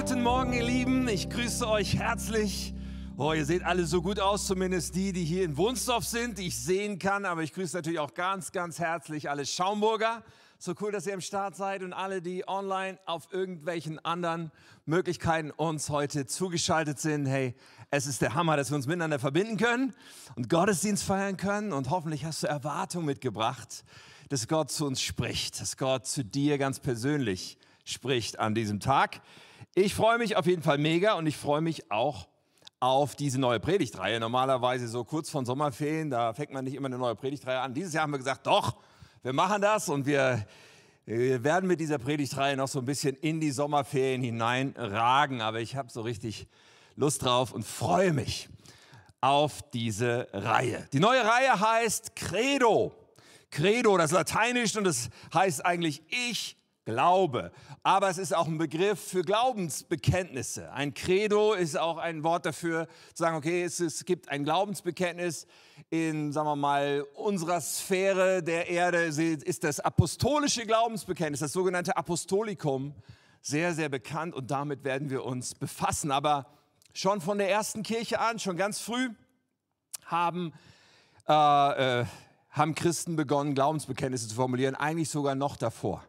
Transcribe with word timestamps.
Guten 0.00 0.22
Morgen, 0.22 0.54
ihr 0.54 0.64
Lieben. 0.64 1.06
Ich 1.08 1.28
grüße 1.28 1.68
euch 1.68 1.98
herzlich. 1.98 2.72
Oh, 3.18 3.34
ihr 3.34 3.44
seht 3.44 3.62
alle 3.62 3.84
so 3.84 4.00
gut 4.00 4.18
aus, 4.18 4.46
zumindest 4.46 4.94
die, 4.94 5.12
die 5.12 5.26
hier 5.26 5.44
in 5.44 5.58
Wohnsdorf 5.58 6.06
sind, 6.06 6.38
die 6.38 6.46
ich 6.46 6.58
sehen 6.58 6.98
kann. 6.98 7.26
Aber 7.26 7.42
ich 7.42 7.52
grüße 7.52 7.76
natürlich 7.76 7.98
auch 7.98 8.14
ganz, 8.14 8.50
ganz 8.50 8.78
herzlich 8.78 9.28
alle 9.28 9.44
Schaumburger. 9.44 10.24
So 10.58 10.72
cool, 10.80 10.90
dass 10.90 11.06
ihr 11.06 11.12
am 11.12 11.20
Start 11.20 11.54
seid 11.54 11.82
und 11.82 11.92
alle, 11.92 12.22
die 12.22 12.48
online 12.48 12.98
auf 13.04 13.28
irgendwelchen 13.30 14.02
anderen 14.02 14.50
Möglichkeiten 14.86 15.50
uns 15.50 15.90
heute 15.90 16.24
zugeschaltet 16.24 16.98
sind. 16.98 17.26
Hey, 17.26 17.54
es 17.90 18.06
ist 18.06 18.22
der 18.22 18.34
Hammer, 18.34 18.56
dass 18.56 18.70
wir 18.70 18.76
uns 18.76 18.86
miteinander 18.86 19.18
verbinden 19.18 19.58
können 19.58 19.94
und 20.34 20.48
Gottesdienst 20.48 21.04
feiern 21.04 21.36
können. 21.36 21.74
Und 21.74 21.90
hoffentlich 21.90 22.24
hast 22.24 22.42
du 22.42 22.46
Erwartung 22.46 23.04
mitgebracht, 23.04 23.84
dass 24.30 24.48
Gott 24.48 24.70
zu 24.70 24.86
uns 24.86 25.02
spricht, 25.02 25.60
dass 25.60 25.76
Gott 25.76 26.06
zu 26.06 26.24
dir 26.24 26.56
ganz 26.56 26.80
persönlich 26.80 27.58
spricht 27.84 28.38
an 28.38 28.54
diesem 28.54 28.80
Tag. 28.80 29.20
Ich 29.76 29.94
freue 29.94 30.18
mich 30.18 30.36
auf 30.36 30.46
jeden 30.46 30.62
Fall 30.62 30.78
mega 30.78 31.12
und 31.12 31.28
ich 31.28 31.36
freue 31.36 31.60
mich 31.60 31.92
auch 31.92 32.26
auf 32.80 33.14
diese 33.14 33.38
neue 33.38 33.60
Predigtreihe. 33.60 34.18
Normalerweise 34.18 34.88
so 34.88 35.04
kurz 35.04 35.30
vor 35.30 35.46
Sommerferien, 35.46 36.10
da 36.10 36.34
fängt 36.34 36.52
man 36.52 36.64
nicht 36.64 36.74
immer 36.74 36.86
eine 36.86 36.98
neue 36.98 37.14
Predigtreihe 37.14 37.60
an. 37.60 37.72
Dieses 37.72 37.92
Jahr 37.92 38.02
haben 38.02 38.10
wir 38.10 38.18
gesagt, 38.18 38.48
doch, 38.48 38.74
wir 39.22 39.32
machen 39.32 39.62
das 39.62 39.88
und 39.88 40.06
wir, 40.06 40.44
wir 41.06 41.44
werden 41.44 41.68
mit 41.68 41.78
dieser 41.78 41.98
Predigtreihe 41.98 42.56
noch 42.56 42.66
so 42.66 42.80
ein 42.80 42.84
bisschen 42.84 43.14
in 43.14 43.38
die 43.38 43.52
Sommerferien 43.52 44.22
hineinragen. 44.22 45.40
Aber 45.40 45.60
ich 45.60 45.76
habe 45.76 45.88
so 45.88 46.00
richtig 46.00 46.48
Lust 46.96 47.22
drauf 47.22 47.52
und 47.52 47.64
freue 47.64 48.12
mich 48.12 48.48
auf 49.20 49.62
diese 49.70 50.26
Reihe. 50.32 50.84
Die 50.92 50.98
neue 50.98 51.24
Reihe 51.24 51.60
heißt 51.60 52.16
Credo. 52.16 52.92
Credo, 53.52 53.96
das 53.96 54.10
ist 54.10 54.16
lateinisch 54.16 54.76
und 54.76 54.82
das 54.82 55.10
heißt 55.32 55.64
eigentlich 55.64 56.02
ich 56.08 56.59
Glaube. 56.84 57.52
Aber 57.82 58.08
es 58.08 58.18
ist 58.18 58.34
auch 58.34 58.46
ein 58.46 58.58
Begriff 58.58 58.98
für 58.98 59.22
Glaubensbekenntnisse. 59.22 60.72
Ein 60.72 60.94
Credo 60.94 61.52
ist 61.52 61.78
auch 61.78 61.98
ein 61.98 62.24
Wort 62.24 62.46
dafür, 62.46 62.86
zu 63.14 63.22
sagen, 63.22 63.36
okay, 63.36 63.62
es, 63.62 63.80
es 63.80 64.04
gibt 64.04 64.28
ein 64.30 64.44
Glaubensbekenntnis 64.44 65.46
in, 65.90 66.32
sagen 66.32 66.48
wir 66.48 66.56
mal, 66.56 67.06
unserer 67.14 67.60
Sphäre 67.60 68.42
der 68.42 68.68
Erde, 68.68 69.04
ist 69.04 69.64
das 69.64 69.80
apostolische 69.80 70.64
Glaubensbekenntnis, 70.64 71.40
das 71.40 71.52
sogenannte 71.52 71.96
Apostolikum, 71.96 72.94
sehr, 73.42 73.74
sehr 73.74 73.88
bekannt 73.88 74.34
und 74.34 74.50
damit 74.50 74.84
werden 74.84 75.10
wir 75.10 75.24
uns 75.24 75.54
befassen. 75.54 76.10
Aber 76.10 76.46
schon 76.92 77.20
von 77.20 77.38
der 77.38 77.50
ersten 77.50 77.82
Kirche 77.82 78.20
an, 78.20 78.38
schon 78.38 78.56
ganz 78.56 78.80
früh, 78.80 79.10
haben, 80.06 80.52
äh, 81.28 82.00
äh, 82.00 82.06
haben 82.50 82.74
Christen 82.74 83.16
begonnen, 83.16 83.54
Glaubensbekenntnisse 83.54 84.28
zu 84.28 84.34
formulieren, 84.34 84.74
eigentlich 84.74 85.10
sogar 85.10 85.34
noch 85.34 85.56
davor. 85.56 86.04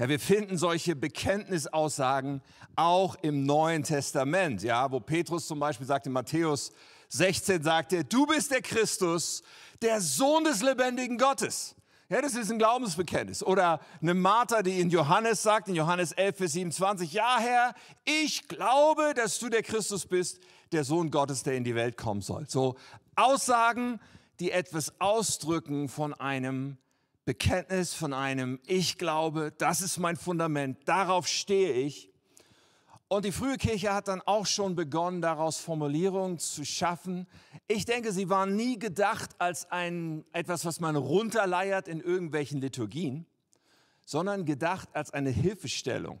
Ja, 0.00 0.08
wir 0.08 0.18
finden 0.18 0.56
solche 0.56 0.96
Bekenntnisaussagen 0.96 2.40
auch 2.74 3.16
im 3.16 3.44
Neuen 3.44 3.82
Testament, 3.82 4.62
ja, 4.62 4.90
wo 4.90 4.98
Petrus 4.98 5.46
zum 5.46 5.58
Beispiel 5.58 5.86
sagt 5.86 6.06
in 6.06 6.12
Matthäus 6.12 6.72
16 7.10 7.62
sagt 7.62 7.92
er, 7.92 8.02
du 8.02 8.24
bist 8.24 8.50
der 8.50 8.62
Christus, 8.62 9.42
der 9.82 10.00
Sohn 10.00 10.44
des 10.44 10.62
lebendigen 10.62 11.18
Gottes. 11.18 11.76
Ja, 12.08 12.22
das 12.22 12.34
ist 12.34 12.50
ein 12.50 12.58
Glaubensbekenntnis. 12.58 13.42
Oder 13.42 13.78
eine 14.00 14.14
Martha, 14.14 14.62
die 14.62 14.80
in 14.80 14.88
Johannes 14.88 15.42
sagt, 15.42 15.68
in 15.68 15.74
Johannes 15.74 16.12
11, 16.12 16.36
Vers 16.38 16.52
27, 16.52 17.12
ja 17.12 17.36
Herr, 17.38 17.74
ich 18.06 18.48
glaube, 18.48 19.12
dass 19.14 19.38
du 19.38 19.50
der 19.50 19.62
Christus 19.62 20.06
bist, 20.06 20.40
der 20.72 20.84
Sohn 20.84 21.10
Gottes, 21.10 21.42
der 21.42 21.56
in 21.56 21.64
die 21.64 21.74
Welt 21.74 21.98
kommen 21.98 22.22
soll. 22.22 22.48
So 22.48 22.76
Aussagen, 23.16 24.00
die 24.38 24.50
etwas 24.50 24.98
ausdrücken 24.98 25.90
von 25.90 26.14
einem 26.14 26.78
Bekenntnis 27.24 27.94
von 27.94 28.12
einem 28.12 28.60
Ich 28.66 28.98
glaube, 28.98 29.52
das 29.56 29.82
ist 29.82 29.98
mein 29.98 30.16
Fundament, 30.16 30.78
darauf 30.86 31.26
stehe 31.28 31.72
ich. 31.72 32.10
Und 33.08 33.24
die 33.24 33.32
frühe 33.32 33.56
Kirche 33.56 33.92
hat 33.92 34.08
dann 34.08 34.20
auch 34.20 34.46
schon 34.46 34.76
begonnen, 34.76 35.20
daraus 35.20 35.58
Formulierungen 35.58 36.38
zu 36.38 36.64
schaffen. 36.64 37.26
Ich 37.66 37.84
denke, 37.84 38.12
sie 38.12 38.28
waren 38.28 38.54
nie 38.54 38.78
gedacht 38.78 39.30
als 39.38 39.70
ein, 39.70 40.24
etwas, 40.32 40.64
was 40.64 40.78
man 40.78 40.94
runterleiert 40.94 41.88
in 41.88 42.00
irgendwelchen 42.00 42.60
Liturgien, 42.60 43.26
sondern 44.06 44.44
gedacht 44.44 44.88
als 44.92 45.12
eine 45.12 45.30
Hilfestellung 45.30 46.20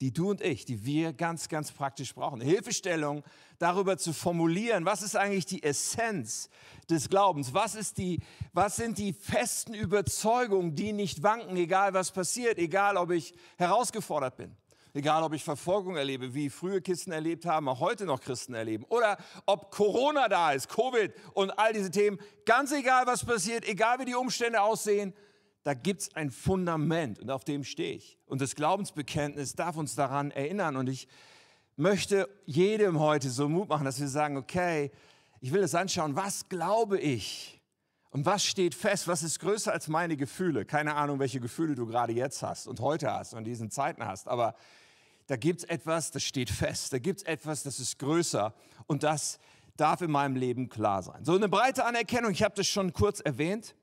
die 0.00 0.12
du 0.12 0.30
und 0.30 0.40
ich, 0.40 0.64
die 0.64 0.84
wir 0.84 1.12
ganz, 1.12 1.48
ganz 1.48 1.72
praktisch 1.72 2.14
brauchen. 2.14 2.40
Hilfestellung 2.40 3.22
darüber 3.58 3.98
zu 3.98 4.12
formulieren, 4.12 4.86
was 4.86 5.02
ist 5.02 5.14
eigentlich 5.14 5.44
die 5.44 5.62
Essenz 5.62 6.48
des 6.88 7.10
Glaubens? 7.10 7.52
Was, 7.52 7.74
ist 7.74 7.98
die, 7.98 8.20
was 8.52 8.76
sind 8.76 8.96
die 8.96 9.12
festen 9.12 9.74
Überzeugungen, 9.74 10.74
die 10.74 10.92
nicht 10.92 11.22
wanken, 11.22 11.56
egal 11.56 11.92
was 11.92 12.10
passiert, 12.10 12.58
egal 12.58 12.96
ob 12.96 13.10
ich 13.10 13.34
herausgefordert 13.58 14.36
bin? 14.36 14.56
Egal, 14.92 15.22
ob 15.22 15.34
ich 15.34 15.44
Verfolgung 15.44 15.96
erlebe, 15.96 16.34
wie 16.34 16.50
frühe 16.50 16.82
Christen 16.82 17.12
erlebt 17.12 17.46
haben, 17.46 17.68
auch 17.68 17.78
heute 17.78 18.06
noch 18.06 18.20
Christen 18.20 18.54
erleben. 18.54 18.84
Oder 18.88 19.18
ob 19.46 19.70
Corona 19.70 20.28
da 20.28 20.50
ist, 20.50 20.68
Covid 20.68 21.12
und 21.32 21.50
all 21.52 21.72
diese 21.72 21.92
Themen. 21.92 22.18
Ganz 22.44 22.72
egal, 22.72 23.06
was 23.06 23.24
passiert, 23.24 23.68
egal 23.68 24.00
wie 24.00 24.06
die 24.06 24.16
Umstände 24.16 24.60
aussehen, 24.60 25.14
da 25.62 25.74
gibt 25.74 26.02
es 26.02 26.14
ein 26.14 26.30
Fundament 26.30 27.18
und 27.18 27.30
auf 27.30 27.44
dem 27.44 27.64
stehe 27.64 27.94
ich. 27.94 28.18
Und 28.26 28.40
das 28.40 28.54
Glaubensbekenntnis 28.54 29.54
darf 29.54 29.76
uns 29.76 29.94
daran 29.94 30.30
erinnern. 30.30 30.76
Und 30.76 30.88
ich 30.88 31.06
möchte 31.76 32.28
jedem 32.46 32.98
heute 32.98 33.28
so 33.28 33.48
Mut 33.48 33.68
machen, 33.68 33.84
dass 33.84 34.00
wir 34.00 34.08
sagen, 34.08 34.36
okay, 34.36 34.90
ich 35.40 35.52
will 35.52 35.62
es 35.62 35.74
anschauen, 35.74 36.16
was 36.16 36.48
glaube 36.48 36.98
ich? 36.98 37.60
Und 38.10 38.26
was 38.26 38.44
steht 38.44 38.74
fest? 38.74 39.06
Was 39.06 39.22
ist 39.22 39.38
größer 39.38 39.72
als 39.72 39.88
meine 39.88 40.16
Gefühle? 40.16 40.64
Keine 40.64 40.94
Ahnung, 40.96 41.18
welche 41.18 41.40
Gefühle 41.40 41.74
du 41.74 41.86
gerade 41.86 42.12
jetzt 42.12 42.42
hast 42.42 42.66
und 42.66 42.80
heute 42.80 43.12
hast 43.12 43.34
und 43.34 43.40
in 43.40 43.44
diesen 43.44 43.70
Zeiten 43.70 44.04
hast. 44.04 44.28
Aber 44.28 44.54
da 45.26 45.36
gibt 45.36 45.60
es 45.60 45.64
etwas, 45.64 46.10
das 46.10 46.24
steht 46.24 46.50
fest. 46.50 46.92
Da 46.92 46.98
gibt 46.98 47.20
es 47.20 47.26
etwas, 47.26 47.62
das 47.62 47.78
ist 47.78 47.98
größer. 47.98 48.52
Und 48.86 49.04
das 49.04 49.38
darf 49.76 50.00
in 50.00 50.10
meinem 50.10 50.36
Leben 50.36 50.68
klar 50.68 51.02
sein. 51.02 51.24
So 51.24 51.34
eine 51.34 51.48
breite 51.48 51.84
Anerkennung, 51.84 52.32
ich 52.32 52.42
habe 52.42 52.54
das 52.56 52.66
schon 52.66 52.92
kurz 52.92 53.20
erwähnt 53.20 53.74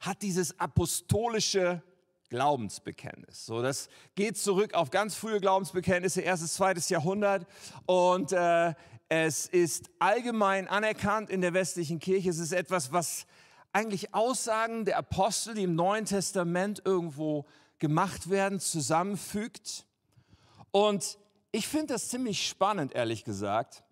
hat 0.00 0.22
dieses 0.22 0.58
apostolische 0.58 1.82
Glaubensbekenntnis. 2.28 3.46
So, 3.46 3.62
das 3.62 3.88
geht 4.14 4.36
zurück 4.36 4.74
auf 4.74 4.90
ganz 4.90 5.14
frühe 5.14 5.40
Glaubensbekenntnisse, 5.40 6.20
erstes, 6.20 6.54
zweites 6.54 6.88
Jahrhundert. 6.88 7.46
Und 7.86 8.32
äh, 8.32 8.74
es 9.08 9.46
ist 9.46 9.90
allgemein 9.98 10.66
anerkannt 10.66 11.30
in 11.30 11.40
der 11.40 11.54
westlichen 11.54 12.00
Kirche. 12.00 12.30
Es 12.30 12.38
ist 12.38 12.52
etwas, 12.52 12.92
was 12.92 13.26
eigentlich 13.72 14.14
Aussagen 14.14 14.84
der 14.84 14.98
Apostel, 14.98 15.54
die 15.54 15.62
im 15.64 15.74
Neuen 15.74 16.06
Testament 16.06 16.82
irgendwo 16.84 17.46
gemacht 17.78 18.30
werden, 18.30 18.58
zusammenfügt. 18.58 19.86
Und 20.70 21.18
ich 21.52 21.68
finde 21.68 21.94
das 21.94 22.08
ziemlich 22.08 22.46
spannend, 22.46 22.94
ehrlich 22.94 23.24
gesagt, 23.24 23.84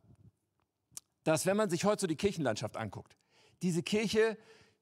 dass 1.22 1.46
wenn 1.46 1.56
man 1.56 1.70
sich 1.70 1.84
heute 1.84 2.02
so 2.02 2.06
die 2.06 2.16
Kirchenlandschaft 2.16 2.76
anguckt, 2.76 3.16
diese 3.62 3.82
Kirche 3.82 4.36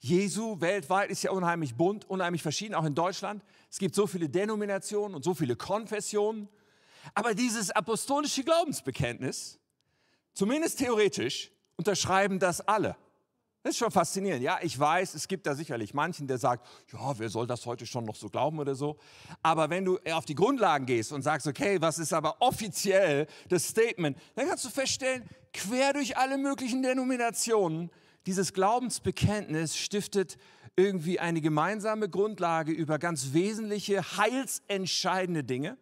Jesu 0.04 0.60
weltweit 0.60 1.10
ist 1.10 1.22
ja 1.22 1.30
unheimlich 1.30 1.76
bunt, 1.76 2.10
unheimlich 2.10 2.42
verschieden, 2.42 2.74
auch 2.74 2.84
in 2.84 2.94
Deutschland. 2.94 3.40
Es 3.70 3.78
gibt 3.78 3.94
so 3.94 4.08
viele 4.08 4.28
Denominationen 4.28 5.14
und 5.14 5.22
so 5.22 5.32
viele 5.32 5.54
Konfessionen. 5.54 6.48
Aber 7.14 7.34
dieses 7.34 7.70
apostolische 7.70 8.42
Glaubensbekenntnis, 8.42 9.60
zumindest 10.34 10.80
theoretisch, 10.80 11.52
unterschreiben 11.76 12.40
das 12.40 12.60
alle. 12.60 12.96
Das 13.62 13.74
ist 13.74 13.78
schon 13.78 13.92
faszinierend. 13.92 14.42
Ja, 14.42 14.58
ich 14.60 14.76
weiß, 14.76 15.14
es 15.14 15.28
gibt 15.28 15.46
da 15.46 15.54
sicherlich 15.54 15.94
manchen, 15.94 16.26
der 16.26 16.38
sagt, 16.38 16.66
ja, 16.92 17.16
wer 17.16 17.28
soll 17.28 17.46
das 17.46 17.64
heute 17.64 17.86
schon 17.86 18.04
noch 18.04 18.16
so 18.16 18.28
glauben 18.28 18.58
oder 18.58 18.74
so. 18.74 18.98
Aber 19.40 19.70
wenn 19.70 19.84
du 19.84 20.00
auf 20.10 20.24
die 20.24 20.34
Grundlagen 20.34 20.84
gehst 20.84 21.12
und 21.12 21.22
sagst, 21.22 21.46
okay, 21.46 21.80
was 21.80 22.00
ist 22.00 22.12
aber 22.12 22.42
offiziell 22.42 23.28
das 23.48 23.68
Statement, 23.68 24.18
dann 24.34 24.48
kannst 24.48 24.64
du 24.64 24.68
feststellen, 24.68 25.22
quer 25.52 25.92
durch 25.92 26.16
alle 26.16 26.38
möglichen 26.38 26.82
Denominationen 26.82 27.92
dieses 28.26 28.52
Glaubensbekenntnis 28.52 29.76
stiftet 29.76 30.38
irgendwie 30.76 31.20
eine 31.20 31.40
gemeinsame 31.40 32.08
Grundlage 32.08 32.72
über 32.72 32.98
ganz 32.98 33.32
wesentliche, 33.32 34.16
heilsentscheidende 34.16 35.44
Dinge. 35.44 35.76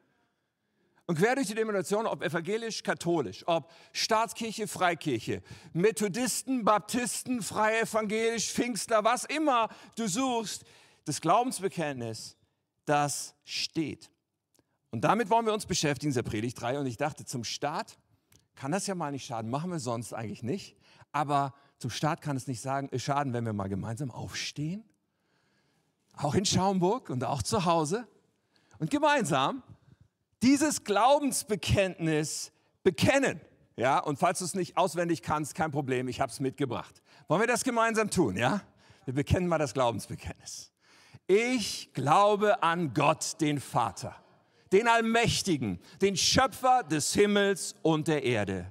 Und 1.06 1.16
quer 1.16 1.34
durch 1.34 1.48
die 1.48 1.54
Denomination, 1.54 2.06
ob 2.06 2.22
evangelisch, 2.22 2.84
katholisch, 2.84 3.42
ob 3.46 3.70
Staatskirche, 3.92 4.68
Freikirche, 4.68 5.42
Methodisten, 5.72 6.64
Baptisten, 6.64 7.42
Freie, 7.42 7.80
Evangelisch, 7.82 8.52
Pfingstler, 8.52 9.02
was 9.02 9.24
immer 9.24 9.68
du 9.96 10.06
suchst, 10.06 10.64
das 11.06 11.20
Glaubensbekenntnis, 11.20 12.36
das 12.84 13.34
steht. 13.44 14.10
Und 14.90 15.02
damit 15.02 15.30
wollen 15.30 15.46
wir 15.46 15.52
uns 15.52 15.66
beschäftigen, 15.66 16.10
dieser 16.10 16.22
Predigtreihe. 16.22 16.78
Und 16.78 16.86
ich 16.86 16.96
dachte, 16.96 17.24
zum 17.24 17.42
Start 17.42 17.98
kann 18.54 18.72
das 18.72 18.86
ja 18.86 18.94
mal 18.94 19.10
nicht 19.10 19.26
schaden, 19.26 19.50
machen 19.50 19.70
wir 19.70 19.80
sonst 19.80 20.12
eigentlich 20.12 20.42
nicht. 20.42 20.76
Aber 21.12 21.54
zum 21.80 21.90
Start 21.90 22.20
kann 22.20 22.36
es 22.36 22.46
nicht 22.46 22.60
sagen, 22.60 22.90
schaden, 22.98 23.32
wenn 23.32 23.46
wir 23.46 23.54
mal 23.54 23.68
gemeinsam 23.70 24.10
aufstehen. 24.10 24.84
Auch 26.14 26.34
in 26.34 26.44
Schaumburg 26.44 27.08
und 27.08 27.24
auch 27.24 27.42
zu 27.42 27.64
Hause. 27.64 28.06
Und 28.78 28.90
gemeinsam 28.90 29.62
dieses 30.42 30.84
Glaubensbekenntnis 30.84 32.52
bekennen. 32.82 33.40
Ja, 33.76 33.98
und 33.98 34.18
falls 34.18 34.40
du 34.40 34.44
es 34.44 34.54
nicht 34.54 34.76
auswendig 34.76 35.22
kannst, 35.22 35.54
kein 35.54 35.70
Problem, 35.70 36.06
ich 36.08 36.20
habe 36.20 36.30
es 36.30 36.38
mitgebracht. 36.38 37.02
Wollen 37.28 37.40
wir 37.40 37.46
das 37.46 37.64
gemeinsam 37.64 38.10
tun, 38.10 38.36
ja? 38.36 38.60
Wir 39.06 39.14
bekennen 39.14 39.48
mal 39.48 39.56
das 39.56 39.72
Glaubensbekenntnis. 39.72 40.72
Ich 41.26 41.94
glaube 41.94 42.62
an 42.62 42.92
Gott, 42.92 43.40
den 43.40 43.58
Vater, 43.58 44.14
den 44.70 44.86
Allmächtigen, 44.86 45.80
den 46.02 46.18
Schöpfer 46.18 46.82
des 46.82 47.14
Himmels 47.14 47.74
und 47.80 48.06
der 48.06 48.22
Erde 48.22 48.70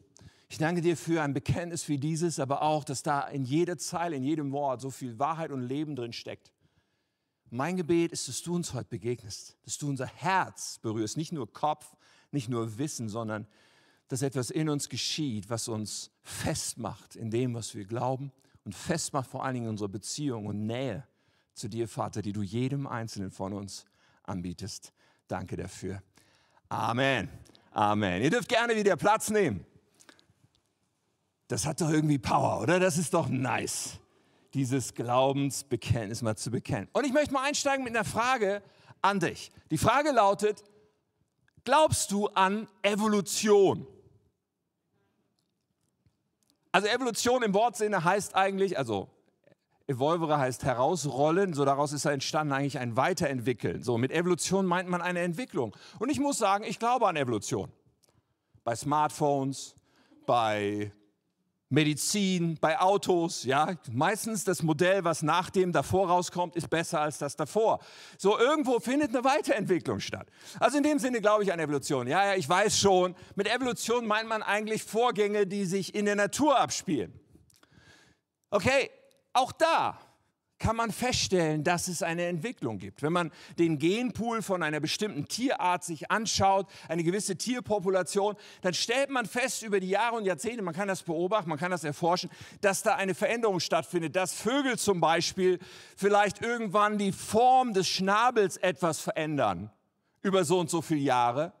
Ich 0.51 0.57
danke 0.57 0.81
dir 0.81 0.97
für 0.97 1.23
ein 1.23 1.33
Bekenntnis 1.33 1.87
wie 1.87 1.97
dieses, 1.97 2.37
aber 2.37 2.61
auch, 2.61 2.83
dass 2.83 3.03
da 3.03 3.21
in 3.21 3.45
jeder 3.45 3.77
Zeile, 3.77 4.17
in 4.17 4.23
jedem 4.23 4.51
Wort 4.51 4.81
so 4.81 4.91
viel 4.91 5.17
Wahrheit 5.17 5.49
und 5.49 5.61
Leben 5.61 5.95
drin 5.95 6.11
steckt. 6.11 6.51
Mein 7.49 7.77
Gebet 7.77 8.11
ist, 8.11 8.27
dass 8.27 8.41
du 8.41 8.53
uns 8.55 8.73
heute 8.73 8.89
begegnest, 8.89 9.55
dass 9.63 9.77
du 9.77 9.87
unser 9.87 10.07
Herz 10.07 10.77
berührst, 10.79 11.15
nicht 11.15 11.31
nur 11.31 11.53
Kopf, 11.53 11.95
nicht 12.31 12.49
nur 12.49 12.77
Wissen, 12.77 13.07
sondern 13.07 13.47
dass 14.09 14.23
etwas 14.23 14.49
in 14.49 14.67
uns 14.67 14.89
geschieht, 14.89 15.49
was 15.49 15.69
uns 15.69 16.11
festmacht 16.21 17.15
in 17.15 17.31
dem, 17.31 17.53
was 17.53 17.73
wir 17.73 17.85
glauben 17.85 18.33
und 18.65 18.75
festmacht 18.75 19.29
vor 19.29 19.45
allen 19.45 19.53
Dingen 19.53 19.69
unsere 19.69 19.87
Beziehung 19.87 20.47
und 20.47 20.65
Nähe 20.65 21.07
zu 21.53 21.69
dir, 21.69 21.87
Vater, 21.87 22.21
die 22.21 22.33
du 22.33 22.41
jedem 22.41 22.87
Einzelnen 22.87 23.31
von 23.31 23.53
uns 23.53 23.85
anbietest. 24.23 24.91
Danke 25.29 25.55
dafür. 25.55 26.03
Amen. 26.67 27.29
Amen. 27.71 28.21
Ihr 28.21 28.31
dürft 28.31 28.49
gerne 28.49 28.75
wieder 28.75 28.97
Platz 28.97 29.29
nehmen. 29.29 29.65
Das 31.51 31.65
hat 31.65 31.81
doch 31.81 31.89
irgendwie 31.89 32.17
Power, 32.17 32.61
oder? 32.61 32.79
Das 32.79 32.97
ist 32.97 33.13
doch 33.13 33.27
nice, 33.27 33.99
dieses 34.53 34.93
Glaubensbekenntnis 34.93 36.21
mal 36.21 36.37
zu 36.37 36.49
bekennen. 36.49 36.87
Und 36.93 37.05
ich 37.05 37.11
möchte 37.11 37.33
mal 37.33 37.43
einsteigen 37.43 37.83
mit 37.83 37.93
einer 37.93 38.05
Frage 38.05 38.63
an 39.01 39.19
dich. 39.19 39.51
Die 39.69 39.77
Frage 39.77 40.11
lautet, 40.11 40.63
glaubst 41.65 42.13
du 42.13 42.27
an 42.27 42.69
Evolution? 42.83 43.85
Also 46.71 46.87
Evolution 46.87 47.43
im 47.43 47.53
Wortsinne 47.53 48.01
heißt 48.01 48.33
eigentlich, 48.33 48.77
also 48.77 49.09
Evolvere 49.87 50.37
heißt 50.37 50.63
herausrollen, 50.63 51.53
so 51.53 51.65
daraus 51.65 51.91
ist 51.91 52.05
entstanden 52.05 52.53
eigentlich 52.53 52.79
ein 52.79 52.95
Weiterentwickeln. 52.95 53.83
So 53.83 53.97
mit 53.97 54.13
Evolution 54.13 54.65
meint 54.65 54.87
man 54.87 55.01
eine 55.01 55.19
Entwicklung. 55.19 55.75
Und 55.99 56.09
ich 56.09 56.21
muss 56.21 56.37
sagen, 56.37 56.63
ich 56.63 56.79
glaube 56.79 57.09
an 57.09 57.17
Evolution. 57.17 57.69
Bei 58.63 58.73
Smartphones, 58.73 59.75
bei 60.25 60.93
Medizin, 61.71 62.57
bei 62.59 62.77
Autos, 62.79 63.45
ja, 63.45 63.75
meistens 63.91 64.43
das 64.43 64.61
Modell, 64.61 65.05
was 65.05 65.21
nach 65.21 65.49
dem 65.49 65.71
davor 65.71 66.09
rauskommt, 66.09 66.57
ist 66.57 66.69
besser 66.69 66.99
als 66.99 67.17
das 67.17 67.37
davor. 67.37 67.79
So 68.17 68.37
irgendwo 68.37 68.81
findet 68.81 69.15
eine 69.15 69.23
Weiterentwicklung 69.23 70.01
statt. 70.01 70.27
Also 70.59 70.77
in 70.77 70.83
dem 70.83 70.99
Sinne 70.99 71.21
glaube 71.21 71.43
ich 71.43 71.53
an 71.53 71.59
Evolution. 71.59 72.07
Ja, 72.07 72.25
ja, 72.25 72.35
ich 72.35 72.47
weiß 72.47 72.77
schon, 72.77 73.15
mit 73.35 73.49
Evolution 73.49 74.05
meint 74.05 74.27
man 74.27 74.43
eigentlich 74.43 74.83
Vorgänge, 74.83 75.47
die 75.47 75.63
sich 75.63 75.95
in 75.95 76.03
der 76.03 76.15
Natur 76.15 76.59
abspielen. 76.59 77.17
Okay, 78.49 78.91
auch 79.31 79.53
da 79.53 79.97
kann 80.61 80.75
man 80.75 80.91
feststellen, 80.91 81.63
dass 81.63 81.87
es 81.87 82.03
eine 82.03 82.25
Entwicklung 82.25 82.77
gibt. 82.77 83.01
Wenn 83.01 83.11
man 83.11 83.31
den 83.57 83.79
Genpool 83.79 84.43
von 84.43 84.61
einer 84.61 84.79
bestimmten 84.79 85.27
Tierart 85.27 85.83
sich 85.83 86.11
anschaut, 86.11 86.67
eine 86.87 87.03
gewisse 87.03 87.35
Tierpopulation, 87.35 88.35
dann 88.61 88.75
stellt 88.75 89.09
man 89.09 89.25
fest 89.25 89.63
über 89.63 89.79
die 89.79 89.89
Jahre 89.89 90.17
und 90.17 90.25
Jahrzehnte, 90.25 90.61
man 90.61 90.75
kann 90.75 90.87
das 90.87 91.01
beobachten, 91.01 91.49
man 91.49 91.57
kann 91.57 91.71
das 91.71 91.83
erforschen, 91.83 92.29
dass 92.61 92.83
da 92.83 92.95
eine 92.95 93.15
Veränderung 93.15 93.59
stattfindet, 93.59 94.15
dass 94.15 94.33
Vögel 94.33 94.77
zum 94.77 95.01
Beispiel 95.01 95.57
vielleicht 95.97 96.41
irgendwann 96.41 96.99
die 96.99 97.11
Form 97.11 97.73
des 97.73 97.87
Schnabels 97.87 98.57
etwas 98.57 98.99
verändern 98.99 99.71
über 100.21 100.45
so 100.45 100.59
und 100.59 100.69
so 100.69 100.83
viele 100.83 101.01
Jahre, 101.01 101.53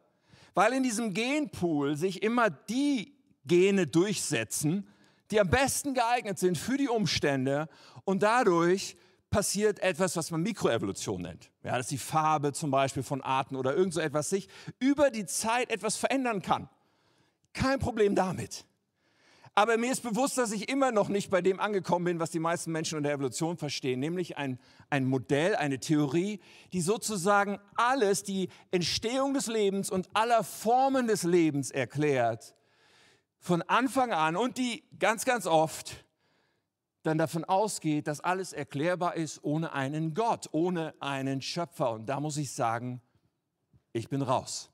weil 0.53 0.73
in 0.73 0.83
diesem 0.83 1.15
Genpool 1.15 1.95
sich 1.95 2.21
immer 2.21 2.51
die 2.51 3.17
Gene 3.45 3.87
durchsetzen, 3.87 4.87
die 5.31 5.39
am 5.39 5.49
besten 5.49 5.93
geeignet 5.93 6.37
sind 6.37 6.57
für 6.57 6.77
die 6.77 6.89
Umstände 6.89 7.67
und 8.03 8.23
dadurch 8.23 8.97
passiert 9.29 9.79
etwas, 9.79 10.15
was 10.17 10.29
man 10.29 10.43
Mikroevolution 10.43 11.21
nennt. 11.21 11.51
Ja, 11.63 11.77
dass 11.77 11.87
die 11.87 11.97
Farbe 11.97 12.53
zum 12.53 12.69
Beispiel 12.69 13.01
von 13.01 13.21
Arten 13.21 13.55
oder 13.55 13.75
irgend 13.75 13.93
so 13.93 14.01
etwas 14.01 14.29
sich 14.29 14.49
über 14.79 15.09
die 15.09 15.25
Zeit 15.25 15.71
etwas 15.71 15.95
verändern 15.95 16.41
kann. 16.41 16.69
Kein 17.53 17.79
Problem 17.79 18.13
damit. 18.13 18.65
Aber 19.53 19.77
mir 19.77 19.91
ist 19.91 20.03
bewusst, 20.03 20.37
dass 20.37 20.53
ich 20.53 20.69
immer 20.69 20.91
noch 20.91 21.09
nicht 21.09 21.29
bei 21.29 21.41
dem 21.41 21.59
angekommen 21.59 22.05
bin, 22.05 22.19
was 22.19 22.31
die 22.31 22.39
meisten 22.39 22.71
Menschen 22.71 22.97
unter 22.97 23.11
Evolution 23.11 23.57
verstehen, 23.57 23.99
nämlich 23.99 24.37
ein, 24.37 24.59
ein 24.89 25.05
Modell, 25.05 25.55
eine 25.55 25.79
Theorie, 25.79 26.39
die 26.71 26.81
sozusagen 26.81 27.59
alles, 27.75 28.23
die 28.23 28.49
Entstehung 28.71 29.33
des 29.33 29.47
Lebens 29.47 29.89
und 29.89 30.09
aller 30.13 30.43
Formen 30.43 31.07
des 31.07 31.23
Lebens 31.23 31.69
erklärt 31.69 32.55
von 33.41 33.63
Anfang 33.63 34.13
an 34.13 34.37
und 34.37 34.57
die 34.57 34.83
ganz, 34.99 35.25
ganz 35.25 35.47
oft 35.47 36.05
dann 37.03 37.17
davon 37.17 37.43
ausgeht, 37.43 38.07
dass 38.07 38.21
alles 38.21 38.53
erklärbar 38.53 39.15
ist 39.15 39.43
ohne 39.43 39.73
einen 39.73 40.13
Gott, 40.13 40.47
ohne 40.51 40.93
einen 40.99 41.41
Schöpfer. 41.41 41.91
Und 41.91 42.05
da 42.05 42.19
muss 42.19 42.37
ich 42.37 42.51
sagen, 42.51 43.01
ich 43.91 44.07
bin 44.07 44.21
raus. 44.21 44.69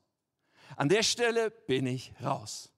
An 0.76 0.90
der 0.90 1.02
Stelle 1.02 1.50
bin 1.50 1.86
ich 1.86 2.12
raus. 2.22 2.70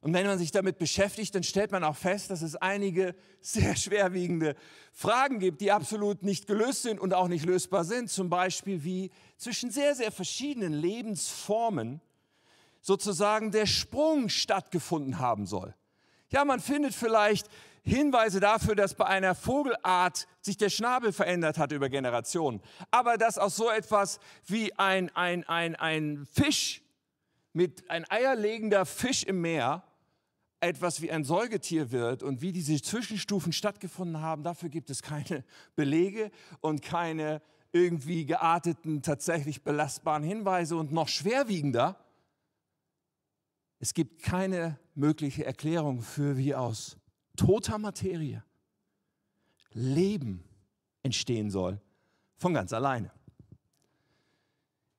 Und 0.00 0.14
wenn 0.14 0.26
man 0.26 0.38
sich 0.38 0.50
damit 0.50 0.78
beschäftigt, 0.78 1.34
dann 1.34 1.44
stellt 1.44 1.70
man 1.70 1.84
auch 1.84 1.94
fest, 1.94 2.30
dass 2.30 2.40
es 2.40 2.56
einige 2.56 3.14
sehr 3.40 3.76
schwerwiegende 3.76 4.56
Fragen 4.92 5.38
gibt, 5.38 5.60
die 5.60 5.70
absolut 5.70 6.22
nicht 6.22 6.46
gelöst 6.46 6.82
sind 6.82 6.98
und 6.98 7.12
auch 7.12 7.28
nicht 7.28 7.44
lösbar 7.44 7.84
sind. 7.84 8.10
Zum 8.10 8.30
Beispiel 8.30 8.82
wie 8.82 9.10
zwischen 9.36 9.70
sehr, 9.70 9.94
sehr 9.94 10.10
verschiedenen 10.10 10.72
Lebensformen 10.72 12.00
sozusagen 12.82 13.50
der 13.50 13.66
Sprung 13.66 14.28
stattgefunden 14.28 15.18
haben 15.18 15.46
soll. 15.46 15.74
Ja, 16.28 16.44
man 16.44 16.60
findet 16.60 16.94
vielleicht 16.94 17.48
Hinweise 17.84 18.38
dafür, 18.38 18.76
dass 18.76 18.94
bei 18.94 19.06
einer 19.06 19.34
Vogelart 19.34 20.26
sich 20.40 20.56
der 20.56 20.70
Schnabel 20.70 21.12
verändert 21.12 21.58
hat 21.58 21.72
über 21.72 21.88
Generationen. 21.88 22.60
Aber 22.90 23.16
dass 23.18 23.38
aus 23.38 23.56
so 23.56 23.70
etwas 23.70 24.20
wie 24.46 24.76
ein, 24.78 25.14
ein, 25.16 25.44
ein, 25.44 25.74
ein 25.76 26.26
Fisch, 26.32 26.82
mit 27.52 27.90
ein 27.90 28.08
eierlegender 28.08 28.86
Fisch 28.86 29.24
im 29.24 29.40
Meer, 29.40 29.82
etwas 30.60 31.02
wie 31.02 31.10
ein 31.10 31.24
Säugetier 31.24 31.90
wird 31.90 32.22
und 32.22 32.40
wie 32.40 32.52
diese 32.52 32.80
Zwischenstufen 32.80 33.52
stattgefunden 33.52 34.20
haben, 34.20 34.44
dafür 34.44 34.68
gibt 34.68 34.90
es 34.90 35.02
keine 35.02 35.44
Belege 35.74 36.30
und 36.60 36.82
keine 36.82 37.42
irgendwie 37.72 38.26
gearteten, 38.26 39.02
tatsächlich 39.02 39.64
belastbaren 39.64 40.22
Hinweise. 40.22 40.76
Und 40.76 40.92
noch 40.92 41.08
schwerwiegender, 41.08 41.98
es 43.82 43.94
gibt 43.94 44.22
keine 44.22 44.78
mögliche 44.94 45.44
Erklärung 45.44 46.02
für 46.02 46.36
wie 46.36 46.54
aus 46.54 46.96
toter 47.36 47.78
Materie 47.78 48.44
Leben 49.72 50.44
entstehen 51.02 51.50
soll 51.50 51.80
von 52.36 52.54
ganz 52.54 52.72
alleine. 52.72 53.10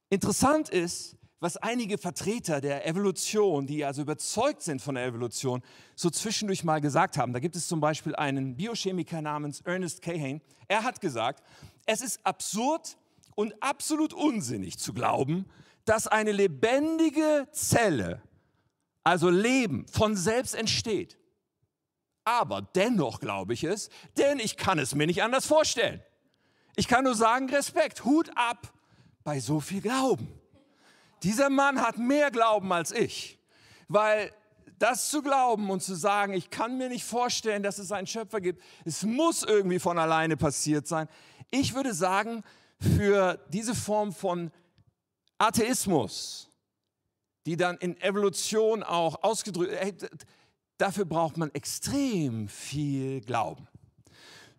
Interessant 0.10 0.68
ist, 0.68 1.16
was 1.40 1.56
einige 1.56 1.98
Vertreter 1.98 2.60
der 2.60 2.86
Evolution, 2.86 3.68
die 3.68 3.86
also 3.86 4.02
überzeugt 4.02 4.62
sind 4.62 4.82
von 4.82 4.96
der 4.96 5.06
Evolution, 5.06 5.62
so 5.96 6.10
zwischendurch 6.10 6.66
mal 6.66 6.82
gesagt 6.82 7.18
haben. 7.18 7.32
Da 7.32 7.40
gibt 7.40 7.56
es 7.56 7.70
zum 7.70 7.80
Beispiel 7.80 8.18
einen 8.18 8.58
Biochemiker 8.58 9.22
namens 9.22 9.62
Ernest 9.62 10.02
Cahan. 10.02 10.42
Er 10.68 10.84
hat 10.84 11.00
gesagt, 11.00 11.42
es 11.86 12.02
ist 12.02 12.26
absurd 12.26 12.98
und 13.36 13.54
absolut 13.64 14.14
unsinnig 14.14 14.78
zu 14.78 14.94
glauben, 14.94 15.46
dass 15.86 16.08
eine 16.08 16.34
lebendige 16.34 17.48
Zelle 17.54 18.22
also 19.04 19.30
Leben, 19.30 19.86
von 19.88 20.16
selbst 20.16 20.56
entsteht. 20.56 21.18
Aber 22.26 22.62
dennoch 22.62 23.20
glaube 23.20 23.54
ich 23.54 23.64
es, 23.64 23.90
denn 24.18 24.40
ich 24.40 24.56
kann 24.56 24.80
es 24.80 24.96
mir 24.96 25.08
nicht 25.08 25.24
anders 25.24 25.46
vorstellen. 25.46 26.02
Ich 26.76 26.88
kann 26.88 27.04
nur 27.04 27.16
sagen, 27.16 27.50
Respekt, 27.50 28.06
Hut 28.06 28.32
ab 28.36 28.74
bei 29.24 29.40
so 29.40 29.60
viel 29.60 29.82
Glauben. 29.82 30.28
Dieser 31.22 31.50
Mann 31.50 31.82
hat 31.82 31.98
mehr 31.98 32.32
Glauben 32.32 32.72
als 32.72 32.92
ich, 32.92 33.40
weil 33.88 34.34
das 34.80 35.10
zu 35.10 35.22
glauben 35.22 35.70
und 35.70 35.82
zu 35.82 35.96
sagen, 35.96 36.34
ich 36.34 36.50
kann 36.50 36.78
mir 36.78 36.90
nicht 36.90 37.06
vorstellen, 37.06 37.64
dass 37.64 37.78
es 37.78 37.92
einen 37.92 38.08
Schöpfer 38.08 38.42
gibt, 38.42 38.62
es 38.84 39.04
muss 39.04 39.44
irgendwie 39.44 39.80
von 39.80 39.98
alleine 39.98 40.36
passiert 40.36 40.88
sein. 40.88 41.08
Ich 41.52 41.74
würde 41.74 41.94
sagen, 41.94 42.44
für 42.80 43.40
diese 43.50 43.76
Form 43.76 44.12
von 44.12 44.52
Atheismus, 45.38 46.50
die 47.46 47.58
dann 47.58 47.78
in 47.78 48.00
Evolution 48.02 48.84
auch 48.84 49.24
ausgedrückt, 49.24 50.10
dafür 50.78 51.06
braucht 51.06 51.38
man 51.38 51.50
extrem 51.52 52.48
viel 52.48 53.22
Glauben. 53.22 53.68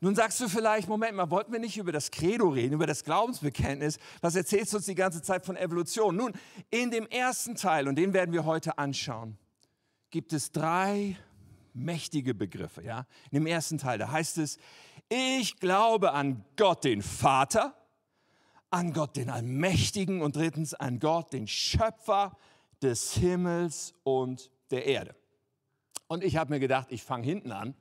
Nun 0.00 0.14
sagst 0.14 0.38
du 0.40 0.48
vielleicht, 0.48 0.86
Moment 0.86 1.16
mal, 1.16 1.30
wollten 1.30 1.50
wir 1.50 1.58
nicht 1.58 1.78
über 1.78 1.90
das 1.90 2.10
Credo 2.10 2.48
reden, 2.48 2.74
über 2.74 2.86
das 2.86 3.04
Glaubensbekenntnis? 3.04 3.98
Was 4.20 4.36
erzählst 4.36 4.72
du 4.72 4.76
uns 4.76 4.86
die 4.86 4.94
ganze 4.94 5.22
Zeit 5.22 5.46
von 5.46 5.56
Evolution? 5.56 6.16
Nun, 6.16 6.32
in 6.70 6.90
dem 6.90 7.06
ersten 7.06 7.54
Teil, 7.54 7.88
und 7.88 7.96
den 7.96 8.12
werden 8.12 8.32
wir 8.34 8.44
heute 8.44 8.76
anschauen, 8.76 9.38
gibt 10.10 10.34
es 10.34 10.52
drei 10.52 11.16
mächtige 11.72 12.34
Begriffe. 12.34 12.82
Ja? 12.82 13.06
In 13.30 13.40
dem 13.40 13.46
ersten 13.46 13.78
Teil, 13.78 13.98
da 13.98 14.10
heißt 14.10 14.38
es, 14.38 14.58
ich 15.08 15.58
glaube 15.58 16.12
an 16.12 16.44
Gott, 16.56 16.84
den 16.84 17.00
Vater, 17.00 17.74
an 18.70 18.92
Gott, 18.92 19.16
den 19.16 19.30
Allmächtigen 19.30 20.20
und 20.20 20.36
drittens 20.36 20.74
an 20.74 20.98
Gott, 20.98 21.32
den 21.32 21.46
Schöpfer 21.46 22.36
des 22.84 23.14
Himmels 23.14 23.94
und 24.04 24.50
der 24.70 24.86
Erde. 24.86 25.16
Und 26.06 26.22
ich 26.22 26.36
habe 26.36 26.52
mir 26.52 26.60
gedacht, 26.60 26.88
ich 26.90 27.02
fange 27.02 27.24
hinten 27.24 27.50
an 27.50 27.74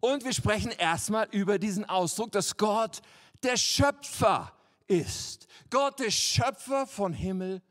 und 0.00 0.24
wir 0.24 0.32
sprechen 0.32 0.70
erstmal 0.70 1.28
über 1.30 1.58
diesen 1.58 1.84
Ausdruck, 1.84 2.32
dass 2.32 2.56
Gott 2.56 3.00
der 3.42 3.56
Schöpfer 3.56 4.52
ist. 4.86 5.46
Gott 5.70 5.98
der 5.98 6.10
Schöpfer 6.10 6.86
von 6.86 7.12
Himmel 7.12 7.62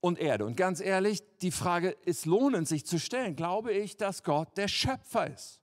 und 0.00 0.18
Erde. 0.18 0.46
Und 0.46 0.56
ganz 0.56 0.80
ehrlich, 0.80 1.22
die 1.42 1.50
Frage 1.50 1.90
ist 2.04 2.24
lohnend 2.24 2.66
sich 2.66 2.86
zu 2.86 2.98
stellen. 2.98 3.36
Glaube 3.36 3.72
ich, 3.72 3.96
dass 3.96 4.22
Gott 4.22 4.56
der 4.56 4.68
Schöpfer 4.68 5.26
ist? 5.26 5.60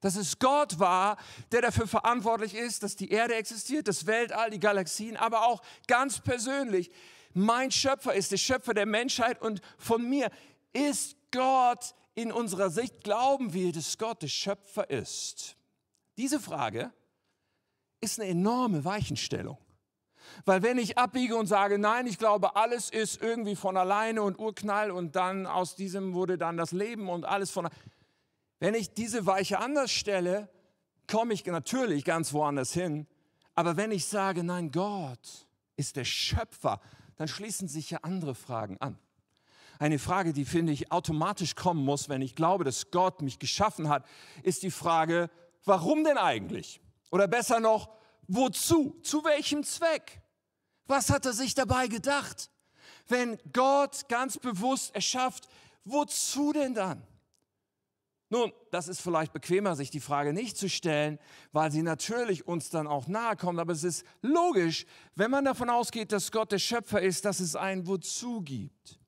Dass 0.00 0.16
es 0.16 0.38
Gott 0.38 0.78
war, 0.78 1.16
der 1.52 1.62
dafür 1.62 1.86
verantwortlich 1.86 2.54
ist, 2.54 2.82
dass 2.82 2.96
die 2.96 3.10
Erde 3.10 3.34
existiert, 3.34 3.88
das 3.88 4.06
Weltall, 4.06 4.50
die 4.50 4.60
Galaxien, 4.60 5.16
aber 5.16 5.46
auch 5.46 5.60
ganz 5.86 6.20
persönlich. 6.20 6.90
Mein 7.34 7.70
Schöpfer 7.70 8.14
ist 8.14 8.32
der 8.32 8.36
Schöpfer 8.36 8.74
der 8.74 8.86
Menschheit 8.86 9.40
und 9.40 9.60
von 9.76 10.08
mir 10.08 10.30
ist 10.72 11.16
Gott 11.30 11.94
in 12.14 12.32
unserer 12.32 12.70
Sicht 12.70 13.04
glauben 13.04 13.52
wir, 13.52 13.72
dass 13.72 13.98
Gott 13.98 14.22
der 14.22 14.28
Schöpfer 14.28 14.90
ist? 14.90 15.56
Diese 16.16 16.40
Frage 16.40 16.92
ist 18.00 18.18
eine 18.18 18.28
enorme 18.28 18.84
Weichenstellung. 18.84 19.58
Weil 20.44 20.62
wenn 20.62 20.78
ich 20.78 20.98
abbiege 20.98 21.36
und 21.36 21.46
sage, 21.46 21.78
nein, 21.78 22.06
ich 22.06 22.18
glaube, 22.18 22.56
alles 22.56 22.90
ist 22.90 23.22
irgendwie 23.22 23.56
von 23.56 23.76
alleine 23.76 24.22
und 24.22 24.38
Urknall 24.38 24.90
und 24.90 25.16
dann 25.16 25.46
aus 25.46 25.76
diesem 25.76 26.14
wurde 26.14 26.38
dann 26.38 26.56
das 26.56 26.72
Leben 26.72 27.08
und 27.08 27.24
alles 27.24 27.50
von... 27.50 27.68
Wenn 28.60 28.74
ich 28.74 28.92
diese 28.92 29.24
Weiche 29.24 29.60
anders 29.60 29.92
stelle, 29.92 30.48
komme 31.06 31.32
ich 31.32 31.46
natürlich 31.46 32.04
ganz 32.04 32.32
woanders 32.32 32.72
hin. 32.72 33.06
Aber 33.54 33.76
wenn 33.76 33.92
ich 33.92 34.06
sage, 34.06 34.42
nein, 34.42 34.72
Gott 34.72 35.46
ist 35.76 35.96
der 35.96 36.04
Schöpfer, 36.04 36.80
dann 37.18 37.28
schließen 37.28 37.68
sich 37.68 37.90
ja 37.90 37.98
andere 38.02 38.34
Fragen 38.34 38.78
an 38.80 38.98
eine 39.78 39.98
Frage, 39.98 40.32
die 40.32 40.44
finde 40.44 40.72
ich 40.72 40.90
automatisch 40.90 41.54
kommen 41.54 41.84
muss, 41.84 42.08
wenn 42.08 42.22
ich 42.22 42.34
glaube, 42.34 42.64
dass 42.64 42.90
Gott 42.90 43.22
mich 43.22 43.38
geschaffen 43.38 43.88
hat, 43.88 44.04
ist 44.42 44.62
die 44.62 44.70
Frage, 44.70 45.30
warum 45.64 46.04
denn 46.04 46.18
eigentlich? 46.18 46.80
Oder 47.10 47.28
besser 47.28 47.60
noch, 47.60 47.88
wozu? 48.26 48.98
Zu 49.02 49.24
welchem 49.24 49.62
Zweck? 49.62 50.20
Was 50.86 51.10
hat 51.10 51.26
er 51.26 51.32
sich 51.32 51.54
dabei 51.54 51.86
gedacht? 51.86 52.50
Wenn 53.06 53.38
Gott 53.52 54.08
ganz 54.08 54.38
bewusst 54.38 54.94
erschafft, 54.94 55.48
wozu 55.84 56.52
denn 56.52 56.74
dann? 56.74 57.02
Nun, 58.30 58.52
das 58.70 58.88
ist 58.88 59.00
vielleicht 59.00 59.32
bequemer, 59.32 59.74
sich 59.74 59.90
die 59.90 60.00
Frage 60.00 60.34
nicht 60.34 60.58
zu 60.58 60.68
stellen, 60.68 61.18
weil 61.52 61.70
sie 61.72 61.82
natürlich 61.82 62.46
uns 62.46 62.68
dann 62.68 62.86
auch 62.86 63.08
nahe 63.08 63.36
kommt. 63.36 63.58
Aber 63.58 63.72
es 63.72 63.84
ist 63.84 64.04
logisch, 64.20 64.84
wenn 65.14 65.30
man 65.30 65.46
davon 65.46 65.70
ausgeht, 65.70 66.12
dass 66.12 66.30
Gott 66.30 66.52
der 66.52 66.58
Schöpfer 66.58 67.00
ist, 67.00 67.24
dass 67.24 67.40
es 67.40 67.56
ein 67.56 67.86
Wozu 67.86 68.42
gibt 68.42 68.98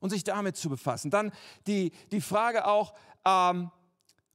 und 0.00 0.10
sich 0.10 0.24
damit 0.24 0.56
zu 0.56 0.68
befassen. 0.68 1.10
Dann 1.10 1.30
die, 1.68 1.92
die 2.10 2.20
Frage 2.20 2.66
auch, 2.66 2.94
ähm, 3.24 3.70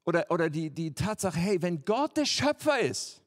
oder, 0.05 0.25
oder 0.29 0.49
die, 0.49 0.69
die 0.69 0.93
Tatsache, 0.93 1.37
hey, 1.37 1.61
wenn 1.61 1.83
Gott 1.83 2.15
der 2.15 2.25
Schöpfer 2.25 2.79
ist, 2.79 3.21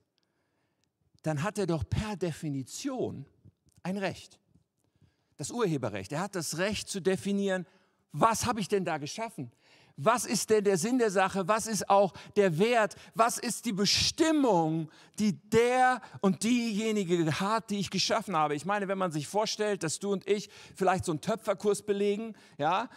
dann 1.23 1.43
hat 1.43 1.59
er 1.59 1.67
doch 1.67 1.85
per 1.89 2.17
Definition 2.17 3.27
ein 3.83 3.99
Recht. 3.99 4.39
Das 5.37 5.51
Urheberrecht. 5.51 6.13
Er 6.13 6.21
hat 6.21 6.35
das 6.35 6.59
Recht 6.59 6.89
zu 6.89 7.01
definieren, 7.01 7.67
was 8.13 8.47
habe 8.47 8.61
ich 8.61 8.69
denn 8.69 8.85
da 8.85 8.99
geschaffen? 8.99 9.51
Was 9.97 10.25
ist 10.25 10.51
denn 10.51 10.65
der 10.65 10.77
Sinn 10.77 10.99
der 10.99 11.11
Sache, 11.11 11.47
was 11.47 11.67
ist 11.67 11.89
auch 11.89 12.13
der 12.37 12.59
Wert, 12.59 12.97
was 13.15 13.39
ist 13.39 13.65
die 13.65 13.73
Bestimmung, 13.73 14.91
die 15.19 15.39
der 15.51 16.01
und 16.21 16.43
diejenige 16.43 17.41
hat, 17.41 17.71
die 17.71 17.79
ich 17.79 17.91
geschaffen 17.91 18.37
habe. 18.37 18.55
Ich 18.55 18.65
meine, 18.65 18.89
wenn 18.89 18.99
man 18.99 19.13
sich 19.13 19.29
vorstellt, 19.29 19.83
dass 19.83 20.01
du 20.01 20.13
und 20.13 20.29
ich 20.29 20.51
vielleicht 20.75 21.05
so 21.05 21.13
einen 21.13 21.21
Töpferkurs 21.21 21.83
belegen, 21.83 22.35
ja, 22.59 22.89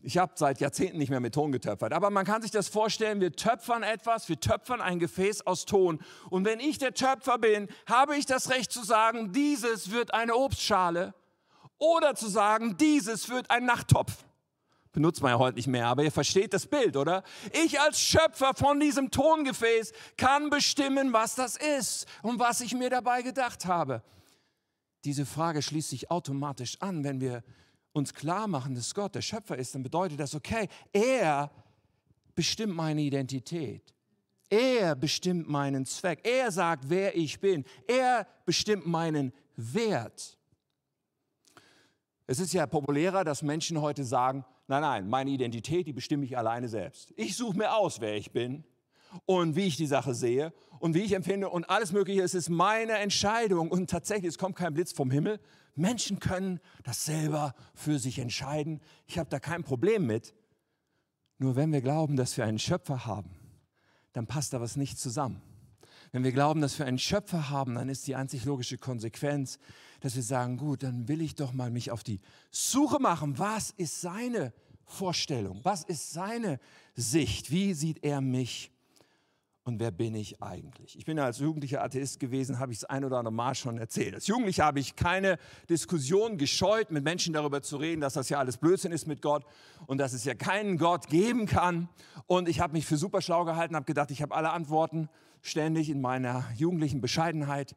ich 0.00 0.18
habe 0.18 0.32
seit 0.36 0.60
Jahrzehnten 0.60 0.98
nicht 0.98 1.08
mehr 1.08 1.20
mit 1.20 1.34
Ton 1.34 1.50
getöpfert, 1.50 1.92
aber 1.92 2.10
man 2.10 2.26
kann 2.26 2.42
sich 2.42 2.50
das 2.50 2.68
vorstellen, 2.68 3.20
wir 3.20 3.32
töpfern 3.32 3.82
etwas, 3.82 4.28
wir 4.28 4.38
töpfern 4.38 4.82
ein 4.82 4.98
Gefäß 4.98 5.46
aus 5.46 5.64
Ton. 5.64 5.98
Und 6.28 6.44
wenn 6.44 6.60
ich 6.60 6.78
der 6.78 6.92
Töpfer 6.92 7.38
bin, 7.38 7.68
habe 7.86 8.16
ich 8.16 8.26
das 8.26 8.50
Recht 8.50 8.70
zu 8.70 8.84
sagen, 8.84 9.32
dieses 9.32 9.90
wird 9.90 10.12
eine 10.12 10.36
Obstschale 10.36 11.14
oder 11.78 12.14
zu 12.14 12.28
sagen, 12.28 12.76
dieses 12.76 13.30
wird 13.30 13.50
ein 13.50 13.64
Nachttopf 13.64 14.24
benutzt 14.94 15.20
man 15.20 15.32
ja 15.32 15.38
heute 15.38 15.56
nicht 15.56 15.66
mehr, 15.66 15.88
aber 15.88 16.04
ihr 16.04 16.12
versteht 16.12 16.54
das 16.54 16.66
Bild, 16.66 16.96
oder? 16.96 17.22
Ich 17.64 17.78
als 17.78 18.00
Schöpfer 18.00 18.54
von 18.54 18.80
diesem 18.80 19.10
Tongefäß 19.10 19.92
kann 20.16 20.48
bestimmen, 20.48 21.12
was 21.12 21.34
das 21.34 21.56
ist 21.56 22.06
und 22.22 22.38
was 22.38 22.62
ich 22.62 22.72
mir 22.72 22.88
dabei 22.88 23.20
gedacht 23.20 23.66
habe. 23.66 24.02
Diese 25.04 25.26
Frage 25.26 25.60
schließt 25.60 25.90
sich 25.90 26.10
automatisch 26.10 26.80
an, 26.80 27.04
wenn 27.04 27.20
wir 27.20 27.44
uns 27.92 28.14
klar 28.14 28.48
machen, 28.48 28.74
dass 28.74 28.94
Gott 28.94 29.14
der 29.14 29.20
Schöpfer 29.20 29.58
ist, 29.58 29.74
dann 29.74 29.82
bedeutet 29.82 30.18
das, 30.18 30.34
okay, 30.34 30.68
er 30.92 31.50
bestimmt 32.34 32.74
meine 32.74 33.02
Identität. 33.02 33.92
Er 34.48 34.94
bestimmt 34.94 35.48
meinen 35.48 35.84
Zweck. 35.84 36.20
Er 36.24 36.50
sagt, 36.52 36.88
wer 36.88 37.16
ich 37.16 37.40
bin. 37.40 37.64
Er 37.88 38.26
bestimmt 38.46 38.86
meinen 38.86 39.32
Wert. 39.56 40.38
Es 42.26 42.38
ist 42.38 42.52
ja 42.52 42.66
populärer, 42.66 43.24
dass 43.24 43.42
Menschen 43.42 43.80
heute 43.80 44.04
sagen, 44.04 44.44
Nein, 44.66 44.80
nein, 44.80 45.08
meine 45.08 45.30
Identität, 45.30 45.86
die 45.86 45.92
bestimme 45.92 46.24
ich 46.24 46.38
alleine 46.38 46.68
selbst. 46.68 47.12
Ich 47.16 47.36
suche 47.36 47.56
mir 47.56 47.74
aus, 47.76 48.00
wer 48.00 48.16
ich 48.16 48.32
bin 48.32 48.64
und 49.26 49.56
wie 49.56 49.64
ich 49.64 49.76
die 49.76 49.86
Sache 49.86 50.14
sehe 50.14 50.52
und 50.78 50.94
wie 50.94 51.02
ich 51.02 51.12
empfinde 51.12 51.50
und 51.50 51.68
alles 51.68 51.92
Mögliche. 51.92 52.22
Es 52.22 52.34
ist 52.34 52.48
meine 52.48 52.92
Entscheidung 52.94 53.70
und 53.70 53.90
tatsächlich, 53.90 54.28
es 54.28 54.38
kommt 54.38 54.56
kein 54.56 54.72
Blitz 54.72 54.92
vom 54.92 55.10
Himmel. 55.10 55.38
Menschen 55.74 56.18
können 56.18 56.60
das 56.82 57.04
selber 57.04 57.54
für 57.74 57.98
sich 57.98 58.18
entscheiden. 58.18 58.80
Ich 59.06 59.18
habe 59.18 59.28
da 59.28 59.38
kein 59.38 59.64
Problem 59.64 60.06
mit. 60.06 60.34
Nur 61.38 61.56
wenn 61.56 61.72
wir 61.72 61.82
glauben, 61.82 62.16
dass 62.16 62.36
wir 62.36 62.44
einen 62.44 62.58
Schöpfer 62.58 63.06
haben, 63.06 63.30
dann 64.12 64.26
passt 64.26 64.52
da 64.52 64.60
was 64.60 64.76
nicht 64.76 64.98
zusammen. 64.98 65.42
Wenn 66.12 66.22
wir 66.22 66.32
glauben, 66.32 66.60
dass 66.60 66.78
wir 66.78 66.86
einen 66.86 67.00
Schöpfer 67.00 67.50
haben, 67.50 67.74
dann 67.74 67.88
ist 67.88 68.06
die 68.06 68.14
einzig 68.14 68.44
logische 68.44 68.78
Konsequenz, 68.78 69.58
dass 70.04 70.16
wir 70.16 70.22
sagen, 70.22 70.58
gut, 70.58 70.82
dann 70.82 71.08
will 71.08 71.22
ich 71.22 71.34
doch 71.34 71.54
mal 71.54 71.70
mich 71.70 71.90
auf 71.90 72.04
die 72.04 72.20
Suche 72.50 73.00
machen. 73.00 73.38
Was 73.38 73.70
ist 73.70 74.02
seine 74.02 74.52
Vorstellung? 74.84 75.60
Was 75.62 75.82
ist 75.82 76.12
seine 76.12 76.60
Sicht? 76.94 77.50
Wie 77.50 77.72
sieht 77.72 78.04
er 78.04 78.20
mich? 78.20 78.70
Und 79.62 79.80
wer 79.80 79.90
bin 79.90 80.14
ich 80.14 80.42
eigentlich? 80.42 80.98
Ich 80.98 81.06
bin 81.06 81.16
ja 81.16 81.24
als 81.24 81.38
jugendlicher 81.38 81.82
Atheist 81.82 82.20
gewesen, 82.20 82.58
habe 82.58 82.70
ich 82.70 82.80
es 82.80 82.84
ein 82.84 83.02
oder 83.02 83.16
andere 83.16 83.32
Mal 83.32 83.54
schon 83.54 83.78
erzählt. 83.78 84.14
Als 84.14 84.26
Jugendlicher 84.26 84.66
habe 84.66 84.78
ich 84.78 84.94
keine 84.94 85.38
Diskussion 85.70 86.36
gescheut, 86.36 86.90
mit 86.90 87.02
Menschen 87.02 87.32
darüber 87.32 87.62
zu 87.62 87.78
reden, 87.78 88.02
dass 88.02 88.12
das 88.12 88.28
ja 88.28 88.38
alles 88.38 88.58
Blödsinn 88.58 88.92
ist 88.92 89.06
mit 89.06 89.22
Gott 89.22 89.46
und 89.86 89.96
dass 89.96 90.12
es 90.12 90.24
ja 90.24 90.34
keinen 90.34 90.76
Gott 90.76 91.08
geben 91.08 91.46
kann. 91.46 91.88
Und 92.26 92.50
ich 92.50 92.60
habe 92.60 92.74
mich 92.74 92.84
für 92.84 92.98
super 92.98 93.22
schlau 93.22 93.46
gehalten, 93.46 93.74
habe 93.74 93.86
gedacht, 93.86 94.10
ich 94.10 94.20
habe 94.20 94.34
alle 94.34 94.50
Antworten 94.50 95.08
ständig 95.40 95.88
in 95.88 96.02
meiner 96.02 96.44
jugendlichen 96.56 97.00
Bescheidenheit 97.00 97.74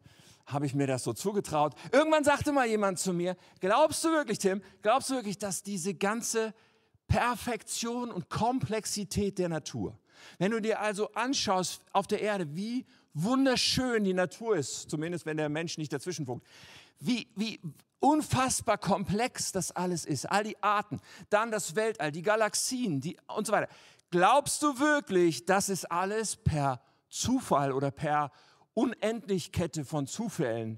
habe 0.47 0.65
ich 0.65 0.73
mir 0.73 0.87
das 0.87 1.03
so 1.03 1.13
zugetraut. 1.13 1.75
Irgendwann 1.91 2.23
sagte 2.23 2.51
mal 2.51 2.65
jemand 2.65 2.99
zu 2.99 3.13
mir, 3.13 3.35
glaubst 3.59 4.03
du 4.03 4.09
wirklich, 4.09 4.39
Tim, 4.39 4.61
glaubst 4.81 5.09
du 5.09 5.15
wirklich, 5.15 5.37
dass 5.37 5.61
diese 5.61 5.93
ganze 5.93 6.53
Perfektion 7.07 8.11
und 8.11 8.29
Komplexität 8.29 9.37
der 9.37 9.49
Natur, 9.49 9.99
wenn 10.39 10.51
du 10.51 10.61
dir 10.61 10.79
also 10.79 11.11
anschaust 11.13 11.83
auf 11.91 12.07
der 12.07 12.21
Erde, 12.21 12.55
wie 12.55 12.85
wunderschön 13.13 14.03
die 14.03 14.13
Natur 14.13 14.55
ist, 14.55 14.89
zumindest 14.89 15.25
wenn 15.25 15.37
der 15.37 15.49
Mensch 15.49 15.77
nicht 15.77 15.91
dazwischenfunkt, 15.91 16.45
wie, 16.99 17.27
wie 17.35 17.59
unfassbar 17.99 18.77
komplex 18.77 19.51
das 19.51 19.71
alles 19.71 20.05
ist, 20.05 20.25
all 20.25 20.43
die 20.43 20.61
Arten, 20.63 20.99
dann 21.29 21.51
das 21.51 21.75
Weltall, 21.75 22.11
die 22.11 22.21
Galaxien 22.21 23.01
die, 23.01 23.17
und 23.35 23.47
so 23.47 23.53
weiter. 23.53 23.71
Glaubst 24.11 24.63
du 24.63 24.79
wirklich, 24.79 25.45
das 25.45 25.67
ist 25.67 25.91
alles 25.91 26.37
per 26.37 26.81
Zufall 27.09 27.73
oder 27.73 27.91
per 27.91 28.31
Unendlichkette 28.77 29.85
von 29.85 30.05
Zufällen 30.05 30.77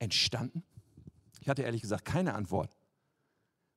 entstanden? 0.00 0.64
Ich 1.40 1.48
hatte 1.48 1.62
ehrlich 1.62 1.82
gesagt 1.82 2.04
keine 2.04 2.34
Antwort. 2.34 2.76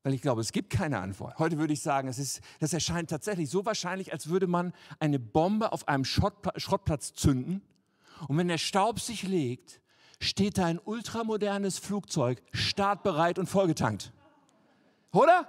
Weil 0.01 0.15
ich 0.15 0.21
glaube, 0.21 0.41
es 0.41 0.51
gibt 0.51 0.71
keine 0.71 0.99
Antwort. 0.99 1.37
Heute 1.37 1.59
würde 1.59 1.73
ich 1.73 1.81
sagen, 1.81 2.07
es 2.07 2.17
ist, 2.17 2.41
das 2.59 2.73
erscheint 2.73 3.11
tatsächlich 3.11 3.49
so 3.49 3.63
wahrscheinlich, 3.63 4.11
als 4.11 4.29
würde 4.29 4.47
man 4.47 4.73
eine 4.99 5.19
Bombe 5.19 5.71
auf 5.71 5.87
einem 5.87 6.03
Schrottplatz 6.03 7.13
zünden 7.13 7.61
und 8.27 8.37
wenn 8.37 8.47
der 8.47 8.57
Staub 8.57 8.99
sich 8.99 9.21
legt, 9.23 9.81
steht 10.19 10.57
da 10.57 10.65
ein 10.65 10.79
ultramodernes 10.79 11.77
Flugzeug, 11.77 12.41
startbereit 12.53 13.37
und 13.37 13.47
vollgetankt. 13.47 14.13
Oder? 15.11 15.47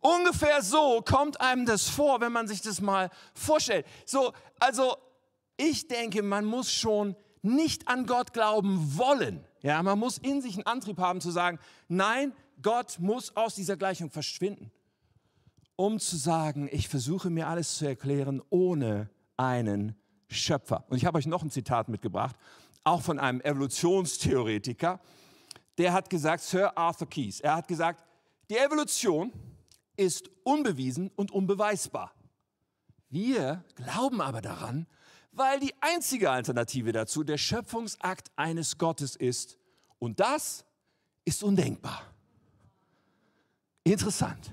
Ungefähr 0.00 0.62
so 0.62 1.02
kommt 1.02 1.40
einem 1.40 1.66
das 1.66 1.88
vor, 1.88 2.20
wenn 2.20 2.30
man 2.30 2.46
sich 2.46 2.60
das 2.60 2.80
mal 2.80 3.10
vorstellt. 3.34 3.84
So, 4.04 4.32
also 4.60 4.96
ich 5.56 5.88
denke, 5.88 6.22
man 6.22 6.44
muss 6.44 6.72
schon 6.72 7.16
nicht 7.42 7.88
an 7.88 8.06
Gott 8.06 8.32
glauben 8.32 8.96
wollen. 8.96 9.44
Ja, 9.62 9.82
man 9.82 9.98
muss 9.98 10.18
in 10.18 10.40
sich 10.42 10.54
einen 10.54 10.66
Antrieb 10.66 10.98
haben 10.98 11.20
zu 11.20 11.30
sagen, 11.30 11.58
nein, 11.88 12.32
Gott 12.62 12.98
muss 12.98 13.36
aus 13.36 13.54
dieser 13.54 13.76
Gleichung 13.76 14.10
verschwinden, 14.10 14.70
um 15.76 15.98
zu 15.98 16.16
sagen, 16.16 16.68
ich 16.72 16.88
versuche 16.88 17.30
mir 17.30 17.48
alles 17.48 17.76
zu 17.76 17.86
erklären 17.86 18.42
ohne 18.50 19.10
einen 19.36 19.96
Schöpfer. 20.28 20.84
Und 20.88 20.96
ich 20.96 21.04
habe 21.04 21.18
euch 21.18 21.26
noch 21.26 21.42
ein 21.42 21.50
Zitat 21.50 21.88
mitgebracht, 21.88 22.36
auch 22.82 23.02
von 23.02 23.18
einem 23.18 23.40
Evolutionstheoretiker. 23.40 25.00
Der 25.78 25.92
hat 25.92 26.08
gesagt, 26.10 26.42
Sir 26.42 26.76
Arthur 26.76 27.08
Keyes, 27.08 27.40
er 27.40 27.56
hat 27.56 27.68
gesagt, 27.68 28.04
die 28.50 28.56
Evolution 28.56 29.32
ist 29.96 30.30
unbewiesen 30.44 31.10
und 31.16 31.30
unbeweisbar. 31.30 32.12
Wir 33.08 33.64
glauben 33.74 34.20
aber 34.20 34.40
daran, 34.40 34.86
weil 35.36 35.60
die 35.60 35.74
einzige 35.80 36.30
Alternative 36.30 36.92
dazu 36.92 37.24
der 37.24 37.38
Schöpfungsakt 37.38 38.30
eines 38.36 38.78
Gottes 38.78 39.16
ist. 39.16 39.58
Und 39.98 40.20
das 40.20 40.64
ist 41.24 41.42
undenkbar. 41.42 42.02
Interessant. 43.82 44.52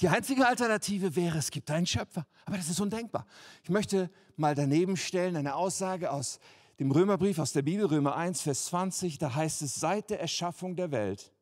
Die 0.00 0.08
einzige 0.08 0.46
Alternative 0.46 1.14
wäre, 1.14 1.38
es 1.38 1.50
gibt 1.50 1.70
einen 1.70 1.86
Schöpfer. 1.86 2.26
Aber 2.44 2.56
das 2.56 2.68
ist 2.68 2.80
undenkbar. 2.80 3.26
Ich 3.62 3.70
möchte 3.70 4.10
mal 4.36 4.54
daneben 4.54 4.96
stellen 4.96 5.36
eine 5.36 5.54
Aussage 5.54 6.10
aus 6.10 6.40
dem 6.80 6.90
Römerbrief, 6.90 7.38
aus 7.38 7.52
der 7.52 7.62
Bibel, 7.62 7.86
Römer 7.86 8.16
1, 8.16 8.42
Vers 8.42 8.66
20. 8.66 9.18
Da 9.18 9.34
heißt 9.34 9.62
es, 9.62 9.76
seit 9.76 10.10
der 10.10 10.20
Erschaffung 10.20 10.76
der 10.76 10.90
Welt 10.90 11.32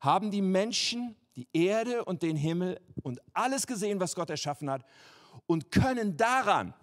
haben 0.00 0.30
die 0.30 0.42
Menschen 0.42 1.16
die 1.36 1.48
Erde 1.52 2.04
und 2.04 2.22
den 2.22 2.36
Himmel 2.36 2.80
und 3.02 3.20
alles 3.32 3.66
gesehen, 3.66 4.00
was 4.00 4.14
Gott 4.14 4.30
erschaffen 4.30 4.70
hat 4.70 4.84
und 5.46 5.70
können 5.70 6.16
daran 6.16 6.74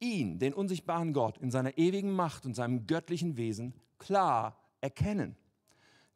ihn, 0.00 0.38
den 0.38 0.54
unsichtbaren 0.54 1.12
Gott, 1.12 1.38
in 1.38 1.50
seiner 1.50 1.78
ewigen 1.78 2.12
Macht 2.12 2.46
und 2.46 2.54
seinem 2.54 2.86
göttlichen 2.86 3.36
Wesen 3.36 3.74
klar 3.98 4.58
erkennen. 4.80 5.36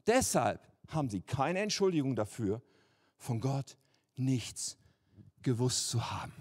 Deshalb 0.07 0.67
haben 0.88 1.09
sie 1.09 1.21
keine 1.21 1.61
Entschuldigung 1.61 2.17
dafür, 2.17 2.62
von 3.17 3.41
Gott 3.41 3.76
nichts 4.17 4.76
gewusst 5.43 5.88
zu 5.88 6.11
haben. 6.11 6.33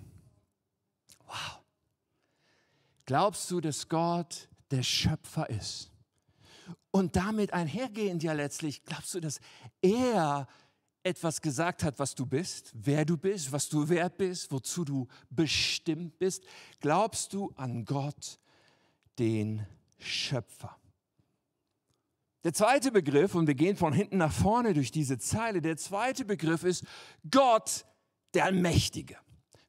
Wow. 1.25 1.61
Glaubst 3.05 3.49
du, 3.51 3.59
dass 3.61 3.89
Gott 3.89 4.47
der 4.71 4.83
Schöpfer 4.83 5.49
ist? 5.49 5.91
Und 6.91 7.15
damit 7.15 7.53
einhergehend 7.53 8.23
ja 8.23 8.33
letztlich, 8.33 8.83
glaubst 8.85 9.15
du, 9.15 9.19
dass 9.19 9.39
er 9.81 10.47
etwas 11.03 11.41
gesagt 11.41 11.83
hat, 11.83 11.99
was 11.99 12.15
du 12.15 12.25
bist, 12.25 12.71
wer 12.73 13.05
du 13.05 13.17
bist, 13.17 13.51
was 13.51 13.69
du 13.69 13.89
wert 13.89 14.17
bist, 14.17 14.51
wozu 14.51 14.85
du 14.85 15.07
bestimmt 15.29 16.17
bist? 16.17 16.43
Glaubst 16.79 17.33
du 17.33 17.51
an 17.55 17.85
Gott, 17.85 18.39
den 19.19 19.67
Schöpfer? 19.99 20.77
Der 22.43 22.53
zweite 22.53 22.91
Begriff, 22.91 23.35
und 23.35 23.47
wir 23.47 23.55
gehen 23.55 23.77
von 23.77 23.93
hinten 23.93 24.17
nach 24.17 24.33
vorne 24.33 24.73
durch 24.73 24.91
diese 24.91 25.17
Zeile, 25.17 25.61
der 25.61 25.77
zweite 25.77 26.25
Begriff 26.25 26.63
ist 26.63 26.85
Gott, 27.29 27.85
der 28.33 28.45
Allmächtige. 28.45 29.17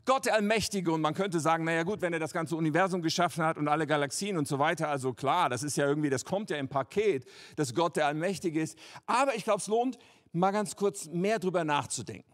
Gott 0.04 0.26
der 0.26 0.34
Allmächtige 0.34 0.92
und 0.92 1.00
man 1.00 1.14
könnte 1.14 1.40
sagen, 1.40 1.64
naja 1.64 1.82
gut, 1.82 2.02
wenn 2.02 2.12
er 2.12 2.18
das 2.18 2.32
ganze 2.32 2.56
Universum 2.56 3.00
geschaffen 3.00 3.42
hat 3.42 3.56
und 3.56 3.68
alle 3.68 3.86
Galaxien 3.86 4.36
und 4.36 4.46
so 4.46 4.58
weiter, 4.58 4.88
also 4.88 5.14
klar, 5.14 5.48
das 5.48 5.62
ist 5.62 5.76
ja 5.76 5.86
irgendwie, 5.86 6.10
das 6.10 6.24
kommt 6.24 6.50
ja 6.50 6.58
im 6.58 6.68
Paket, 6.68 7.26
dass 7.56 7.74
Gott 7.74 7.96
der 7.96 8.06
Allmächtige 8.06 8.60
ist. 8.60 8.78
Aber 9.06 9.34
ich 9.34 9.44
glaube, 9.44 9.60
es 9.60 9.66
lohnt, 9.66 9.98
mal 10.34 10.50
ganz 10.50 10.76
kurz 10.76 11.06
mehr 11.06 11.38
drüber 11.38 11.64
nachzudenken. 11.64 12.32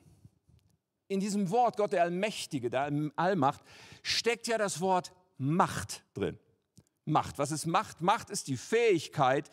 In 1.08 1.20
diesem 1.20 1.50
Wort 1.50 1.76
Gott 1.76 1.92
der 1.92 2.02
Allmächtige, 2.02 2.70
der 2.70 2.90
Allmacht, 3.16 3.62
steckt 4.02 4.46
ja 4.46 4.58
das 4.58 4.80
Wort 4.80 5.12
Macht 5.38 6.04
drin. 6.14 6.38
Macht. 7.04 7.38
Was 7.38 7.50
ist 7.50 7.66
Macht? 7.66 8.00
Macht 8.00 8.30
ist 8.30 8.46
die 8.48 8.56
Fähigkeit, 8.56 9.50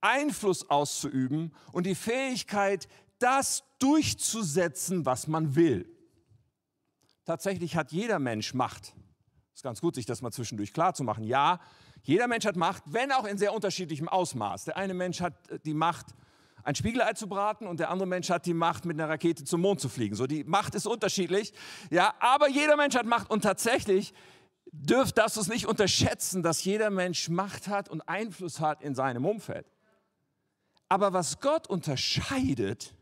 Einfluss 0.00 0.68
auszuüben 0.68 1.54
und 1.72 1.86
die 1.86 1.94
Fähigkeit, 1.94 2.88
das 3.18 3.64
durchzusetzen, 3.78 5.06
was 5.06 5.26
man 5.26 5.54
will. 5.54 5.88
Tatsächlich 7.24 7.76
hat 7.76 7.92
jeder 7.92 8.18
Mensch 8.18 8.54
Macht. 8.54 8.94
Ist 9.54 9.62
ganz 9.62 9.80
gut, 9.80 9.94
sich 9.94 10.06
das 10.06 10.22
mal 10.22 10.32
zwischendurch 10.32 10.72
klar 10.72 10.94
zu 10.94 11.04
machen. 11.04 11.24
Ja, 11.24 11.60
jeder 12.02 12.28
Mensch 12.28 12.46
hat 12.46 12.56
Macht, 12.56 12.82
wenn 12.86 13.12
auch 13.12 13.24
in 13.24 13.38
sehr 13.38 13.54
unterschiedlichem 13.54 14.08
Ausmaß. 14.08 14.64
Der 14.64 14.76
eine 14.76 14.94
Mensch 14.94 15.20
hat 15.20 15.48
äh, 15.48 15.58
die 15.60 15.74
Macht, 15.74 16.06
ein 16.64 16.74
Spiegelei 16.74 17.12
zu 17.14 17.28
braten 17.28 17.66
und 17.66 17.80
der 17.80 17.90
andere 17.90 18.06
Mensch 18.06 18.30
hat 18.30 18.46
die 18.46 18.54
Macht, 18.54 18.84
mit 18.84 18.98
einer 18.98 19.08
Rakete 19.08 19.44
zum 19.44 19.60
Mond 19.60 19.80
zu 19.80 19.88
fliegen. 19.88 20.14
So, 20.14 20.26
die 20.26 20.44
Macht 20.44 20.74
ist 20.74 20.86
unterschiedlich. 20.86 21.52
Ja, 21.90 22.14
aber 22.20 22.48
jeder 22.48 22.76
Mensch 22.76 22.94
hat 22.94 23.06
Macht 23.06 23.30
und 23.30 23.42
tatsächlich 23.42 24.12
dürft 24.72 25.18
das 25.18 25.36
es 25.36 25.48
nicht 25.48 25.66
unterschätzen, 25.66 26.42
dass 26.42 26.64
jeder 26.64 26.90
Mensch 26.90 27.28
Macht 27.28 27.68
hat 27.68 27.88
und 27.88 28.02
Einfluss 28.02 28.60
hat 28.60 28.82
in 28.82 28.94
seinem 28.94 29.24
Umfeld. 29.24 29.66
Aber 30.88 31.12
was 31.12 31.40
Gott 31.40 31.68
unterscheidet, 31.68 32.94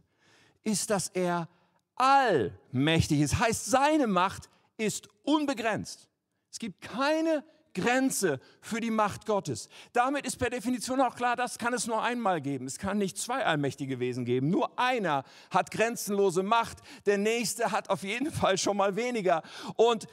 ist, 0.63 0.91
dass 0.91 1.09
er 1.09 1.49
allmächtig 1.97 3.21
ist. 3.21 3.39
Heißt, 3.39 3.67
seine 3.67 4.07
Macht 4.07 4.49
ist 4.77 5.09
unbegrenzt. 5.25 6.09
Es 6.51 6.59
gibt 6.59 6.81
keine 6.81 7.45
Grenze 7.81 8.41
für 8.61 8.81
die 8.81 8.91
Macht 8.91 9.27
Gottes. 9.27 9.69
Damit 9.93 10.27
ist 10.27 10.37
per 10.37 10.51
Definition 10.51 11.01
auch 11.01 11.15
klar, 11.15 11.37
das 11.37 11.59
kann 11.59 11.73
es 11.73 11.87
nur 11.87 12.03
einmal 12.03 12.41
geben. 12.41 12.67
Es 12.67 12.79
kann 12.79 12.99
nicht 12.99 13.19
zwei 13.19 13.45
allmächtige 13.45 14.01
Wesen 14.01 14.25
geben. 14.25 14.51
Nur 14.51 14.79
einer 14.79 15.25
hat 15.51 15.71
grenzenlose 15.71 16.43
Macht, 16.43 16.79
der 17.07 17.19
nächste 17.19 17.71
hat 17.71 17.91
auf 17.91 18.03
jeden 18.03 18.33
Fall 18.33 18.59
schon 18.59 18.77
mal 18.77 18.97
weniger. 18.97 19.43
Und 19.77 20.07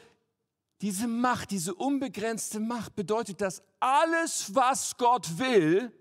diese 0.82 1.08
Macht, 1.08 1.51
diese 1.51 1.73
unbegrenzte 1.73 2.60
Macht 2.60 2.95
bedeutet, 2.95 3.41
dass 3.41 3.63
alles, 3.80 4.54
was 4.54 4.97
Gott 4.97 5.39
will, 5.39 5.91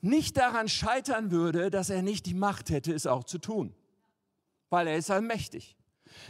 nicht 0.00 0.36
daran 0.36 0.68
scheitern 0.68 1.30
würde, 1.30 1.70
dass 1.70 1.90
er 1.90 2.02
nicht 2.02 2.26
die 2.26 2.34
Macht 2.34 2.70
hätte, 2.70 2.92
es 2.92 3.06
auch 3.06 3.24
zu 3.24 3.38
tun. 3.38 3.74
Weil 4.70 4.86
er 4.86 4.96
ist 4.96 5.10
allmächtig. 5.10 5.76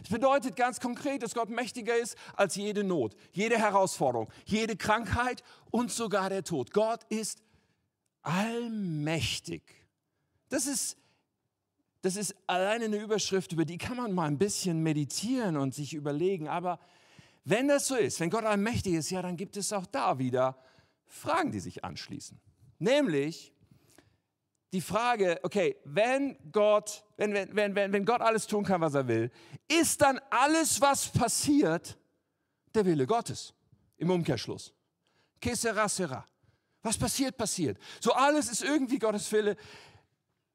Das 0.00 0.10
bedeutet 0.10 0.56
ganz 0.56 0.80
konkret, 0.80 1.22
dass 1.22 1.34
Gott 1.34 1.48
mächtiger 1.48 1.96
ist 1.96 2.16
als 2.34 2.56
jede 2.56 2.84
Not, 2.84 3.16
jede 3.32 3.58
Herausforderung, 3.58 4.30
jede 4.44 4.76
Krankheit 4.76 5.42
und 5.70 5.90
sogar 5.90 6.28
der 6.28 6.44
Tod. 6.44 6.72
Gott 6.72 7.04
ist 7.08 7.42
allmächtig. 8.22 9.62
Das 10.48 10.66
ist, 10.66 10.96
das 12.02 12.16
ist 12.16 12.34
alleine 12.46 12.86
eine 12.86 12.96
Überschrift, 12.96 13.52
über 13.52 13.64
die 13.64 13.78
kann 13.78 13.96
man 13.96 14.12
mal 14.12 14.26
ein 14.26 14.38
bisschen 14.38 14.82
meditieren 14.82 15.56
und 15.56 15.74
sich 15.74 15.94
überlegen. 15.94 16.48
Aber 16.48 16.78
wenn 17.44 17.68
das 17.68 17.86
so 17.86 17.96
ist, 17.96 18.20
wenn 18.20 18.30
Gott 18.30 18.44
allmächtig 18.44 18.94
ist, 18.94 19.10
ja, 19.10 19.22
dann 19.22 19.36
gibt 19.36 19.56
es 19.56 19.72
auch 19.72 19.86
da 19.86 20.18
wieder 20.18 20.58
Fragen, 21.06 21.52
die 21.52 21.60
sich 21.60 21.84
anschließen. 21.84 22.40
Nämlich 22.78 23.53
die 24.74 24.80
Frage, 24.80 25.38
okay, 25.44 25.76
wenn 25.84 26.36
Gott, 26.50 27.04
wenn, 27.16 27.32
wenn, 27.32 27.76
wenn, 27.76 27.92
wenn 27.92 28.04
Gott 28.04 28.20
alles 28.20 28.46
tun 28.46 28.64
kann, 28.64 28.80
was 28.80 28.94
er 28.94 29.06
will, 29.06 29.30
ist 29.68 30.02
dann 30.02 30.20
alles, 30.30 30.80
was 30.80 31.08
passiert, 31.08 31.96
der 32.74 32.84
Wille 32.84 33.06
Gottes 33.06 33.54
im 33.98 34.10
Umkehrschluss? 34.10 34.74
Que 35.40 35.54
sera. 35.54 36.26
Was 36.82 36.98
passiert, 36.98 37.36
passiert. 37.36 37.78
So 38.00 38.12
alles 38.12 38.50
ist 38.50 38.64
irgendwie 38.64 38.98
Gottes 38.98 39.30
Wille. 39.30 39.56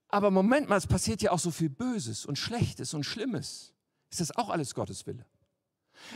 Aber 0.09 0.31
Moment 0.31 0.67
mal, 0.67 0.75
es 0.75 0.87
passiert 0.87 1.21
ja 1.21 1.31
auch 1.31 1.39
so 1.39 1.49
viel 1.49 1.69
Böses 1.69 2.25
und 2.25 2.37
Schlechtes 2.37 2.93
und 2.93 3.03
Schlimmes. 3.03 3.73
Ist 4.11 4.19
das 4.19 4.35
auch 4.35 4.49
alles 4.49 4.75
Gottes 4.75 5.07
Wille? 5.07 5.25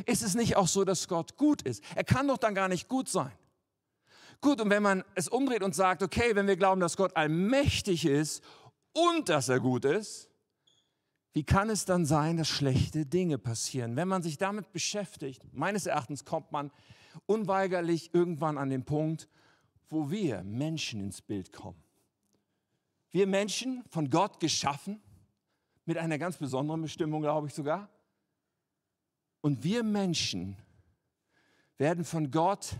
Ist 0.06 0.24
es 0.24 0.36
nicht 0.36 0.58
auch 0.58 0.68
so, 0.68 0.84
dass 0.84 1.08
Gott 1.08 1.38
gut 1.38 1.62
ist? 1.62 1.82
Er 1.96 2.04
kann 2.04 2.28
doch 2.28 2.38
dann 2.38 2.54
gar 2.54 2.68
nicht 2.68 2.89
gut 2.89 3.08
sein. 3.08 3.32
Gut, 4.41 4.62
und 4.62 4.69
wenn 4.69 4.84
man 4.84 5.04
es 5.15 5.28
umdreht 5.28 5.63
und 5.63 5.76
sagt, 5.76 6.04
okay, 6.04 6.36
wenn 6.36 6.48
wir 6.48 6.58
glauben, 6.58 6.82
dass 6.82 6.98
Gott 6.98 7.15
allmächtig 7.15 8.06
ist 8.06 8.43
und 8.93 9.30
dass 9.30 9.50
er 9.50 9.60
gut 9.60 9.86
ist, 9.86 10.30
wie 11.34 11.43
kann 11.43 11.69
es 11.69 11.86
dann 11.86 12.06
sein, 12.06 12.38
dass 12.38 12.48
schlechte 12.48 13.06
Dinge 13.06 13.38
passieren? 13.39 13.96
Wenn 13.96 14.08
man 14.08 14.22
sich 14.22 14.38
damit 14.38 14.72
beschäftigt, 14.72 15.41
meines 15.52 15.88
Erachtens 15.88 16.26
kommt 16.26 16.52
man 16.52 16.72
unweigerlich 17.26 18.13
irgendwann 18.13 18.58
an 18.58 18.69
den 18.69 18.86
Punkt, 18.86 19.28
wo 19.89 20.12
wir 20.12 20.43
Menschen 20.43 21.02
ins 21.02 21.22
Bild 21.22 21.52
kommen. 21.52 21.82
Wir 23.12 23.28
Menschen, 23.28 23.84
von 23.89 24.10
Gott 24.10 24.39
geschaffen, 24.39 25.02
mit 25.86 25.98
einer 25.98 26.17
ganz 26.17 26.38
besonderen 26.38 26.82
Bestimmung, 26.82 27.22
glaube 27.22 27.48
ich 27.48 27.54
sogar, 27.54 27.89
und 29.41 29.63
wir 29.63 29.84
Menschen 29.84 30.56
werden 31.78 32.06
von 32.06 32.32
Gott 32.32 32.78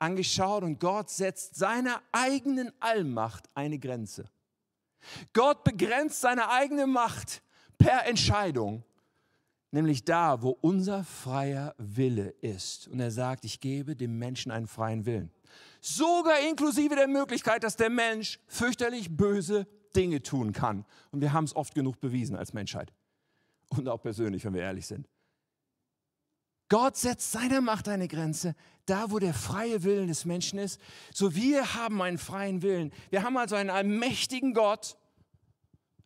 angeschaut 0.00 0.62
und 0.62 0.80
Gott 0.80 1.10
setzt 1.10 1.56
seiner 1.56 2.02
eigenen 2.12 2.72
Allmacht 2.80 3.48
eine 3.54 3.78
Grenze. 3.78 4.28
Gott 5.32 5.64
begrenzt 5.64 6.20
seine 6.20 6.50
eigene 6.50 6.86
Macht 6.86 7.42
per 7.78 8.06
Entscheidung, 8.06 8.84
nämlich 9.70 10.04
da, 10.04 10.42
wo 10.42 10.50
unser 10.60 11.04
freier 11.04 11.74
Wille 11.78 12.34
ist. 12.40 12.88
Und 12.88 13.00
er 13.00 13.10
sagt, 13.10 13.44
ich 13.44 13.60
gebe 13.60 13.96
dem 13.96 14.18
Menschen 14.18 14.52
einen 14.52 14.66
freien 14.66 15.06
Willen. 15.06 15.30
Sogar 15.80 16.40
inklusive 16.40 16.94
der 16.94 17.08
Möglichkeit, 17.08 17.64
dass 17.64 17.76
der 17.76 17.90
Mensch 17.90 18.38
fürchterlich 18.46 19.16
böse 19.16 19.66
Dinge 19.96 20.22
tun 20.22 20.52
kann. 20.52 20.84
Und 21.10 21.20
wir 21.20 21.32
haben 21.32 21.44
es 21.44 21.56
oft 21.56 21.74
genug 21.74 22.00
bewiesen 22.00 22.36
als 22.36 22.52
Menschheit. 22.52 22.92
Und 23.70 23.88
auch 23.88 24.02
persönlich, 24.02 24.44
wenn 24.44 24.54
wir 24.54 24.62
ehrlich 24.62 24.86
sind. 24.86 25.08
Gott 26.70 26.96
setzt 26.96 27.32
seiner 27.32 27.60
Macht 27.60 27.88
eine 27.88 28.08
Grenze, 28.08 28.54
da 28.86 29.10
wo 29.10 29.18
der 29.18 29.34
freie 29.34 29.82
Willen 29.82 30.08
des 30.08 30.24
Menschen 30.24 30.58
ist. 30.58 30.80
So 31.12 31.34
wir 31.34 31.74
haben 31.74 32.00
einen 32.00 32.16
freien 32.16 32.62
Willen. 32.62 32.92
Wir 33.10 33.22
haben 33.22 33.36
also 33.36 33.56
einen 33.56 33.70
allmächtigen 33.70 34.54
Gott, 34.54 34.96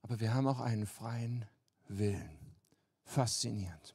aber 0.02 0.18
wir 0.20 0.34
haben 0.34 0.46
auch 0.48 0.60
einen 0.60 0.86
freien 0.86 1.44
Willen. 1.88 2.38
Faszinierend. 3.04 3.94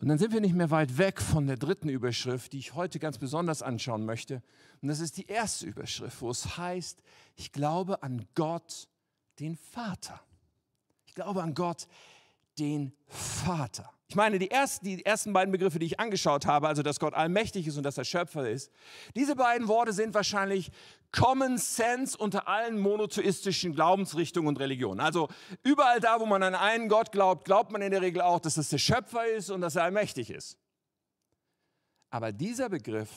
Und 0.00 0.08
dann 0.08 0.18
sind 0.18 0.32
wir 0.32 0.40
nicht 0.40 0.54
mehr 0.54 0.70
weit 0.70 0.96
weg 0.96 1.20
von 1.20 1.46
der 1.46 1.56
dritten 1.56 1.88
Überschrift, 1.88 2.52
die 2.52 2.58
ich 2.60 2.74
heute 2.74 2.98
ganz 2.98 3.18
besonders 3.18 3.62
anschauen 3.62 4.06
möchte. 4.06 4.42
Und 4.80 4.88
das 4.88 5.00
ist 5.00 5.16
die 5.16 5.26
erste 5.26 5.66
Überschrift, 5.66 6.22
wo 6.22 6.30
es 6.30 6.56
heißt, 6.56 7.02
ich 7.34 7.52
glaube 7.52 8.02
an 8.02 8.26
Gott, 8.34 8.88
den 9.38 9.56
Vater. 9.56 10.20
Ich 11.04 11.14
glaube 11.14 11.42
an 11.42 11.54
Gott, 11.54 11.88
den 12.58 12.92
Vater. 13.06 13.90
Ich 14.10 14.14
meine, 14.14 14.38
die 14.38 14.50
ersten, 14.50 14.86
die 14.86 15.04
ersten 15.04 15.34
beiden 15.34 15.52
Begriffe, 15.52 15.78
die 15.78 15.84
ich 15.84 16.00
angeschaut 16.00 16.46
habe, 16.46 16.66
also 16.66 16.82
dass 16.82 16.98
Gott 16.98 17.12
allmächtig 17.12 17.66
ist 17.66 17.76
und 17.76 17.82
dass 17.82 17.98
er 17.98 18.04
Schöpfer 18.04 18.48
ist, 18.48 18.72
diese 19.14 19.36
beiden 19.36 19.68
Worte 19.68 19.92
sind 19.92 20.14
wahrscheinlich 20.14 20.70
Common 21.12 21.58
Sense 21.58 22.16
unter 22.16 22.48
allen 22.48 22.78
monotheistischen 22.78 23.74
Glaubensrichtungen 23.74 24.48
und 24.48 24.58
Religionen. 24.58 25.00
Also 25.00 25.28
überall 25.62 26.00
da, 26.00 26.20
wo 26.20 26.26
man 26.26 26.42
an 26.42 26.54
einen 26.54 26.88
Gott 26.88 27.12
glaubt, 27.12 27.44
glaubt 27.44 27.70
man 27.70 27.82
in 27.82 27.90
der 27.90 28.00
Regel 28.00 28.22
auch, 28.22 28.40
dass 28.40 28.56
es 28.56 28.70
der 28.70 28.78
Schöpfer 28.78 29.26
ist 29.26 29.50
und 29.50 29.60
dass 29.60 29.76
er 29.76 29.84
allmächtig 29.84 30.30
ist. 30.30 30.56
Aber 32.08 32.32
dieser 32.32 32.70
Begriff, 32.70 33.10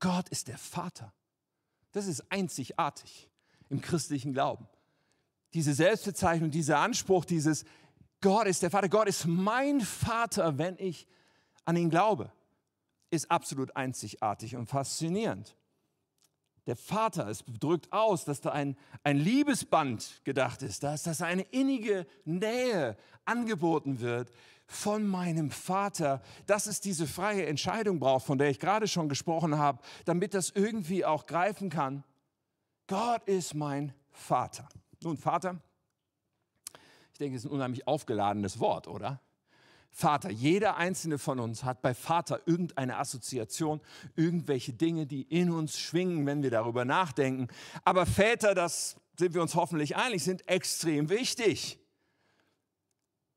Gott 0.00 0.28
ist 0.30 0.48
der 0.48 0.58
Vater, 0.58 1.12
das 1.92 2.08
ist 2.08 2.24
einzigartig 2.32 3.30
im 3.68 3.80
christlichen 3.80 4.32
Glauben. 4.32 4.66
Diese 5.54 5.74
Selbstbezeichnung, 5.74 6.50
dieser 6.50 6.78
Anspruch, 6.78 7.24
dieses 7.24 7.64
Gott 8.26 8.48
ist 8.48 8.64
der 8.64 8.72
Vater, 8.72 8.88
Gott 8.88 9.06
ist 9.06 9.24
mein 9.24 9.80
Vater, 9.80 10.58
wenn 10.58 10.76
ich 10.80 11.06
an 11.64 11.76
ihn 11.76 11.90
glaube, 11.90 12.32
ist 13.08 13.30
absolut 13.30 13.76
einzigartig 13.76 14.56
und 14.56 14.66
faszinierend. 14.66 15.56
Der 16.66 16.74
Vater, 16.74 17.28
es 17.28 17.44
drückt 17.46 17.92
aus, 17.92 18.24
dass 18.24 18.40
da 18.40 18.50
ein, 18.50 18.76
ein 19.04 19.16
Liebesband 19.16 20.22
gedacht 20.24 20.62
ist, 20.62 20.82
dass, 20.82 21.04
dass 21.04 21.22
eine 21.22 21.42
innige 21.42 22.04
Nähe 22.24 22.96
angeboten 23.24 24.00
wird 24.00 24.32
von 24.66 25.06
meinem 25.06 25.52
Vater, 25.52 26.20
dass 26.46 26.66
es 26.66 26.80
diese 26.80 27.06
freie 27.06 27.46
Entscheidung 27.46 28.00
braucht, 28.00 28.26
von 28.26 28.38
der 28.38 28.50
ich 28.50 28.58
gerade 28.58 28.88
schon 28.88 29.08
gesprochen 29.08 29.56
habe, 29.56 29.80
damit 30.04 30.34
das 30.34 30.50
irgendwie 30.50 31.04
auch 31.04 31.26
greifen 31.26 31.70
kann. 31.70 32.02
Gott 32.88 33.22
ist 33.28 33.54
mein 33.54 33.94
Vater. 34.10 34.68
Nun, 35.00 35.16
Vater 35.16 35.60
ich 37.16 37.18
denke, 37.18 37.38
es 37.38 37.44
ist 37.46 37.50
ein 37.50 37.54
unheimlich 37.54 37.88
aufgeladenes 37.88 38.60
Wort, 38.60 38.88
oder? 38.88 39.22
Vater. 39.90 40.28
Jeder 40.30 40.76
einzelne 40.76 41.16
von 41.16 41.40
uns 41.40 41.64
hat 41.64 41.80
bei 41.80 41.94
Vater 41.94 42.42
irgendeine 42.44 42.98
Assoziation, 42.98 43.80
irgendwelche 44.16 44.74
Dinge, 44.74 45.06
die 45.06 45.22
in 45.22 45.50
uns 45.50 45.78
schwingen, 45.78 46.26
wenn 46.26 46.42
wir 46.42 46.50
darüber 46.50 46.84
nachdenken. 46.84 47.48
Aber 47.84 48.04
Väter, 48.04 48.54
das 48.54 49.00
sind 49.18 49.32
wir 49.32 49.40
uns 49.40 49.54
hoffentlich 49.54 49.96
einig, 49.96 50.24
sind 50.24 50.46
extrem 50.46 51.08
wichtig. 51.08 51.78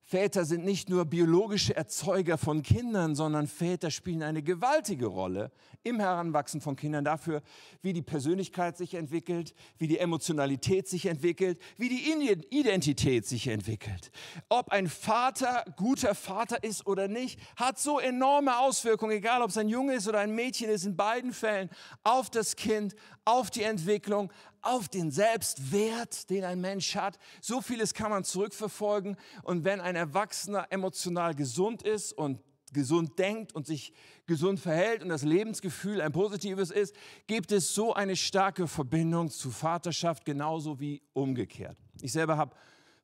Väter 0.10 0.44
sind 0.44 0.66
nicht 0.66 0.90
nur 0.90 1.06
biologische 1.06 1.76
Erzeuger 1.76 2.40
von 2.40 2.64
Kindern, 2.64 3.14
sondern 3.14 3.46
Väter 3.46 3.92
spielen 3.92 4.24
eine 4.24 4.42
gewaltige 4.42 5.06
Rolle 5.06 5.52
im 5.84 6.00
Heranwachsen 6.00 6.62
von 6.62 6.76
Kindern 6.76 7.06
dafür, 7.06 7.44
wie 7.84 7.94
die 7.94 8.02
Persönlichkeit 8.02 8.76
sich 8.76 8.96
entwickelt, 8.96 9.54
wie 9.78 9.88
die 9.88 10.00
Emotionalität 10.00 10.88
sich 10.88 11.06
entwickelt, 11.06 11.60
wie 11.78 11.90
die 11.90 12.12
Identität 12.50 13.28
sich 13.28 13.50
entwickelt. 13.50 14.10
Ob 14.50 14.72
ein 14.72 14.88
Vater 14.88 15.64
guter 15.76 16.16
Vater 16.16 16.64
ist 16.64 16.88
oder 16.88 17.08
nicht, 17.08 17.40
hat 17.56 17.78
so 17.78 18.00
enorme 18.00 18.58
Auswirkungen, 18.58 19.12
egal 19.12 19.44
ob 19.44 19.52
es 19.52 19.58
ein 19.58 19.70
Junge 19.70 19.94
ist 19.94 20.08
oder 20.08 20.22
ein 20.22 20.34
Mädchen 20.34 20.72
ist, 20.72 20.86
in 20.86 20.98
beiden 20.98 21.34
Fällen 21.34 21.70
auf 22.04 22.32
das 22.32 22.56
Kind, 22.56 22.96
auf 23.26 23.50
die 23.50 23.64
Entwicklung, 23.64 24.32
auf 24.62 24.90
den 24.90 25.12
Selbstwert, 25.12 26.30
den 26.30 26.44
ein 26.44 26.60
Mensch 26.60 26.96
hat. 26.96 27.18
So 27.42 27.62
vieles 27.62 27.94
kann 27.94 28.12
man 28.12 28.24
zurückverfolgen. 28.24 29.18
Und 29.44 29.64
wenn 29.64 29.80
ein 29.82 29.96
Erwachsener 29.96 30.68
emotional 30.70 31.36
gesund 31.36 31.84
ist 31.84 32.14
und 32.14 32.42
gesund 32.74 33.18
denkt 33.18 33.54
und 33.54 33.66
sich 33.66 33.94
gesund 34.28 34.60
verhält 34.60 35.02
und 35.02 35.10
das 35.10 35.24
Lebensgefühl 35.24 36.02
ein 36.02 36.12
positives 36.12 36.72
ist, 36.72 36.96
gibt 37.28 37.52
es 37.52 37.74
so 37.74 37.94
eine 37.94 38.16
starke 38.16 38.68
Verbindung 38.68 39.30
zu 39.30 39.50
Vaterschaft, 39.50 40.26
genauso 40.26 40.80
wie 40.80 41.02
umgekehrt. 41.14 41.78
Ich 42.02 42.12
selber 42.12 42.38
habe 42.38 42.56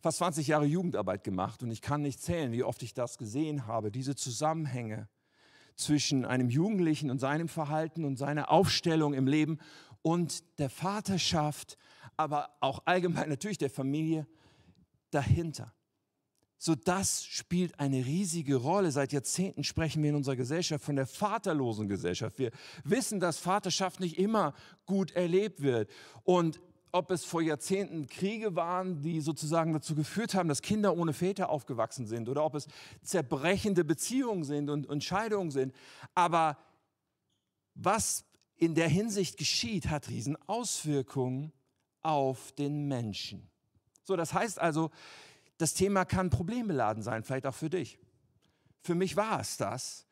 fast 0.01 0.19
20 0.19 0.47
Jahre 0.47 0.65
Jugendarbeit 0.65 1.23
gemacht 1.23 1.63
und 1.63 1.71
ich 1.71 1.81
kann 1.81 2.01
nicht 2.01 2.21
zählen, 2.21 2.51
wie 2.51 2.63
oft 2.63 2.83
ich 2.83 2.93
das 2.93 3.17
gesehen 3.17 3.65
habe, 3.65 3.91
diese 3.91 4.15
Zusammenhänge 4.15 5.07
zwischen 5.75 6.25
einem 6.25 6.49
Jugendlichen 6.49 7.11
und 7.11 7.19
seinem 7.19 7.47
Verhalten 7.47 8.05
und 8.05 8.17
seiner 8.17 8.51
Aufstellung 8.51 9.13
im 9.13 9.27
Leben 9.27 9.59
und 10.05 10.43
der 10.59 10.69
Vaterschaft, 10.69 11.79
aber 12.15 12.51
auch 12.59 12.83
allgemein 12.85 13.27
natürlich 13.29 13.57
der 13.57 13.71
Familie 13.71 14.27
dahinter. 15.09 15.73
So 16.59 16.75
das 16.75 17.25
spielt 17.25 17.79
eine 17.79 18.05
riesige 18.05 18.57
Rolle. 18.57 18.91
Seit 18.91 19.13
Jahrzehnten 19.13 19.63
sprechen 19.63 20.03
wir 20.03 20.11
in 20.11 20.15
unserer 20.15 20.35
Gesellschaft 20.35 20.85
von 20.85 20.95
der 20.95 21.07
vaterlosen 21.07 21.87
Gesellschaft. 21.87 22.37
Wir 22.37 22.51
wissen, 22.83 23.19
dass 23.19 23.39
Vaterschaft 23.39 23.99
nicht 23.99 24.19
immer 24.19 24.53
gut 24.85 25.09
erlebt 25.09 25.63
wird. 25.63 25.89
Und 26.23 26.61
ob 26.91 27.09
es 27.09 27.25
vor 27.25 27.41
Jahrzehnten 27.41 28.05
Kriege 28.05 28.55
waren, 28.55 29.01
die 29.01 29.21
sozusagen 29.21 29.73
dazu 29.73 29.95
geführt 29.95 30.35
haben, 30.35 30.49
dass 30.49 30.61
Kinder 30.61 30.95
ohne 30.95 31.13
Väter 31.13 31.49
aufgewachsen 31.49 32.05
sind, 32.05 32.29
oder 32.29 32.45
ob 32.45 32.53
es 32.53 32.67
zerbrechende 33.01 33.83
Beziehungen 33.83 34.43
sind 34.43 34.69
und, 34.69 34.85
und 34.85 35.03
Scheidungen 35.03 35.49
sind. 35.49 35.73
Aber 36.13 36.59
was 37.73 38.23
in 38.57 38.75
der 38.75 38.87
Hinsicht 38.87 39.37
geschieht, 39.37 39.89
hat 39.89 40.09
Riesenauswirkungen 40.09 41.51
auf 42.01 42.51
den 42.53 42.87
Menschen. 42.87 43.49
So, 44.03 44.15
das 44.15 44.33
heißt 44.33 44.59
also, 44.59 44.91
das 45.57 45.73
Thema 45.73 46.05
kann 46.05 46.29
problembeladen 46.29 47.01
sein, 47.01 47.23
vielleicht 47.23 47.45
auch 47.45 47.55
für 47.55 47.69
dich. 47.69 47.97
Für 48.81 48.95
mich 48.95 49.15
war 49.15 49.39
es 49.39 49.57
das, 49.57 50.05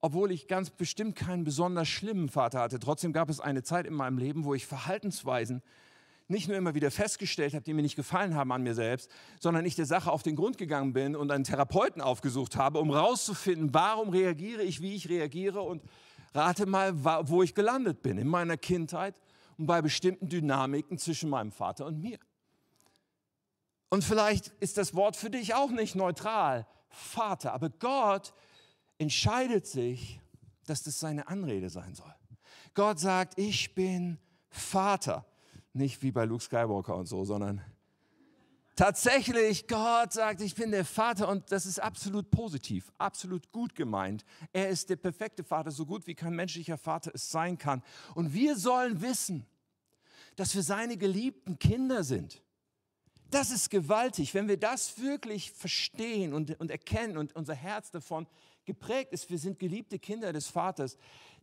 obwohl 0.00 0.32
ich 0.32 0.48
ganz 0.48 0.70
bestimmt 0.70 1.16
keinen 1.16 1.44
besonders 1.44 1.88
schlimmen 1.88 2.28
Vater 2.28 2.60
hatte. 2.60 2.78
Trotzdem 2.78 3.12
gab 3.12 3.30
es 3.30 3.40
eine 3.40 3.62
Zeit 3.62 3.86
in 3.86 3.94
meinem 3.94 4.18
Leben, 4.18 4.44
wo 4.44 4.54
ich 4.54 4.66
Verhaltensweisen 4.66 5.62
nicht 6.28 6.46
nur 6.46 6.56
immer 6.56 6.74
wieder 6.74 6.90
festgestellt 6.90 7.54
habe, 7.54 7.64
die 7.64 7.72
mir 7.72 7.82
nicht 7.82 7.96
gefallen 7.96 8.34
haben 8.34 8.52
an 8.52 8.62
mir 8.62 8.74
selbst, 8.74 9.10
sondern 9.40 9.64
ich 9.64 9.76
der 9.76 9.86
Sache 9.86 10.12
auf 10.12 10.22
den 10.22 10.36
Grund 10.36 10.58
gegangen 10.58 10.92
bin 10.92 11.16
und 11.16 11.30
einen 11.30 11.44
Therapeuten 11.44 12.02
aufgesucht 12.02 12.56
habe, 12.56 12.80
um 12.80 12.92
herauszufinden, 12.92 13.72
warum 13.72 14.10
reagiere 14.10 14.62
ich, 14.62 14.82
wie 14.82 14.94
ich 14.94 15.08
reagiere 15.08 15.62
und 15.62 15.82
Rate 16.34 16.66
mal, 16.66 16.92
wo 17.28 17.42
ich 17.42 17.54
gelandet 17.54 18.02
bin 18.02 18.18
in 18.18 18.28
meiner 18.28 18.56
Kindheit 18.56 19.20
und 19.56 19.66
bei 19.66 19.82
bestimmten 19.82 20.28
Dynamiken 20.28 20.98
zwischen 20.98 21.30
meinem 21.30 21.52
Vater 21.52 21.86
und 21.86 22.00
mir. 22.00 22.18
Und 23.90 24.04
vielleicht 24.04 24.48
ist 24.60 24.76
das 24.76 24.94
Wort 24.94 25.16
für 25.16 25.30
dich 25.30 25.54
auch 25.54 25.70
nicht 25.70 25.94
neutral, 25.94 26.66
Vater, 26.90 27.52
aber 27.52 27.70
Gott 27.70 28.32
entscheidet 28.98 29.66
sich, 29.66 30.20
dass 30.66 30.82
das 30.82 31.00
seine 31.00 31.28
Anrede 31.28 31.70
sein 31.70 31.94
soll. 31.94 32.14
Gott 32.74 32.98
sagt, 32.98 33.38
ich 33.38 33.74
bin 33.74 34.18
Vater. 34.50 35.24
Nicht 35.72 36.02
wie 36.02 36.12
bei 36.12 36.24
Luke 36.24 36.42
Skywalker 36.42 36.96
und 36.96 37.06
so, 37.06 37.24
sondern 37.24 37.62
Tatsächlich, 38.78 39.66
Gott 39.66 40.12
sagt, 40.12 40.40
ich 40.40 40.54
bin 40.54 40.70
der 40.70 40.84
Vater 40.84 41.28
und 41.28 41.50
das 41.50 41.66
ist 41.66 41.80
absolut 41.80 42.30
positiv, 42.30 42.92
absolut 42.96 43.50
gut 43.50 43.74
gemeint. 43.74 44.24
Er 44.52 44.68
ist 44.68 44.88
der 44.88 44.94
perfekte 44.94 45.42
Vater, 45.42 45.72
so 45.72 45.84
gut 45.84 46.06
wie 46.06 46.14
kein 46.14 46.36
menschlicher 46.36 46.78
Vater 46.78 47.10
es 47.12 47.28
sein 47.28 47.58
kann. 47.58 47.82
Und 48.14 48.34
wir 48.34 48.56
sollen 48.56 49.02
wissen, 49.02 49.44
dass 50.36 50.54
wir 50.54 50.62
seine 50.62 50.96
geliebten 50.96 51.58
Kinder 51.58 52.04
sind. 52.04 52.40
Das 53.32 53.50
ist 53.50 53.68
gewaltig, 53.68 54.32
wenn 54.34 54.46
wir 54.46 54.58
das 54.58 55.00
wirklich 55.00 55.50
verstehen 55.50 56.32
und, 56.32 56.60
und 56.60 56.70
erkennen 56.70 57.18
und 57.18 57.34
unser 57.34 57.56
Herz 57.56 57.90
davon 57.90 58.28
geprägt 58.64 59.12
ist. 59.12 59.28
Wir 59.28 59.40
sind 59.40 59.58
geliebte 59.58 59.98
Kinder 59.98 60.32
des 60.32 60.46
Vaters. 60.46 60.96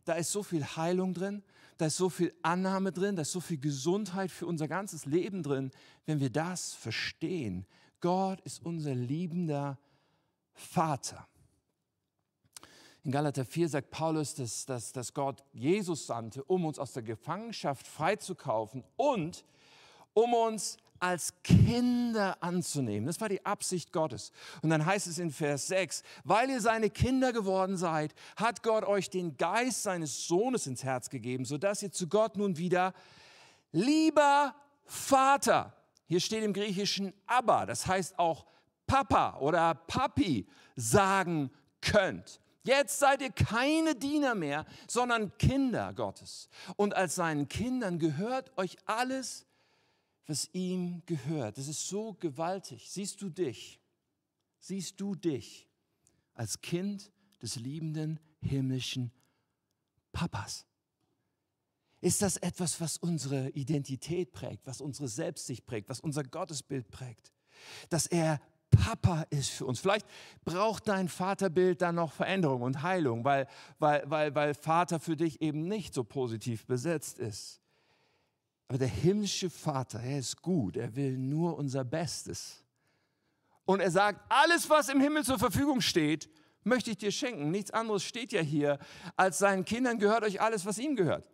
Da 0.06 0.14
ist 0.14 0.30
so 0.32 0.42
viel 0.42 0.64
Heilung 0.64 1.14
drin, 1.14 1.42
da 1.78 1.86
ist 1.86 1.96
so 1.96 2.08
viel 2.08 2.32
Annahme 2.42 2.92
drin, 2.92 3.16
da 3.16 3.22
ist 3.22 3.32
so 3.32 3.40
viel 3.40 3.58
Gesundheit 3.58 4.30
für 4.30 4.46
unser 4.46 4.68
ganzes 4.68 5.04
Leben 5.04 5.42
drin, 5.42 5.72
wenn 6.06 6.20
wir 6.20 6.30
das 6.30 6.74
verstehen. 6.74 7.66
Gott 8.00 8.40
ist 8.42 8.64
unser 8.64 8.94
liebender 8.94 9.78
Vater. 10.54 11.26
In 13.02 13.10
Galater 13.10 13.44
4 13.44 13.68
sagt 13.68 13.90
Paulus, 13.90 14.34
dass, 14.34 14.64
dass, 14.64 14.92
dass 14.92 15.12
Gott 15.12 15.44
Jesus 15.52 16.06
sandte, 16.06 16.44
um 16.44 16.64
uns 16.64 16.78
aus 16.78 16.92
der 16.92 17.02
Gefangenschaft 17.02 17.86
freizukaufen 17.86 18.84
und 18.96 19.44
um 20.14 20.34
uns 20.34 20.78
als 21.00 21.34
Kinder 21.42 22.36
anzunehmen. 22.42 23.06
Das 23.06 23.20
war 23.20 23.28
die 23.28 23.44
Absicht 23.44 23.92
Gottes. 23.92 24.32
Und 24.62 24.70
dann 24.70 24.84
heißt 24.84 25.06
es 25.06 25.18
in 25.18 25.30
Vers 25.30 25.66
6, 25.68 26.02
weil 26.24 26.50
ihr 26.50 26.60
seine 26.60 26.90
Kinder 26.90 27.32
geworden 27.32 27.76
seid, 27.76 28.14
hat 28.36 28.62
Gott 28.62 28.84
euch 28.84 29.10
den 29.10 29.36
Geist 29.36 29.82
seines 29.82 30.26
Sohnes 30.26 30.66
ins 30.66 30.84
Herz 30.84 31.10
gegeben, 31.10 31.44
sodass 31.44 31.82
ihr 31.82 31.92
zu 31.92 32.08
Gott 32.08 32.36
nun 32.36 32.56
wieder 32.56 32.94
lieber 33.72 34.54
Vater, 34.84 35.72
hier 36.06 36.20
steht 36.20 36.44
im 36.44 36.52
Griechischen 36.52 37.12
Abba, 37.26 37.66
das 37.66 37.86
heißt 37.86 38.18
auch 38.18 38.46
Papa 38.86 39.38
oder 39.38 39.74
Papi 39.74 40.46
sagen 40.76 41.50
könnt. 41.80 42.40
Jetzt 42.62 42.98
seid 42.98 43.22
ihr 43.22 43.30
keine 43.30 43.94
Diener 43.94 44.34
mehr, 44.34 44.66
sondern 44.88 45.36
Kinder 45.38 45.92
Gottes. 45.92 46.48
Und 46.74 46.94
als 46.96 47.14
seinen 47.14 47.48
Kindern 47.48 48.00
gehört 48.00 48.56
euch 48.58 48.76
alles, 48.86 49.45
was 50.26 50.48
ihm 50.52 51.02
gehört. 51.06 51.58
Das 51.58 51.68
ist 51.68 51.88
so 51.88 52.14
gewaltig. 52.14 52.90
Siehst 52.90 53.22
du 53.22 53.30
dich? 53.30 53.80
Siehst 54.58 55.00
du 55.00 55.14
dich 55.14 55.68
als 56.34 56.60
Kind 56.60 57.12
des 57.40 57.56
liebenden 57.56 58.18
himmlischen 58.40 59.12
Papas? 60.12 60.66
Ist 62.00 62.22
das 62.22 62.36
etwas, 62.36 62.80
was 62.80 62.98
unsere 62.98 63.50
Identität 63.50 64.32
prägt, 64.32 64.66
was 64.66 64.80
unsere 64.80 65.08
Selbstsicht 65.08 65.66
prägt, 65.66 65.88
was 65.88 66.00
unser 66.00 66.24
Gottesbild 66.24 66.90
prägt? 66.90 67.32
Dass 67.88 68.06
er 68.06 68.40
Papa 68.70 69.24
ist 69.30 69.50
für 69.50 69.66
uns. 69.66 69.80
Vielleicht 69.80 70.06
braucht 70.44 70.88
dein 70.88 71.08
Vaterbild 71.08 71.80
dann 71.82 71.94
noch 71.94 72.12
Veränderung 72.12 72.62
und 72.62 72.82
Heilung, 72.82 73.24
weil, 73.24 73.46
weil, 73.78 74.02
weil, 74.10 74.34
weil 74.34 74.54
Vater 74.54 75.00
für 75.00 75.16
dich 75.16 75.40
eben 75.40 75.66
nicht 75.68 75.94
so 75.94 76.04
positiv 76.04 76.66
besetzt 76.66 77.18
ist. 77.18 77.60
Aber 78.68 78.78
der 78.78 78.88
himmlische 78.88 79.48
Vater, 79.48 80.00
er 80.00 80.18
ist 80.18 80.42
gut, 80.42 80.76
er 80.76 80.94
will 80.96 81.16
nur 81.16 81.56
unser 81.56 81.84
Bestes. 81.84 82.64
Und 83.64 83.80
er 83.80 83.90
sagt, 83.90 84.20
alles, 84.28 84.68
was 84.68 84.88
im 84.88 85.00
Himmel 85.00 85.24
zur 85.24 85.38
Verfügung 85.38 85.80
steht, 85.80 86.28
möchte 86.64 86.90
ich 86.90 86.98
dir 86.98 87.12
schenken. 87.12 87.50
Nichts 87.50 87.70
anderes 87.70 88.02
steht 88.02 88.32
ja 88.32 88.40
hier, 88.40 88.78
als 89.16 89.38
seinen 89.38 89.64
Kindern 89.64 89.98
gehört 89.98 90.24
euch 90.24 90.40
alles, 90.40 90.66
was 90.66 90.78
ihm 90.78 90.96
gehört. 90.96 91.24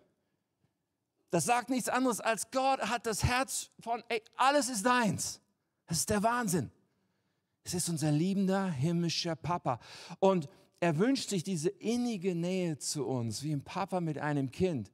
Das 1.31 1.47
sagt 1.47 1.71
nichts 1.71 1.89
anderes, 1.89 2.21
als 2.21 2.51
Gott 2.51 2.81
hat 2.83 3.07
das 3.07 3.25
Herz 3.25 3.71
von, 3.81 4.03
ey, 4.09 4.23
alles 4.37 4.69
ist 4.69 4.85
deins. 4.85 5.41
Das 5.87 5.99
ist 5.99 6.11
der 6.11 6.23
Wahnsinn. 6.23 6.71
Es 7.65 7.73
ist 7.75 7.89
unser 7.89 8.13
liebender 8.13 8.71
himmlischer 8.71 9.37
Papa. 9.37 9.81
Und 10.19 10.49
er 10.81 10.99
wünscht 10.99 11.31
sich 11.31 11.45
diese 11.45 11.71
innige 11.71 12.35
Nähe 12.35 12.77
zu 12.77 13.07
uns, 13.07 13.43
wie 13.43 13.53
ein 13.53 13.63
Papa 13.63 14.01
mit 14.01 14.19
einem 14.19 14.51
Kind. 14.51 14.91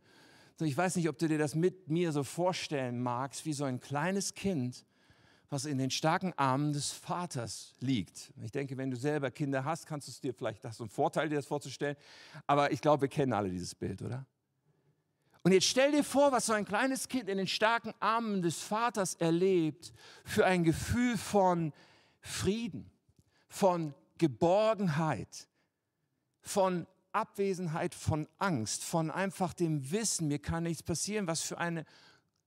Ich 0.61 0.77
weiß 0.77 0.97
nicht, 0.97 1.09
ob 1.09 1.19
du 1.19 1.29
dir 1.29 1.39
das 1.39 1.55
mit 1.55 1.89
mir 1.89 2.11
so 2.13 2.25
vorstellen 2.25 3.01
magst, 3.01 3.45
wie 3.45 3.53
so 3.53 3.65
ein 3.65 3.81
kleines 3.81 4.35
Kind, 4.35 4.85
was 5.51 5.65
in 5.65 5.79
den 5.79 5.91
starken 5.91 6.33
Armen 6.37 6.73
des 6.73 6.91
Vaters 6.91 7.75
liegt. 7.81 8.33
Ich 8.43 8.51
denke, 8.51 8.77
wenn 8.77 8.91
du 8.91 8.97
selber 8.97 9.31
Kinder 9.31 9.65
hast, 9.65 9.87
kannst 9.87 10.09
du 10.09 10.11
es 10.11 10.21
dir 10.21 10.35
vielleicht, 10.35 10.65
das 10.65 10.75
ist 10.75 10.81
ein 10.81 10.89
Vorteil, 10.89 11.29
dir 11.29 11.37
das 11.37 11.47
vorzustellen. 11.47 11.97
Aber 12.47 12.73
ich 12.73 12.81
glaube, 12.81 13.03
wir 13.03 13.09
kennen 13.09 13.33
alle 13.33 13.51
dieses 13.51 13.75
Bild, 13.75 14.03
oder? 14.03 14.27
Und 15.45 15.53
jetzt 15.53 15.67
stell 15.67 15.93
dir 15.93 16.05
vor, 16.05 16.33
was 16.33 16.47
so 16.47 16.53
ein 16.53 16.65
kleines 16.65 17.09
Kind 17.09 17.29
in 17.29 17.39
den 17.39 17.47
starken 17.47 17.95
Armen 18.01 18.43
des 18.43 18.61
Vaters 18.61 19.15
erlebt, 19.15 19.93
für 20.25 20.45
ein 20.45 20.65
Gefühl 20.65 21.17
von 21.17 21.73
Frieden, 22.21 22.91
von 23.49 23.95
Geborgenheit, 24.19 25.49
von 26.41 26.87
Abwesenheit 27.13 27.95
von 27.95 28.29
Angst, 28.39 28.85
von 28.85 29.11
einfach 29.11 29.55
dem 29.55 29.91
Wissen, 29.91 30.29
mir 30.29 30.39
kann 30.39 30.65
nichts 30.65 30.83
passieren, 30.83 31.27
was 31.27 31.43
für 31.43 31.59
ein 31.59 31.85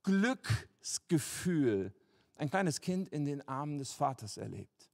Glücksgefühl 0.03 1.93
ein 2.35 2.49
kleines 2.49 2.81
Kind 2.81 3.09
in 3.09 3.25
den 3.25 3.47
Armen 3.47 3.77
des 3.77 3.93
Vaters 3.93 4.37
erlebt. 4.37 4.89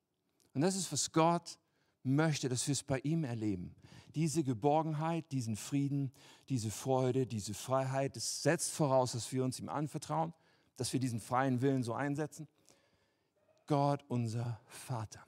Und 0.53 0.61
das 0.61 0.75
ist, 0.75 0.91
was 0.91 1.11
Gott 1.11 1.57
möchte, 2.03 2.49
dass 2.49 2.67
wir 2.67 2.73
es 2.73 2.83
bei 2.83 2.99
ihm 2.99 3.23
erleben. 3.23 3.75
Diese 4.15 4.43
Geborgenheit, 4.43 5.31
diesen 5.31 5.55
Frieden, 5.55 6.11
diese 6.49 6.71
Freude, 6.71 7.27
diese 7.27 7.53
Freiheit, 7.53 8.15
das 8.15 8.41
setzt 8.41 8.71
voraus, 8.71 9.11
dass 9.11 9.31
wir 9.31 9.43
uns 9.43 9.59
ihm 9.59 9.69
anvertrauen, 9.69 10.33
dass 10.75 10.91
wir 10.91 10.99
diesen 10.99 11.19
freien 11.19 11.61
Willen 11.61 11.83
so 11.83 11.93
einsetzen. 11.93 12.47
Gott, 13.67 14.03
unser 14.07 14.59
Vater. 14.65 15.25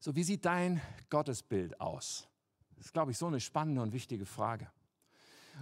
So, 0.00 0.14
wie 0.16 0.24
sieht 0.24 0.44
dein 0.44 0.80
Gottesbild 1.08 1.80
aus? 1.80 2.28
Das 2.76 2.86
ist, 2.86 2.92
glaube 2.92 3.10
ich, 3.10 3.18
so 3.18 3.26
eine 3.26 3.40
spannende 3.40 3.82
und 3.82 3.92
wichtige 3.92 4.26
Frage. 4.26 4.70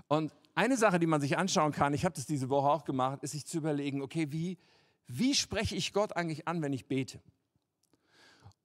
Und 0.08 0.32
eine 0.54 0.76
Sache, 0.76 0.98
die 0.98 1.06
man 1.06 1.20
sich 1.20 1.38
anschauen 1.38 1.72
kann, 1.72 1.94
ich 1.94 2.04
habe 2.04 2.14
das 2.14 2.26
diese 2.26 2.48
Woche 2.48 2.68
auch 2.68 2.84
gemacht, 2.84 3.22
ist 3.22 3.32
sich 3.32 3.46
zu 3.46 3.58
überlegen, 3.58 4.02
okay, 4.02 4.30
wie, 4.32 4.58
wie 5.06 5.34
spreche 5.34 5.74
ich 5.74 5.92
Gott 5.92 6.16
eigentlich 6.16 6.48
an, 6.48 6.62
wenn 6.62 6.72
ich 6.72 6.86
bete? 6.86 7.20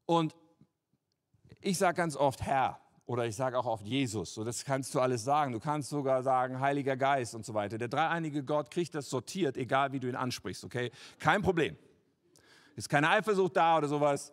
Und 0.05 0.35
ich 1.61 1.77
sage 1.77 1.97
ganz 1.97 2.15
oft 2.15 2.41
Herr 2.41 2.79
oder 3.05 3.25
ich 3.25 3.35
sage 3.35 3.57
auch 3.57 3.65
oft 3.65 3.85
Jesus. 3.85 4.33
So, 4.33 4.43
das 4.43 4.65
kannst 4.65 4.93
du 4.93 4.99
alles 4.99 5.23
sagen. 5.23 5.53
Du 5.53 5.59
kannst 5.59 5.89
sogar 5.89 6.23
sagen 6.23 6.59
Heiliger 6.59 6.97
Geist 6.97 7.35
und 7.35 7.45
so 7.45 7.53
weiter. 7.53 7.77
Der 7.77 7.87
dreieinige 7.87 8.43
Gott 8.43 8.69
kriegt 8.69 8.93
das 8.95 9.09
sortiert, 9.09 9.57
egal 9.57 9.91
wie 9.93 9.99
du 9.99 10.07
ihn 10.07 10.15
ansprichst, 10.15 10.63
okay? 10.63 10.91
Kein 11.19 11.41
Problem. 11.41 11.77
Ist 12.75 12.89
keine 12.89 13.09
Eifersucht 13.09 13.55
da 13.55 13.77
oder 13.77 13.87
sowas. 13.87 14.31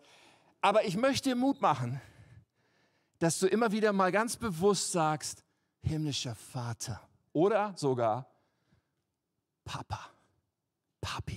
Aber 0.61 0.85
ich 0.85 0.97
möchte 0.97 1.31
dir 1.31 1.37
Mut 1.37 1.61
machen, 1.61 2.01
dass 3.25 3.39
du 3.39 3.47
immer 3.47 3.73
wieder 3.73 3.91
mal 3.95 4.13
ganz 4.13 4.37
bewusst 4.37 4.93
sagst, 4.93 5.43
himmlischer 5.81 6.35
Vater 6.35 7.01
oder 7.33 7.73
sogar 7.75 8.31
Papa, 9.65 10.11
Papi. 11.01 11.33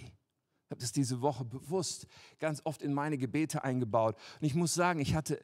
Ich 0.66 0.70
habe 0.70 0.82
das 0.82 0.92
diese 0.92 1.22
Woche 1.22 1.46
bewusst 1.46 2.06
ganz 2.40 2.62
oft 2.66 2.82
in 2.82 2.94
meine 2.94 3.18
Gebete 3.18 3.64
eingebaut. 3.64 4.18
Und 4.42 4.48
ich 4.48 4.54
muss 4.54 4.74
sagen, 4.74 5.00
ich 5.00 5.16
hatte, 5.16 5.42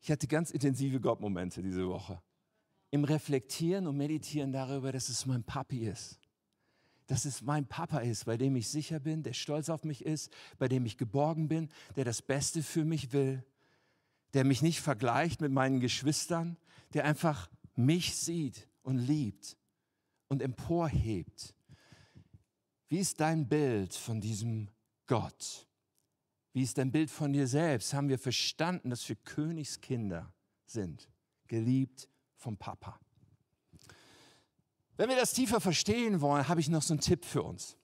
ich 0.00 0.10
hatte 0.10 0.26
ganz 0.26 0.50
intensive 0.50 0.98
Gottmomente 0.98 1.62
diese 1.62 1.86
Woche. 1.86 2.20
Im 2.90 3.04
Reflektieren 3.04 3.86
und 3.86 3.96
Meditieren 3.96 4.50
darüber, 4.50 4.90
dass 4.90 5.08
es 5.08 5.24
mein 5.24 5.44
Papi 5.44 5.86
ist. 5.86 6.18
Dass 7.06 7.24
es 7.24 7.42
mein 7.42 7.64
Papa 7.64 8.00
ist, 8.00 8.24
bei 8.24 8.36
dem 8.36 8.56
ich 8.56 8.68
sicher 8.68 8.98
bin, 8.98 9.22
der 9.22 9.34
stolz 9.34 9.68
auf 9.68 9.84
mich 9.84 10.04
ist, 10.04 10.32
bei 10.58 10.66
dem 10.66 10.84
ich 10.84 10.98
geborgen 10.98 11.46
bin, 11.46 11.68
der 11.94 12.04
das 12.04 12.22
Beste 12.22 12.60
für 12.60 12.84
mich 12.84 13.12
will 13.12 13.44
der 14.34 14.44
mich 14.44 14.62
nicht 14.62 14.80
vergleicht 14.80 15.40
mit 15.40 15.52
meinen 15.52 15.80
Geschwistern, 15.80 16.56
der 16.94 17.04
einfach 17.04 17.50
mich 17.74 18.16
sieht 18.16 18.68
und 18.82 18.98
liebt 18.98 19.56
und 20.28 20.42
emporhebt. 20.42 21.54
Wie 22.88 22.98
ist 22.98 23.20
dein 23.20 23.48
Bild 23.48 23.94
von 23.94 24.20
diesem 24.20 24.68
Gott? 25.06 25.66
Wie 26.52 26.62
ist 26.62 26.78
dein 26.78 26.90
Bild 26.90 27.10
von 27.10 27.32
dir 27.32 27.46
selbst? 27.46 27.92
Haben 27.94 28.08
wir 28.08 28.18
verstanden, 28.18 28.90
dass 28.90 29.08
wir 29.08 29.16
Königskinder 29.16 30.32
sind, 30.66 31.08
geliebt 31.46 32.08
vom 32.36 32.56
Papa? 32.56 32.98
Wenn 34.96 35.08
wir 35.08 35.16
das 35.16 35.32
tiefer 35.32 35.60
verstehen 35.60 36.20
wollen, 36.20 36.48
habe 36.48 36.60
ich 36.60 36.68
noch 36.68 36.82
so 36.82 36.94
einen 36.94 37.00
Tipp 37.00 37.24
für 37.24 37.42
uns. 37.42 37.76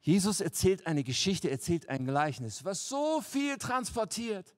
Jesus 0.00 0.40
erzählt 0.40 0.86
eine 0.86 1.04
Geschichte, 1.04 1.50
erzählt 1.50 1.88
ein 1.88 2.06
Gleichnis, 2.06 2.64
was 2.64 2.88
so 2.88 3.20
viel 3.20 3.58
transportiert, 3.58 4.56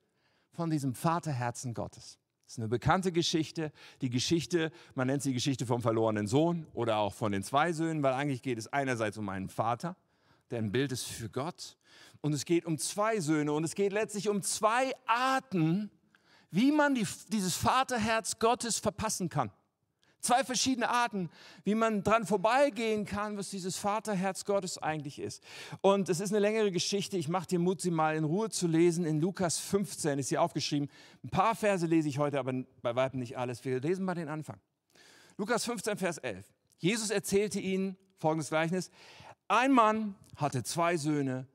von 0.53 0.71
diesem 0.71 0.95
Vaterherzen 0.95 1.75
Gottes. 1.75 2.19
Das 2.45 2.55
ist 2.55 2.59
eine 2.59 2.69
bekannte 2.69 3.13
Geschichte, 3.13 3.73
die 4.03 4.11
Geschichte, 4.11 4.73
man 4.95 5.07
nennt 5.07 5.23
sie 5.23 5.31
die 5.31 5.35
Geschichte 5.35 5.65
vom 5.65 5.81
verlorenen 5.81 6.27
Sohn 6.27 6.67
oder 6.75 6.99
auch 6.99 7.15
von 7.15 7.33
den 7.33 7.43
zwei 7.43 7.73
Söhnen, 7.73 8.03
weil 8.03 8.13
eigentlich 8.13 8.43
geht 8.43 8.59
es 8.59 8.71
einerseits 8.73 9.17
um 9.17 9.29
einen 9.29 9.49
Vater, 9.49 9.97
der 10.51 10.59
ein 10.59 10.71
Bild 10.71 10.93
ist 10.93 11.05
für 11.05 11.31
Gott, 11.31 11.79
und 12.21 12.35
es 12.35 12.45
geht 12.45 12.67
um 12.67 12.79
zwei 12.79 13.21
Söhne 13.21 13.53
und 13.53 13.65
es 13.65 13.75
geht 13.75 13.93
letztlich 13.93 14.29
um 14.29 14.43
zwei 14.43 14.93
Arten, 15.07 15.91
wie 16.51 16.71
man 16.71 16.95
die, 16.95 17.07
dieses 17.33 17.57
Vaterherz 17.57 18.39
Gottes 18.39 18.79
verpassen 18.79 19.29
kann. 19.29 19.51
Zwei 20.23 20.45
verschiedene 20.45 20.89
Arten, 20.89 21.31
wie 21.65 21.75
man 21.75 22.05
dran 22.05 22.27
vorbeigehen 22.27 23.05
kann, 23.05 23.37
was 23.37 23.51
dieses 23.51 23.77
Vaterherz 23.77 24.45
Gottes 24.45 24.79
eigentlich 24.79 25.19
ist. 25.19 25.43
Und 25.81 26.09
es 26.09 26.21
ist 26.21 26.31
eine 26.31 26.39
längere 26.39 26.71
Geschichte. 26.71 27.17
Ich 27.17 27.29
mache 27.29 27.49
dir 27.49 27.59
Mut, 27.59 27.81
sie 27.81 27.91
mal 27.91 28.15
in 28.15 28.23
Ruhe 28.23 28.49
zu 28.49 28.69
lesen. 28.69 29.05
In 29.05 29.21
Lukas 29.21 29.59
15 29.59 30.21
ist 30.21 30.29
hier 30.29 30.41
aufgeschrieben. 30.41 30.89
Ein 31.25 31.31
paar 31.31 31.57
Verse 31.57 31.85
lese 31.87 32.09
ich 32.09 32.19
heute, 32.19 32.39
aber 32.39 32.53
bei 32.83 32.95
weitem 32.95 33.19
nicht 33.19 33.37
alles. 33.37 33.65
Wir 33.65 33.81
lesen 33.81 34.05
mal 34.05 34.15
den 34.15 34.29
Anfang. 34.29 34.61
Lukas 35.39 35.65
15, 35.65 35.99
Vers 35.99 36.19
11. 36.19 36.47
Jesus 36.79 37.11
erzählte 37.11 37.59
ihnen 37.59 37.97
folgendes 38.19 38.49
Gleichnis. 38.49 38.93
Ein 39.49 39.73
Mann 39.73 40.15
hatte 40.37 40.63
zwei 40.63 40.97
Söhne. 40.97 41.49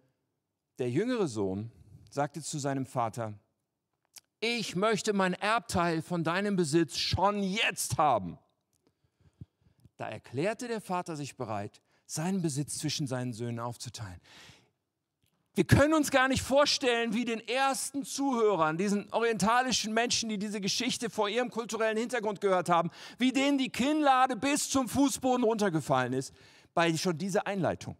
Der 0.77 0.89
jüngere 0.89 1.29
Sohn 1.29 1.71
sagte 2.09 2.41
zu 2.41 2.59
seinem 2.59 2.85
Vater, 2.85 3.33
ich 4.41 4.75
möchte 4.75 5.13
mein 5.13 5.33
Erbteil 5.35 6.01
von 6.01 6.25
deinem 6.25 6.57
Besitz 6.57 6.97
schon 6.97 7.41
jetzt 7.41 7.97
haben. 7.97 8.37
Da 9.97 10.07
erklärte 10.07 10.67
der 10.67 10.79
Vater 10.79 11.15
sich 11.15 11.35
bereit, 11.35 11.81
seinen 12.05 12.41
Besitz 12.41 12.77
zwischen 12.77 13.07
seinen 13.07 13.33
Söhnen 13.33 13.59
aufzuteilen. 13.59 14.21
Wir 15.55 15.65
können 15.65 15.95
uns 15.95 16.11
gar 16.11 16.27
nicht 16.27 16.43
vorstellen, 16.43 17.15
wie 17.15 17.25
den 17.25 17.39
ersten 17.47 18.05
Zuhörern, 18.05 18.77
diesen 18.77 19.11
orientalischen 19.11 19.91
Menschen, 19.91 20.29
die 20.29 20.37
diese 20.37 20.61
Geschichte 20.61 21.09
vor 21.09 21.29
ihrem 21.29 21.49
kulturellen 21.49 21.97
Hintergrund 21.97 22.41
gehört 22.41 22.69
haben, 22.69 22.91
wie 23.17 23.31
denen 23.31 23.57
die 23.57 23.71
Kinnlade 23.71 24.35
bis 24.35 24.69
zum 24.69 24.87
Fußboden 24.87 25.43
runtergefallen 25.43 26.13
ist, 26.13 26.31
bei 26.75 26.95
schon 26.95 27.17
dieser 27.17 27.47
Einleitung. 27.47 27.97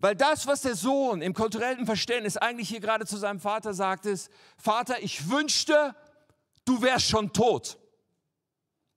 Weil 0.00 0.16
das, 0.16 0.48
was 0.48 0.62
der 0.62 0.74
Sohn 0.74 1.22
im 1.22 1.32
kulturellen 1.32 1.86
Verständnis 1.86 2.36
eigentlich 2.36 2.70
hier 2.70 2.80
gerade 2.80 3.06
zu 3.06 3.16
seinem 3.18 3.38
Vater 3.38 3.72
sagt, 3.72 4.04
ist, 4.04 4.28
Vater, 4.58 5.00
ich 5.00 5.30
wünschte, 5.30 5.94
du 6.64 6.82
wärst 6.82 7.06
schon 7.06 7.32
tot. 7.32 7.78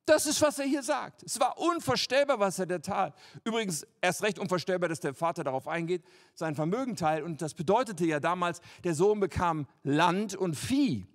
Das 0.09 0.25
ist, 0.25 0.41
was 0.41 0.57
er 0.57 0.65
hier 0.65 0.81
sagt. 0.81 1.21
Es 1.21 1.39
war 1.39 1.59
unvorstellbar, 1.59 2.39
was 2.39 2.57
er 2.57 2.65
da 2.65 2.79
tat. 2.79 3.15
Übrigens 3.43 3.85
erst 4.01 4.23
recht 4.23 4.39
unvorstellbar, 4.39 4.89
dass 4.89 4.99
der 4.99 5.13
Vater 5.13 5.43
darauf 5.43 5.67
eingeht, 5.67 6.03
sein 6.33 6.55
Vermögen 6.55 6.95
teilt. 6.95 7.23
Und 7.23 7.43
das 7.43 7.53
bedeutete 7.53 8.07
ja 8.07 8.19
damals, 8.19 8.59
der 8.83 8.95
Sohn 8.95 9.19
bekam 9.19 9.67
Land 9.83 10.33
und 10.33 10.55
Vieh. 10.55 11.05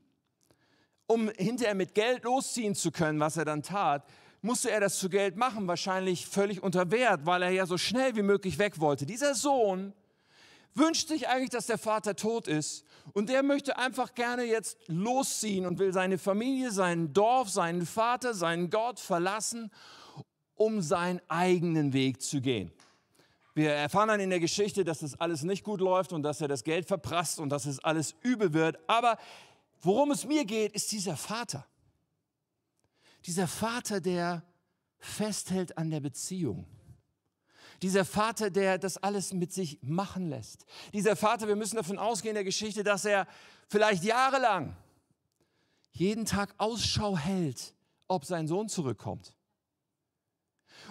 Um 1.08 1.28
hinterher 1.30 1.74
mit 1.74 1.96
Geld 1.96 2.22
losziehen 2.22 2.76
zu 2.76 2.92
können, 2.92 3.18
was 3.18 3.36
er 3.36 3.44
dann 3.44 3.64
tat, 3.64 4.06
musste 4.42 4.70
er 4.70 4.78
das 4.78 4.96
zu 5.00 5.08
Geld 5.08 5.36
machen, 5.36 5.66
wahrscheinlich 5.66 6.28
völlig 6.28 6.62
unter 6.62 6.92
Wert, 6.92 7.26
weil 7.26 7.42
er 7.42 7.50
ja 7.50 7.66
so 7.66 7.76
schnell 7.76 8.14
wie 8.14 8.22
möglich 8.22 8.60
weg 8.60 8.78
wollte. 8.78 9.06
Dieser 9.06 9.34
Sohn 9.34 9.92
wünscht 10.74 11.08
sich 11.08 11.28
eigentlich, 11.28 11.50
dass 11.50 11.66
der 11.66 11.78
Vater 11.78 12.16
tot 12.16 12.48
ist 12.48 12.84
und 13.12 13.28
der 13.28 13.42
möchte 13.42 13.78
einfach 13.78 14.14
gerne 14.14 14.44
jetzt 14.44 14.78
losziehen 14.86 15.66
und 15.66 15.78
will 15.78 15.92
seine 15.92 16.18
Familie, 16.18 16.70
sein 16.70 17.12
Dorf, 17.12 17.48
seinen 17.50 17.86
Vater, 17.86 18.34
seinen 18.34 18.70
Gott 18.70 18.98
verlassen, 18.98 19.70
um 20.54 20.82
seinen 20.82 21.20
eigenen 21.28 21.92
Weg 21.92 22.22
zu 22.22 22.40
gehen. 22.40 22.72
Wir 23.54 23.70
erfahren 23.70 24.08
dann 24.08 24.20
in 24.20 24.30
der 24.30 24.40
Geschichte, 24.40 24.82
dass 24.82 24.98
das 24.98 25.18
alles 25.20 25.44
nicht 25.44 25.62
gut 25.62 25.80
läuft 25.80 26.12
und 26.12 26.24
dass 26.24 26.40
er 26.40 26.48
das 26.48 26.64
Geld 26.64 26.86
verprasst 26.86 27.38
und 27.38 27.50
dass 27.50 27.66
es 27.66 27.78
alles 27.78 28.16
übel 28.22 28.52
wird. 28.52 28.78
Aber 28.88 29.16
worum 29.80 30.10
es 30.10 30.24
mir 30.24 30.44
geht, 30.44 30.72
ist 30.72 30.90
dieser 30.90 31.16
Vater. 31.16 31.64
Dieser 33.26 33.46
Vater, 33.46 34.00
der 34.00 34.42
festhält 34.98 35.78
an 35.78 35.90
der 35.90 36.00
Beziehung. 36.00 36.66
Dieser 37.84 38.06
Vater, 38.06 38.48
der 38.48 38.78
das 38.78 38.96
alles 38.96 39.34
mit 39.34 39.52
sich 39.52 39.78
machen 39.82 40.30
lässt. 40.30 40.64
Dieser 40.94 41.16
Vater, 41.16 41.48
wir 41.48 41.54
müssen 41.54 41.76
davon 41.76 41.98
ausgehen 41.98 42.30
in 42.30 42.36
der 42.36 42.44
Geschichte, 42.44 42.82
dass 42.82 43.04
er 43.04 43.26
vielleicht 43.68 44.04
jahrelang 44.04 44.74
jeden 45.92 46.24
Tag 46.24 46.54
Ausschau 46.56 47.18
hält, 47.18 47.74
ob 48.08 48.24
sein 48.24 48.48
Sohn 48.48 48.70
zurückkommt. 48.70 49.34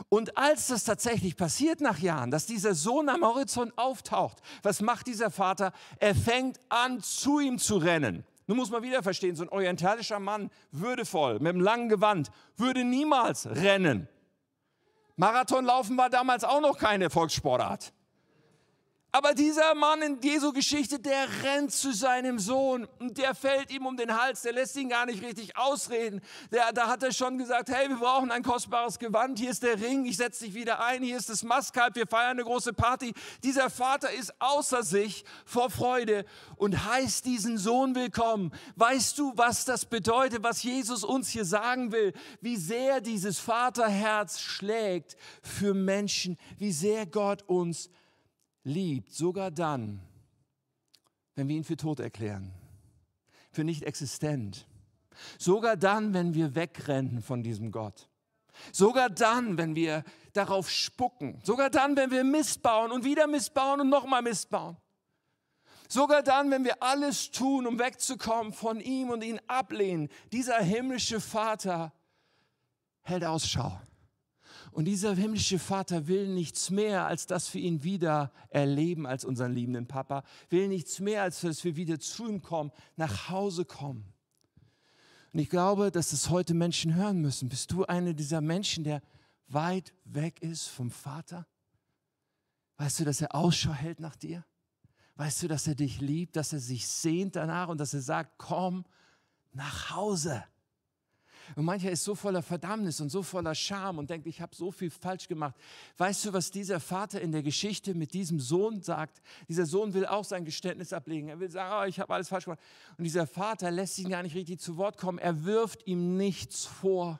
Und 0.07 0.37
als 0.37 0.67
das 0.67 0.83
tatsächlich 0.83 1.35
passiert 1.35 1.81
nach 1.81 1.97
Jahren, 1.97 2.29
dass 2.29 2.45
dieser 2.45 2.75
Sohn 2.75 3.09
am 3.09 3.23
Horizont 3.23 3.75
auftaucht, 3.75 4.43
was 4.61 4.79
macht 4.79 5.07
dieser 5.07 5.31
Vater? 5.31 5.73
Er 5.97 6.13
fängt 6.13 6.59
an, 6.69 7.01
zu 7.01 7.39
ihm 7.39 7.57
zu 7.57 7.77
rennen. 7.77 8.23
Nun 8.45 8.57
muss 8.57 8.69
man 8.69 8.83
wieder 8.83 9.01
verstehen, 9.01 9.35
so 9.35 9.41
ein 9.41 9.49
orientalischer 9.49 10.19
Mann, 10.19 10.51
würdevoll, 10.71 11.39
mit 11.39 11.55
einem 11.55 11.61
langen 11.61 11.89
Gewand, 11.89 12.29
würde 12.55 12.83
niemals 12.83 13.47
rennen. 13.47 14.07
Marathonlaufen 15.15 15.97
war 15.97 16.09
damals 16.09 16.43
auch 16.43 16.61
noch 16.61 16.77
keine 16.77 17.09
Volkssportart. 17.09 17.93
Aber 19.15 19.35
dieser 19.35 19.75
Mann 19.75 20.01
in 20.01 20.19
Jesu 20.21 20.51
Geschichte, 20.51 20.97
der 20.97 21.27
rennt 21.43 21.71
zu 21.71 21.93
seinem 21.93 22.39
Sohn 22.39 22.87
und 22.97 23.19
der 23.19 23.35
fällt 23.35 23.69
ihm 23.69 23.85
um 23.85 23.95
den 23.95 24.19
Hals, 24.19 24.41
der 24.41 24.53
lässt 24.53 24.75
ihn 24.75 24.89
gar 24.89 25.05
nicht 25.05 25.21
richtig 25.21 25.55
ausreden. 25.55 26.19
Der, 26.51 26.73
da 26.73 26.87
hat 26.87 27.03
er 27.03 27.11
schon 27.11 27.37
gesagt, 27.37 27.69
hey, 27.69 27.89
wir 27.89 27.97
brauchen 27.97 28.31
ein 28.31 28.41
kostbares 28.41 28.97
Gewand, 28.97 29.37
hier 29.37 29.51
ist 29.51 29.61
der 29.61 29.79
Ring, 29.79 30.05
ich 30.05 30.17
setze 30.17 30.45
dich 30.45 30.55
wieder 30.55 30.83
ein, 30.83 31.03
hier 31.03 31.15
ist 31.15 31.29
das 31.29 31.43
Mastkalb, 31.43 31.95
wir 31.95 32.07
feiern 32.07 32.31
eine 32.31 32.43
große 32.43 32.73
Party. 32.73 33.13
Dieser 33.43 33.69
Vater 33.69 34.11
ist 34.11 34.33
außer 34.39 34.81
sich 34.81 35.25
vor 35.45 35.69
Freude 35.69 36.25
und 36.55 36.83
heißt 36.83 37.23
diesen 37.27 37.59
Sohn 37.59 37.93
willkommen. 37.93 38.51
Weißt 38.77 39.19
du, 39.19 39.31
was 39.35 39.63
das 39.63 39.85
bedeutet, 39.85 40.41
was 40.41 40.63
Jesus 40.63 41.03
uns 41.03 41.29
hier 41.29 41.45
sagen 41.45 41.91
will? 41.91 42.13
Wie 42.41 42.57
sehr 42.57 42.99
dieses 42.99 43.37
Vaterherz 43.37 44.39
schlägt 44.39 45.17
für 45.43 45.75
Menschen, 45.75 46.35
wie 46.57 46.71
sehr 46.71 47.05
Gott 47.05 47.43
uns 47.43 47.91
liebt, 48.63 49.11
sogar 49.13 49.51
dann, 49.51 50.01
wenn 51.35 51.47
wir 51.47 51.55
ihn 51.55 51.63
für 51.63 51.77
tot 51.77 51.99
erklären, 51.99 52.51
für 53.51 53.63
nicht 53.63 53.83
existent. 53.83 54.67
Sogar 55.37 55.77
dann, 55.77 56.13
wenn 56.13 56.33
wir 56.33 56.55
wegrennen 56.55 57.21
von 57.21 57.43
diesem 57.43 57.71
Gott. 57.71 58.09
Sogar 58.71 59.09
dann, 59.09 59.57
wenn 59.57 59.75
wir 59.75 60.03
darauf 60.33 60.69
spucken. 60.69 61.39
Sogar 61.43 61.69
dann, 61.69 61.95
wenn 61.95 62.11
wir 62.11 62.23
missbauen 62.23 62.91
und 62.91 63.03
wieder 63.03 63.27
missbauen 63.27 63.81
und 63.81 63.89
nochmal 63.89 64.21
missbauen. 64.21 64.77
Sogar 65.87 66.23
dann, 66.23 66.49
wenn 66.49 66.63
wir 66.63 66.81
alles 66.81 67.29
tun, 67.31 67.67
um 67.67 67.77
wegzukommen 67.77 68.53
von 68.53 68.79
ihm 68.79 69.09
und 69.09 69.23
ihn 69.23 69.39
ablehnen. 69.47 70.09
Dieser 70.31 70.59
himmlische 70.59 71.19
Vater 71.19 71.93
hält 73.01 73.23
Ausschau. 73.25 73.79
Und 74.73 74.85
dieser 74.85 75.15
himmlische 75.15 75.59
Vater 75.59 76.07
will 76.07 76.27
nichts 76.27 76.71
mehr, 76.71 77.05
als 77.05 77.27
dass 77.27 77.53
wir 77.53 77.61
ihn 77.61 77.83
wieder 77.83 78.31
erleben 78.49 79.05
als 79.05 79.23
unseren 79.23 79.53
liebenden 79.53 79.87
Papa, 79.87 80.23
will 80.49 80.67
nichts 80.67 80.99
mehr, 80.99 81.21
als 81.21 81.41
dass 81.41 81.63
wir 81.63 81.75
wieder 81.75 81.99
zu 81.99 82.27
ihm 82.27 82.41
kommen, 82.41 82.71
nach 82.95 83.29
Hause 83.29 83.65
kommen. 83.65 84.11
Und 85.31 85.39
ich 85.39 85.49
glaube, 85.49 85.91
dass 85.91 86.11
es 86.11 86.29
heute 86.29 86.55
Menschen 86.55 86.95
hören 86.95 87.21
müssen. 87.21 87.49
Bist 87.49 87.71
du 87.71 87.85
einer 87.85 88.13
dieser 88.13 88.41
Menschen, 88.41 88.83
der 88.83 89.01
weit 89.47 89.93
weg 90.05 90.41
ist 90.41 90.67
vom 90.67 90.89
Vater? 90.89 91.45
Weißt 92.77 92.99
du, 92.99 93.05
dass 93.05 93.21
er 93.21 93.35
Ausschau 93.35 93.73
hält 93.73 93.99
nach 93.99 94.15
dir? 94.15 94.43
Weißt 95.15 95.43
du, 95.43 95.47
dass 95.47 95.67
er 95.67 95.75
dich 95.75 96.01
liebt, 96.01 96.35
dass 96.35 96.51
er 96.51 96.59
sich 96.59 96.87
sehnt 96.87 97.35
danach 97.35 97.67
und 97.67 97.79
dass 97.79 97.93
er 97.93 98.01
sagt, 98.01 98.39
komm 98.39 98.85
nach 99.51 99.91
Hause. 99.91 100.43
Und 101.55 101.65
mancher 101.65 101.91
ist 101.91 102.03
so 102.03 102.15
voller 102.15 102.41
Verdammnis 102.41 102.99
und 103.01 103.09
so 103.09 103.23
voller 103.23 103.55
Scham 103.55 103.97
und 103.97 104.09
denkt, 104.09 104.27
ich 104.27 104.41
habe 104.41 104.55
so 104.55 104.71
viel 104.71 104.89
falsch 104.89 105.27
gemacht. 105.27 105.55
Weißt 105.97 106.25
du, 106.25 106.33
was 106.33 106.51
dieser 106.51 106.79
Vater 106.79 107.21
in 107.21 107.31
der 107.31 107.43
Geschichte 107.43 107.93
mit 107.93 108.13
diesem 108.13 108.39
Sohn 108.39 108.81
sagt? 108.81 109.21
Dieser 109.47 109.65
Sohn 109.65 109.93
will 109.93 110.05
auch 110.05 110.23
sein 110.23 110.45
Geständnis 110.45 110.93
ablegen. 110.93 111.29
Er 111.29 111.39
will 111.39 111.51
sagen, 111.51 111.73
oh, 111.81 111.87
ich 111.87 111.99
habe 111.99 112.13
alles 112.13 112.29
falsch 112.29 112.45
gemacht. 112.45 112.61
Und 112.97 113.03
dieser 113.03 113.27
Vater 113.27 113.71
lässt 113.71 113.99
ihn 113.99 114.09
gar 114.09 114.23
nicht 114.23 114.35
richtig 114.35 114.59
zu 114.59 114.77
Wort 114.77 114.97
kommen. 114.97 115.19
Er 115.19 115.43
wirft 115.45 115.85
ihm 115.87 116.17
nichts 116.17 116.65
vor. 116.65 117.19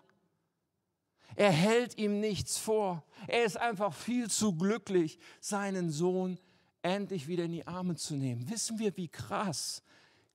Er 1.36 1.52
hält 1.52 1.98
ihm 1.98 2.19
nichts 2.19 2.58
vor. 2.58 3.04
Er 3.28 3.43
ist 3.43 3.58
einfach 3.58 3.93
viel 3.93 4.30
zu 4.30 4.56
glücklich, 4.56 5.19
seinen 5.39 5.89
Sohn 5.89 6.39
endlich 6.82 7.28
wieder 7.28 7.46
in 7.46 7.54
die 7.54 7.65
Arme 7.65 7.96
zu 7.96 8.15
nehmen. 8.15 8.50
Wissen 8.50 8.78
wir, 8.78 8.96
wie 8.98 9.08
krass 9.08 9.82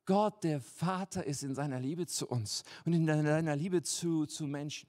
Gott, 0.09 0.43
der 0.43 0.63
Vater, 0.63 1.27
ist 1.27 1.43
in 1.43 1.55
seiner 1.55 1.79
Liebe 1.79 2.07
zu 2.07 2.27
uns 2.27 2.65
und 2.87 2.95
in 2.95 3.05
seiner 3.07 3.55
Liebe 3.55 3.83
zu, 3.83 4.25
zu 4.25 4.47
Menschen. 4.47 4.89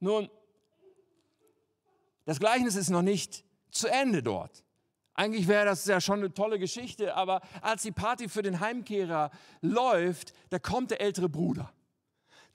Nun, 0.00 0.28
das 2.26 2.38
Gleichnis 2.38 2.76
ist 2.76 2.90
noch 2.90 3.00
nicht 3.00 3.42
zu 3.70 3.88
Ende 3.88 4.22
dort. 4.22 4.62
Eigentlich 5.14 5.48
wäre 5.48 5.64
das 5.64 5.86
ja 5.86 5.98
schon 6.02 6.18
eine 6.18 6.34
tolle 6.34 6.58
Geschichte, 6.58 7.14
aber 7.14 7.40
als 7.62 7.80
die 7.84 7.90
Party 7.90 8.28
für 8.28 8.42
den 8.42 8.60
Heimkehrer 8.60 9.30
läuft, 9.62 10.34
da 10.50 10.58
kommt 10.58 10.90
der 10.90 11.00
ältere 11.00 11.30
Bruder. 11.30 11.72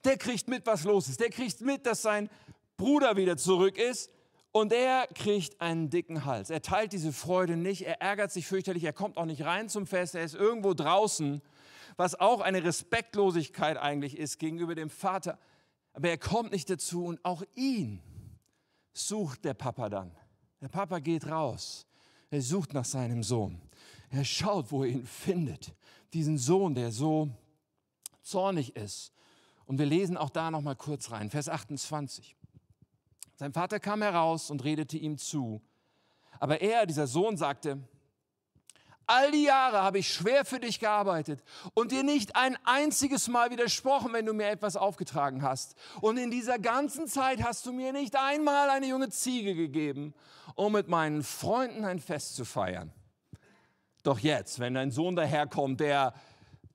Der 0.03 0.15
kriegt 0.15 0.47
mit, 0.47 0.67
was 0.67 0.83
los 0.83 1.09
ist. 1.09 1.19
Der 1.19 1.31
kriegt 1.31 1.61
mit, 1.61 1.87
dass 1.87 2.03
sein 2.03 2.29
Bruder 2.77 3.17
wieder 3.17 3.35
zurück 3.35 3.79
ist 3.79 4.11
und 4.51 4.73
er 4.73 5.07
kriegt 5.07 5.61
einen 5.61 5.89
dicken 5.89 6.25
Hals. 6.25 6.49
Er 6.49 6.61
teilt 6.61 6.93
diese 6.93 7.13
Freude 7.13 7.55
nicht, 7.55 7.85
er 7.85 8.01
ärgert 8.01 8.31
sich 8.31 8.47
fürchterlich, 8.47 8.83
er 8.83 8.93
kommt 8.93 9.17
auch 9.17 9.25
nicht 9.25 9.43
rein 9.43 9.69
zum 9.69 9.85
Fest, 9.85 10.15
er 10.15 10.23
ist 10.23 10.35
irgendwo 10.35 10.73
draußen, 10.73 11.41
was 11.97 12.19
auch 12.19 12.41
eine 12.41 12.63
Respektlosigkeit 12.63 13.77
eigentlich 13.77 14.17
ist 14.17 14.39
gegenüber 14.39 14.75
dem 14.75 14.89
Vater. 14.89 15.37
Aber 15.93 16.09
er 16.09 16.17
kommt 16.17 16.51
nicht 16.51 16.69
dazu 16.69 17.05
und 17.05 17.23
auch 17.23 17.43
ihn 17.55 18.01
sucht 18.93 19.45
der 19.45 19.53
Papa 19.53 19.89
dann. 19.89 20.11
Der 20.61 20.69
Papa 20.69 20.99
geht 20.99 21.27
raus, 21.27 21.85
er 22.29 22.41
sucht 22.41 22.73
nach 22.73 22.85
seinem 22.85 23.23
Sohn. 23.23 23.61
Er 24.09 24.25
schaut, 24.25 24.71
wo 24.71 24.83
er 24.83 24.89
ihn 24.89 25.05
findet. 25.05 25.73
Diesen 26.13 26.37
Sohn, 26.37 26.73
der 26.73 26.91
so 26.91 27.29
zornig 28.23 28.75
ist. 28.75 29.13
Und 29.65 29.77
wir 29.77 29.85
lesen 29.85 30.17
auch 30.17 30.31
da 30.31 30.49
noch 30.49 30.61
mal 30.61 30.75
kurz 30.75 31.11
rein, 31.11 31.29
Vers 31.29 31.47
28. 31.47 32.35
Sein 33.39 33.53
Vater 33.53 33.79
kam 33.79 34.01
heraus 34.01 34.49
und 34.49 34.65
redete 34.65 34.97
ihm 34.97 35.17
zu. 35.17 35.61
Aber 36.41 36.59
er, 36.59 36.85
dieser 36.85 37.07
Sohn, 37.07 37.37
sagte, 37.37 37.79
All 39.05 39.31
die 39.31 39.43
Jahre 39.43 39.81
habe 39.81 39.99
ich 39.99 40.13
schwer 40.13 40.43
für 40.43 40.59
dich 40.59 40.81
gearbeitet 40.81 41.41
und 41.73 41.93
dir 41.93 42.03
nicht 42.03 42.35
ein 42.35 42.57
einziges 42.65 43.29
Mal 43.29 43.49
widersprochen, 43.49 44.11
wenn 44.11 44.25
du 44.25 44.33
mir 44.33 44.49
etwas 44.49 44.75
aufgetragen 44.75 45.41
hast. 45.41 45.75
Und 46.01 46.17
in 46.17 46.31
dieser 46.31 46.59
ganzen 46.59 47.07
Zeit 47.07 47.41
hast 47.41 47.65
du 47.65 47.71
mir 47.71 47.93
nicht 47.93 48.17
einmal 48.17 48.69
eine 48.69 48.87
junge 48.87 49.07
Ziege 49.07 49.55
gegeben, 49.55 50.13
um 50.55 50.73
mit 50.73 50.89
meinen 50.89 51.23
Freunden 51.23 51.85
ein 51.85 51.99
Fest 51.99 52.35
zu 52.35 52.43
feiern. 52.43 52.91
Doch 54.03 54.19
jetzt, 54.19 54.59
wenn 54.59 54.73
dein 54.73 54.91
Sohn 54.91 55.15
daherkommt, 55.15 55.79
der 55.79 56.13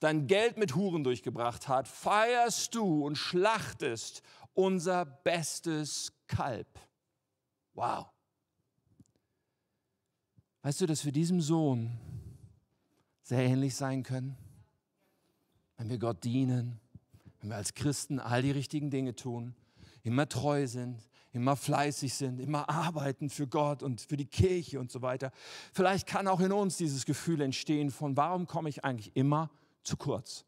dein 0.01 0.27
Geld 0.27 0.57
mit 0.57 0.75
Huren 0.75 1.05
durchgebracht 1.05 1.69
hat, 1.69 1.89
feierst 1.89 2.75
du 2.75 3.05
und 3.05 3.17
schlachtest 3.17 4.23
unser 4.55 5.05
bestes 5.05 6.13
Kalb. 6.35 6.67
Wow. 7.75 8.07
Weißt 10.63 10.81
du, 10.81 10.87
dass 10.87 11.05
wir 11.05 11.13
diesem 11.13 11.41
Sohn 11.41 11.93
sehr 13.23 13.43
ähnlich 13.43 13.75
sein 13.75 14.03
können? 14.03 14.37
Wenn 15.77 15.91
wir 15.91 15.99
Gott 15.99 16.25
dienen, 16.25 16.81
wenn 17.41 17.51
wir 17.51 17.57
als 17.57 17.75
Christen 17.75 18.19
all 18.19 18.43
die 18.43 18.51
richtigen 18.51 18.91
Dinge 18.91 19.15
tun, 19.15 19.55
immer 20.03 20.29
treu 20.29 20.67
sind, 20.67 21.09
immer 21.33 21.57
fleißig 21.57 22.15
sind, 22.15 22.41
immer 22.41 22.69
arbeiten 22.69 23.31
für 23.31 23.47
Gott 23.47 23.83
und 23.83 24.01
für 24.01 24.17
die 24.17 24.27
Kirche 24.27 24.81
und 24.81 24.91
so 24.91 25.03
weiter. 25.03 25.31
Vielleicht 25.73 26.07
kann 26.07 26.29
auch 26.29 26.41
in 26.41 26.53
uns 26.53 26.77
dieses 26.77 27.07
Gefühl 27.07 27.41
entstehen 27.41 27.91
von, 27.91 28.17
warum 28.17 28.47
komme 28.47 28.69
ich 28.69 28.85
eigentlich 28.85 29.15
immer 29.15 29.51
zu 29.83 29.97
kurz? 29.97 30.45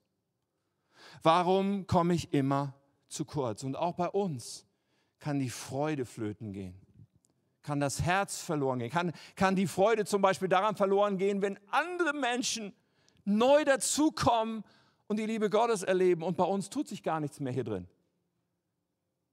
Warum 1.23 1.87
komme 1.87 2.15
ich 2.15 2.33
immer 2.33 2.75
zu 3.09 3.25
kurz? 3.25 3.63
Und 3.63 3.77
auch 3.77 3.95
bei 3.95 4.09
uns 4.09 4.66
kann 5.19 5.39
die 5.39 5.51
Freude 5.51 6.05
flöten 6.05 6.53
gehen, 6.53 6.75
kann 7.63 7.81
das 7.81 8.03
Herz 8.03 8.41
verloren 8.41 8.79
gehen, 8.79 8.91
kann, 8.91 9.13
kann 9.35 9.57
die 9.57 9.67
Freude 9.67 10.05
zum 10.05 10.23
Beispiel 10.23 10.49
daran 10.49 10.77
verloren 10.77 11.19
gehen, 11.19 11.43
wenn 11.43 11.59
andere 11.71 12.13
Menschen 12.13 12.73
neu 13.25 13.65
dazukommen 13.65 14.65
und 15.09 15.19
die 15.19 15.27
Liebe 15.27 15.51
Gottes 15.51 15.83
erleben 15.83 16.23
und 16.23 16.37
bei 16.37 16.45
uns 16.45 16.71
tut 16.71 16.89
sich 16.89 17.03
gar 17.03 17.21
nichts 17.21 17.41
mehr 17.41 17.53
hier 17.53 17.65
drin. 17.65 17.89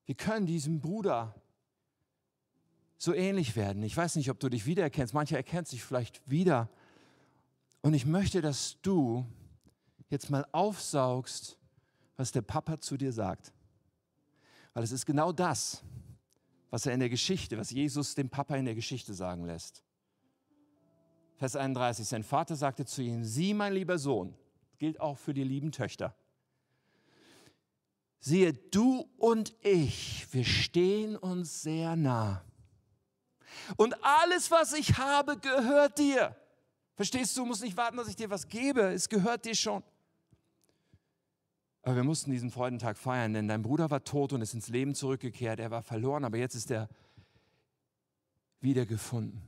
Wir 0.06 0.16
können 0.16 0.46
diesem 0.46 0.82
Bruder 0.82 1.36
so 2.98 3.14
ähnlich 3.14 3.56
werden. 3.56 3.84
Ich 3.84 3.96
weiß 3.96 4.16
nicht, 4.16 4.30
ob 4.30 4.40
du 4.40 4.50
dich 4.50 4.66
wiedererkennst. 4.66 5.14
Mancher 5.14 5.38
erkennt 5.38 5.68
sich 5.68 5.84
vielleicht 5.84 6.30
wieder. 6.30 6.70
Und 7.82 7.94
ich 7.94 8.06
möchte, 8.06 8.42
dass 8.42 8.80
du 8.82 9.26
jetzt 10.10 10.30
mal 10.30 10.46
aufsaugst, 10.52 11.58
was 12.16 12.32
der 12.32 12.42
Papa 12.42 12.80
zu 12.80 12.96
dir 12.96 13.12
sagt. 13.12 13.52
Weil 14.74 14.84
es 14.84 14.92
ist 14.92 15.06
genau 15.06 15.32
das, 15.32 15.84
was 16.70 16.86
er 16.86 16.94
in 16.94 17.00
der 17.00 17.10
Geschichte, 17.10 17.58
was 17.58 17.70
Jesus 17.70 18.16
dem 18.16 18.30
Papa 18.30 18.56
in 18.56 18.66
der 18.66 18.76
Geschichte 18.76 19.14
sagen 19.14 19.46
lässt. 19.46 19.84
Vers 21.36 21.56
31, 21.56 22.08
sein 22.08 22.24
Vater 22.24 22.56
sagte 22.56 22.86
zu 22.86 23.02
ihm, 23.02 23.24
sieh 23.24 23.54
mein 23.54 23.74
lieber 23.74 23.98
Sohn, 23.98 24.36
gilt 24.78 25.00
auch 25.00 25.18
für 25.18 25.34
die 25.34 25.44
lieben 25.44 25.72
Töchter. 25.72 26.16
Siehe, 28.20 28.54
du 28.54 29.10
und 29.18 29.54
ich, 29.62 30.26
wir 30.32 30.46
stehen 30.46 31.18
uns 31.18 31.62
sehr 31.62 31.96
nah. 31.96 32.44
Und 33.76 33.96
alles, 34.04 34.50
was 34.50 34.74
ich 34.74 34.98
habe, 34.98 35.38
gehört 35.38 36.00
dir. 36.00 36.36
Verstehst 36.96 37.36
du, 37.36 37.42
du 37.42 37.48
musst 37.48 37.64
nicht 37.64 37.76
warten, 37.76 37.98
dass 37.98 38.08
ich 38.08 38.16
dir 38.16 38.30
was 38.30 38.48
gebe. 38.48 38.82
Es 38.94 39.10
gehört 39.10 39.46
dir 39.46 39.56
schon. 39.56 39.84
Aber 41.84 41.98
wir 41.98 42.04
mussten 42.04 42.32
diesen 42.32 42.50
Freudentag 42.50 42.98
feiern, 42.98 43.34
denn 43.34 43.48
dein 43.48 43.62
Bruder 43.62 43.92
war 43.92 44.04
tot 44.04 44.34
und 44.34 44.42
ist 44.42 44.54
ins 44.54 44.70
Leben 44.70 44.96
zurückgekehrt. 44.96 45.60
Er 45.60 45.70
war 45.70 45.84
verloren, 45.84 46.24
aber 46.24 46.38
jetzt 46.38 46.56
ist 46.56 46.72
er 46.72 46.90
wiedergefunden. 48.62 49.42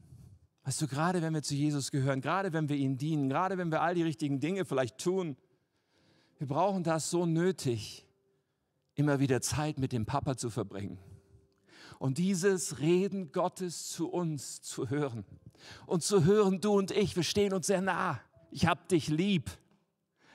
Weißt 0.64 0.82
du, 0.82 0.88
gerade 0.88 1.22
wenn 1.22 1.34
wir 1.34 1.44
zu 1.44 1.56
Jesus 1.56 1.92
gehören, 1.92 2.22
gerade 2.22 2.52
wenn 2.52 2.70
wir 2.70 2.76
ihm 2.76 2.98
dienen, 2.98 3.30
gerade 3.30 3.58
wenn 3.58 3.72
wir 3.72 3.82
all 3.82 3.96
die 3.96 4.04
richtigen 4.04 4.40
Dinge 4.40 4.66
vielleicht 4.66 4.98
tun, 4.98 5.38
wir 6.38 6.48
brauchen 6.48 6.84
das 6.84 7.10
so 7.10 7.26
nötig, 7.26 8.06
immer 8.96 9.20
wieder 9.20 9.42
Zeit 9.42 9.80
mit 9.80 9.94
dem 9.94 10.06
Papa 10.06 10.36
zu 10.36 10.50
verbringen 10.50 11.00
und 12.00 12.18
dieses 12.18 12.80
Reden 12.80 13.32
Gottes 13.32 13.90
zu 13.90 14.10
uns 14.10 14.62
zu 14.62 14.90
hören. 14.90 15.26
Und 15.86 16.04
zu 16.04 16.26
hören, 16.26 16.62
du 16.62 16.74
und 16.78 16.92
ich, 16.92 17.16
wir 17.16 17.24
stehen 17.24 17.54
uns 17.54 17.68
sehr 17.68 17.82
nah. 17.82 18.20
Ich 18.52 18.68
hab 18.68 18.88
dich 18.90 19.08
lieb. 19.08 19.50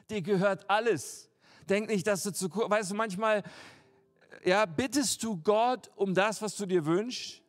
Dir 0.08 0.22
gehört 0.22 0.68
alles. 0.68 1.29
Denk 1.70 1.88
nicht, 1.88 2.06
dass 2.06 2.22
du 2.24 2.32
zu 2.32 2.48
kurz, 2.48 2.70
weißt 2.70 2.90
du, 2.90 2.94
manchmal, 2.94 3.42
ja, 4.44 4.66
bittest 4.66 5.22
du 5.22 5.40
Gott 5.40 5.90
um 5.96 6.14
das, 6.14 6.42
was 6.42 6.56
du 6.56 6.66
dir 6.66 6.84
wünschst. 6.84 7.42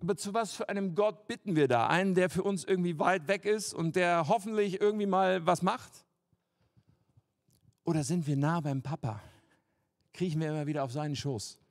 Aber 0.00 0.16
zu 0.16 0.34
was 0.34 0.52
für 0.52 0.68
einem 0.68 0.96
Gott 0.96 1.28
bitten 1.28 1.54
wir 1.54 1.68
da? 1.68 1.86
Einen, 1.86 2.14
der 2.14 2.28
für 2.28 2.42
uns 2.42 2.64
irgendwie 2.64 2.98
weit 2.98 3.28
weg 3.28 3.44
ist 3.44 3.72
und 3.72 3.94
der 3.94 4.26
hoffentlich 4.26 4.80
irgendwie 4.80 5.06
mal 5.06 5.46
was 5.46 5.62
macht? 5.62 5.92
Oder 7.84 8.02
sind 8.02 8.26
wir 8.26 8.36
nah 8.36 8.60
beim 8.60 8.82
Papa? 8.82 9.20
Kriechen 10.12 10.40
wir 10.40 10.48
immer 10.48 10.66
wieder 10.66 10.82
auf 10.82 10.90
seinen 10.90 11.14
Schoß? 11.14 11.62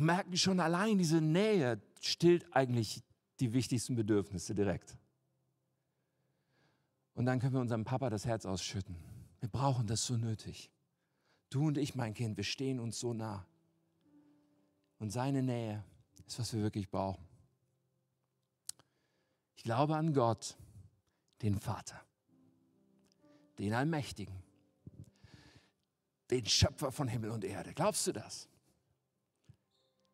und 0.00 0.06
merken 0.06 0.36
schon 0.36 0.60
allein, 0.60 0.96
diese 0.96 1.20
Nähe 1.20 1.78
stillt 2.00 2.46
eigentlich 2.56 3.02
die 3.38 3.52
wichtigsten 3.52 3.96
Bedürfnisse 3.96 4.54
direkt. 4.54 4.96
Und 7.14 7.26
dann 7.26 7.38
können 7.38 7.52
wir 7.52 7.60
unserem 7.60 7.84
Papa 7.84 8.08
das 8.08 8.24
Herz 8.24 8.46
ausschütten. 8.46 8.96
Wir 9.40 9.48
brauchen 9.48 9.86
das 9.86 10.04
so 10.04 10.16
nötig. 10.16 10.70
Du 11.48 11.66
und 11.66 11.78
ich, 11.78 11.94
mein 11.94 12.14
Kind, 12.14 12.36
wir 12.36 12.44
stehen 12.44 12.78
uns 12.78 13.00
so 13.00 13.12
nah. 13.12 13.46
Und 14.98 15.10
seine 15.10 15.42
Nähe 15.42 15.82
ist, 16.26 16.38
was 16.38 16.52
wir 16.52 16.62
wirklich 16.62 16.88
brauchen. 16.88 17.26
Ich 19.56 19.64
glaube 19.64 19.96
an 19.96 20.14
Gott, 20.14 20.56
den 21.42 21.58
Vater, 21.58 22.00
den 23.58 23.72
Allmächtigen, 23.72 24.42
den 26.30 26.46
Schöpfer 26.46 26.92
von 26.92 27.08
Himmel 27.08 27.30
und 27.30 27.44
Erde. 27.44 27.74
Glaubst 27.74 28.06
du 28.06 28.12
das? 28.12 28.50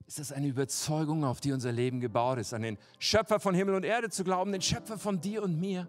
ist 0.07 0.21
das 0.21 0.33
eine 0.33 0.47
Überzeugung, 0.47 1.25
auf 1.25 1.41
die 1.41 1.53
unser 1.53 1.73
Leben 1.73 2.01
gebaut 2.01 2.39
ist, 2.39 2.55
an 2.55 2.63
den 2.63 2.79
Schöpfer 2.99 3.41
von 3.41 3.55
Himmel 3.55 3.75
und 3.75 3.85
Erde 3.85 4.09
zu 4.09 4.23
glauben, 4.23 4.53
den 4.53 4.63
Schöpfer 4.63 4.99
von 4.99 5.21
dir 5.21 5.43
und 5.43 5.59
mir 5.59 5.89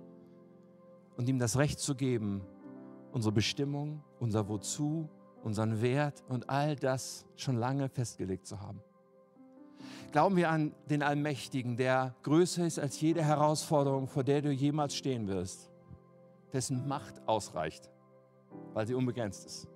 und 1.16 1.30
ihm 1.30 1.38
das 1.38 1.58
Recht 1.58 1.80
zu 1.80 1.96
geben, 1.96 2.42
unsere 3.12 3.32
Bestimmung, 3.32 4.04
unser 4.20 4.48
Wozu, 4.48 5.10
unseren 5.44 5.82
Wert 5.82 6.24
und 6.28 6.50
all 6.50 6.76
das 6.76 7.26
schon 7.36 7.58
lange 7.58 7.90
festgelegt 7.90 8.46
zu 8.48 8.60
haben. 8.62 8.82
Glauben 10.12 10.36
wir 10.36 10.50
an 10.50 10.74
den 10.90 11.04
Allmächtigen, 11.04 11.78
der 11.78 12.16
größer 12.24 12.66
ist 12.66 12.80
als 12.80 13.00
jede 13.02 13.24
Herausforderung, 13.24 14.08
vor 14.08 14.24
der 14.24 14.42
du 14.42 14.52
jemals 14.52 14.96
stehen 14.96 15.28
wirst, 15.28 15.70
dessen 16.54 16.88
Macht 16.88 17.28
ausreicht, 17.28 17.90
weil 18.74 18.88
sie 18.88 18.94
unbegrenzt 18.94 19.46
ist. 19.46 19.68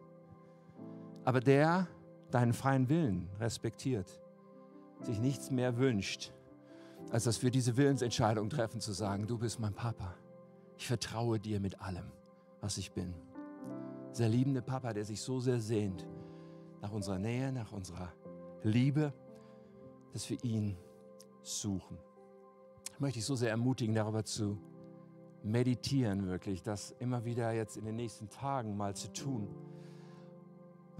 Aber 1.25 1.39
der 1.39 1.87
deinen 2.31 2.53
freien 2.53 2.89
Willen 2.89 3.29
respektiert 3.39 4.21
sich 5.01 5.19
nichts 5.19 5.51
mehr 5.51 5.77
wünscht, 5.77 6.31
als 7.11 7.23
dass 7.25 7.41
wir 7.43 7.51
diese 7.51 7.75
Willensentscheidung 7.77 8.49
treffen, 8.49 8.79
zu 8.79 8.93
sagen, 8.93 9.27
du 9.27 9.37
bist 9.37 9.59
mein 9.59 9.73
Papa. 9.73 10.15
Ich 10.77 10.87
vertraue 10.87 11.39
dir 11.39 11.59
mit 11.59 11.81
allem, 11.81 12.11
was 12.61 12.77
ich 12.77 12.91
bin. 12.91 13.13
Dieser 14.11 14.29
liebende 14.29 14.61
Papa, 14.61 14.93
der 14.93 15.05
sich 15.05 15.21
so 15.21 15.39
sehr 15.39 15.59
sehnt 15.59 16.07
nach 16.81 16.91
unserer 16.91 17.19
Nähe, 17.19 17.51
nach 17.51 17.71
unserer 17.71 18.11
Liebe, 18.63 19.13
dass 20.13 20.29
wir 20.29 20.43
ihn 20.43 20.77
suchen. 21.41 21.97
Ich 22.93 22.99
möchte 22.99 23.19
dich 23.19 23.25
so 23.25 23.35
sehr 23.35 23.49
ermutigen, 23.49 23.95
darüber 23.95 24.23
zu 24.23 24.57
meditieren, 25.43 26.27
wirklich, 26.27 26.61
das 26.61 26.91
immer 26.99 27.25
wieder 27.25 27.51
jetzt 27.51 27.77
in 27.77 27.85
den 27.85 27.95
nächsten 27.95 28.29
Tagen 28.29 28.77
mal 28.77 28.95
zu 28.95 29.11
tun 29.11 29.47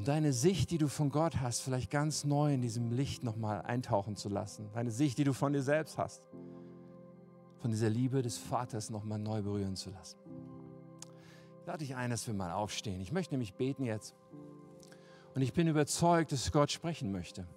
und 0.01 0.07
deine 0.07 0.34
Sicht, 0.34 0.72
die 0.72 0.80
du 0.80 0.88
von 0.88 1.12
Gott 1.12 1.41
hast, 1.41 1.59
vielleicht 1.59 1.91
ganz 1.91 2.24
neu 2.24 2.55
in 2.55 2.64
diesem 2.64 2.89
Licht 2.89 3.24
nochmal 3.24 3.62
eintauchen 3.62 4.16
zu 4.16 4.30
lassen. 4.30 4.68
Deine 4.74 4.89
Sicht, 4.89 5.20
die 5.20 5.24
du 5.24 5.32
von 5.32 5.53
dir 5.53 5.62
selbst 5.62 5.99
hast, 5.99 6.24
von 7.59 7.70
dieser 7.70 7.88
Liebe 7.88 8.24
des 8.24 8.39
Vaters 8.39 8.89
nochmal 8.89 9.20
neu 9.20 9.43
berühren 9.43 9.76
zu 9.76 9.91
lassen. 9.91 10.18
Ich 11.62 11.68
lade 11.68 11.80
dich 11.80 11.95
ein, 11.95 12.09
dass 12.09 12.28
wir 12.28 12.34
mal 12.34 12.51
aufstehen. 12.51 13.01
Ich 13.01 13.12
möchte 13.12 13.34
nämlich 13.34 13.53
beten 13.53 13.84
jetzt. 13.84 14.16
Und 15.34 15.41
ich 15.41 15.53
bin 15.53 15.68
überzeugt, 15.68 16.32
dass 16.32 16.51
Gott 16.51 16.72
sprechen 16.72 17.12
möchte. 17.12 17.47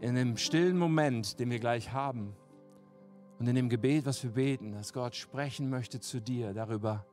In 0.00 0.16
dem 0.16 0.36
stillen 0.36 0.76
Moment, 0.76 1.38
den 1.38 1.50
wir 1.50 1.60
gleich 1.60 1.92
haben, 1.92 2.34
und 3.38 3.46
in 3.48 3.54
dem 3.54 3.68
Gebet, 3.68 4.06
was 4.06 4.22
wir 4.22 4.32
beten, 4.32 4.72
dass 4.72 4.92
Gott 4.92 5.16
sprechen 5.16 5.70
möchte 5.70 6.00
zu 6.00 6.20
dir 6.20 6.52
darüber, 6.52 7.06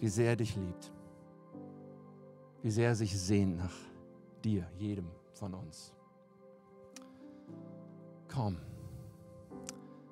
wie 0.00 0.08
sehr 0.08 0.30
er 0.30 0.36
dich 0.36 0.56
liebt 0.56 0.92
wie 2.66 2.70
sehr 2.72 2.88
er 2.88 2.94
sich 2.96 3.16
sehnt 3.16 3.58
nach 3.58 3.74
dir, 4.42 4.68
jedem 4.76 5.06
von 5.34 5.54
uns. 5.54 5.94
Komm, 8.26 8.56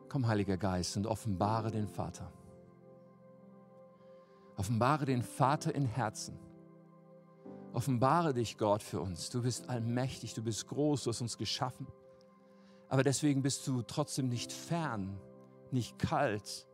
komm, 0.09 0.29
Heiliger 0.29 0.57
Geist, 0.57 0.97
und 0.97 1.09
offenbare 1.09 1.73
den 1.73 1.89
Vater. 1.89 2.31
Offenbare 4.57 5.05
den 5.05 5.23
Vater 5.23 5.75
in 5.75 5.87
Herzen. 5.87 6.39
Offenbare 7.73 8.35
dich, 8.35 8.57
Gott, 8.57 8.83
für 8.83 9.01
uns. 9.01 9.31
Du 9.31 9.43
bist 9.43 9.69
allmächtig, 9.69 10.35
du 10.35 10.43
bist 10.43 10.69
groß, 10.69 11.05
du 11.05 11.11
hast 11.11 11.21
uns 11.21 11.39
geschaffen. 11.39 11.87
Aber 12.89 13.03
deswegen 13.03 13.43
bist 13.43 13.67
du 13.67 13.83
trotzdem 13.83 14.29
nicht 14.29 14.53
fern, 14.53 15.19
nicht 15.73 15.99
kalt, 15.99 16.69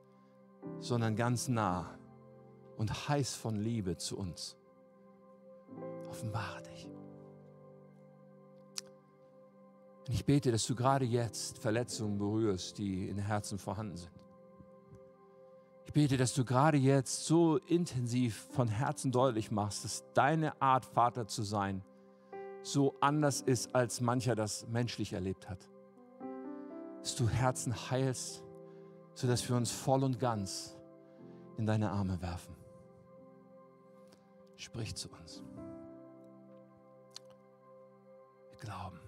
sondern 0.79 1.17
ganz 1.17 1.49
nah 1.49 1.99
und 2.77 3.09
heiß 3.09 3.35
von 3.35 3.57
Liebe 3.57 3.97
zu 3.97 4.19
uns. 4.19 4.59
Offenbare 6.11 6.63
dich. 6.65 6.91
Und 10.07 10.15
ich 10.15 10.27
bete, 10.27 10.51
dass 10.51 10.67
du 10.67 10.75
gerade 10.75 11.05
jetzt 11.05 11.59
Verletzungen 11.59 12.19
berührst, 12.19 12.77
die 12.77 13.09
in 13.09 13.17
Herzen 13.17 13.59
vorhanden 13.59 13.97
sind. 13.97 14.20
Ich 15.91 15.95
bete, 15.95 16.17
dass 16.17 16.35
du 16.35 16.45
gerade 16.45 16.79
jetzt 16.79 17.27
so 17.27 17.57
intensiv 17.57 18.47
von 18.53 18.69
Herzen 18.69 19.11
deutlich 19.11 19.51
machst, 19.51 19.83
dass 19.85 20.05
deine 20.15 20.63
Art, 20.63 20.85
Vater 20.85 21.27
zu 21.27 21.43
sein, 21.43 21.83
so 22.63 22.95
anders 23.01 23.41
ist, 23.41 23.75
als 23.75 24.01
mancher 24.01 24.37
das 24.37 24.69
menschlich 24.69 25.15
erlebt 25.15 25.51
hat. 25.51 25.69
Dass 27.01 27.17
du 27.17 27.29
Herzen 27.29 27.75
heilst, 27.91 28.45
sodass 29.15 29.49
wir 29.49 29.57
uns 29.57 29.73
voll 29.73 30.05
und 30.05 30.21
ganz 30.21 30.79
in 31.57 31.67
deine 31.67 31.91
Arme 31.91 32.23
werfen. 32.23 32.55
Sprich 34.55 34.95
zu 34.95 35.09
uns. 35.11 35.43
Wir 38.51 38.59
glauben. 38.61 39.00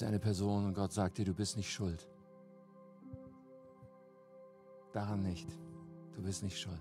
Eine 0.00 0.18
Person 0.18 0.64
und 0.64 0.74
Gott 0.74 0.92
sagt 0.92 1.18
dir, 1.18 1.26
du 1.26 1.34
bist 1.34 1.56
nicht 1.58 1.70
schuld. 1.70 2.08
Daran 4.92 5.22
nicht. 5.22 5.48
Du 6.14 6.22
bist 6.22 6.42
nicht 6.42 6.58
schuld. 6.58 6.80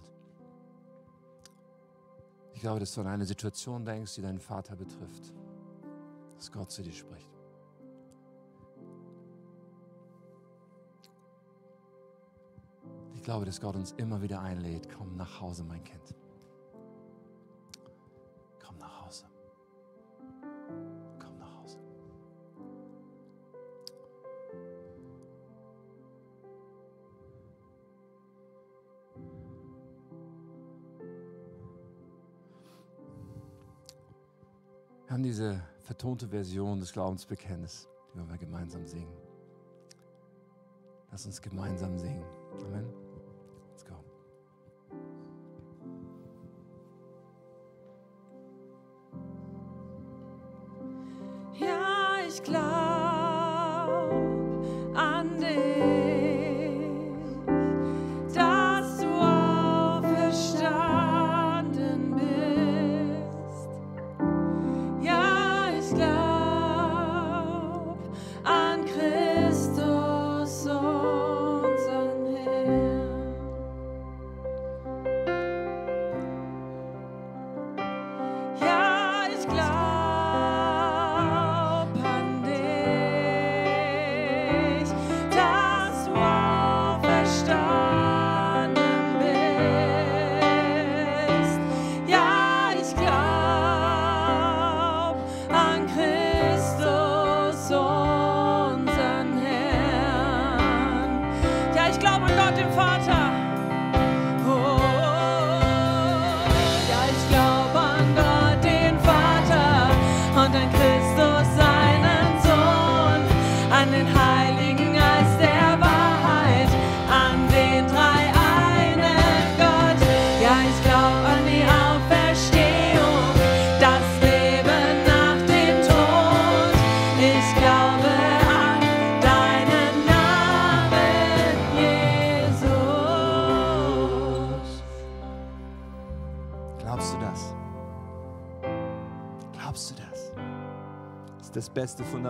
Ich 2.54 2.62
glaube, 2.62 2.80
dass 2.80 2.94
du 2.94 3.02
an 3.02 3.08
eine 3.08 3.26
Situation 3.26 3.84
denkst, 3.84 4.16
die 4.16 4.22
deinen 4.22 4.40
Vater 4.40 4.76
betrifft. 4.76 5.34
Dass 6.38 6.52
Gott 6.52 6.72
zu 6.72 6.84
dir 6.84 6.94
spricht. 6.94 7.30
Ich 13.14 13.24
glaube, 13.24 13.46
dass 13.46 13.60
Gott 13.60 13.76
uns 13.76 13.92
immer 13.98 14.22
wieder 14.22 14.42
einlädt, 14.42 14.88
komm 14.98 15.16
nach 15.16 15.42
Hause, 15.42 15.64
mein 15.64 15.84
Kind. 15.84 16.16
Vertonte 36.02 36.28
Version 36.28 36.80
des 36.80 36.92
Glaubensbekenntnisses, 36.94 37.88
die 38.16 38.28
wir 38.28 38.38
gemeinsam 38.40 38.88
singen. 38.88 39.14
Lass 41.12 41.28
uns 41.28 41.40
gemeinsam 41.40 41.96
singen. 41.96 42.26
Amen. 42.66 43.01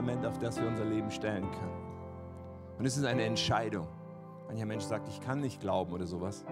Fundament, 0.02 0.26
auf 0.26 0.40
das 0.40 0.60
wir 0.60 0.68
unser 0.68 0.86
Leben 0.86 1.12
stellen 1.12 1.44
können. 1.52 1.78
Und 2.80 2.86
es 2.86 2.98
ist 2.98 3.06
eine 3.06 3.24
Entscheidung. 3.24 3.88
Mancher 4.48 4.66
Mensch 4.66 4.84
sagt, 4.84 5.08
ich 5.08 5.22
kann 5.22 5.42
nicht 5.42 5.62
glauben 5.62 5.94
oder 5.94 6.08
sowas. 6.08 6.44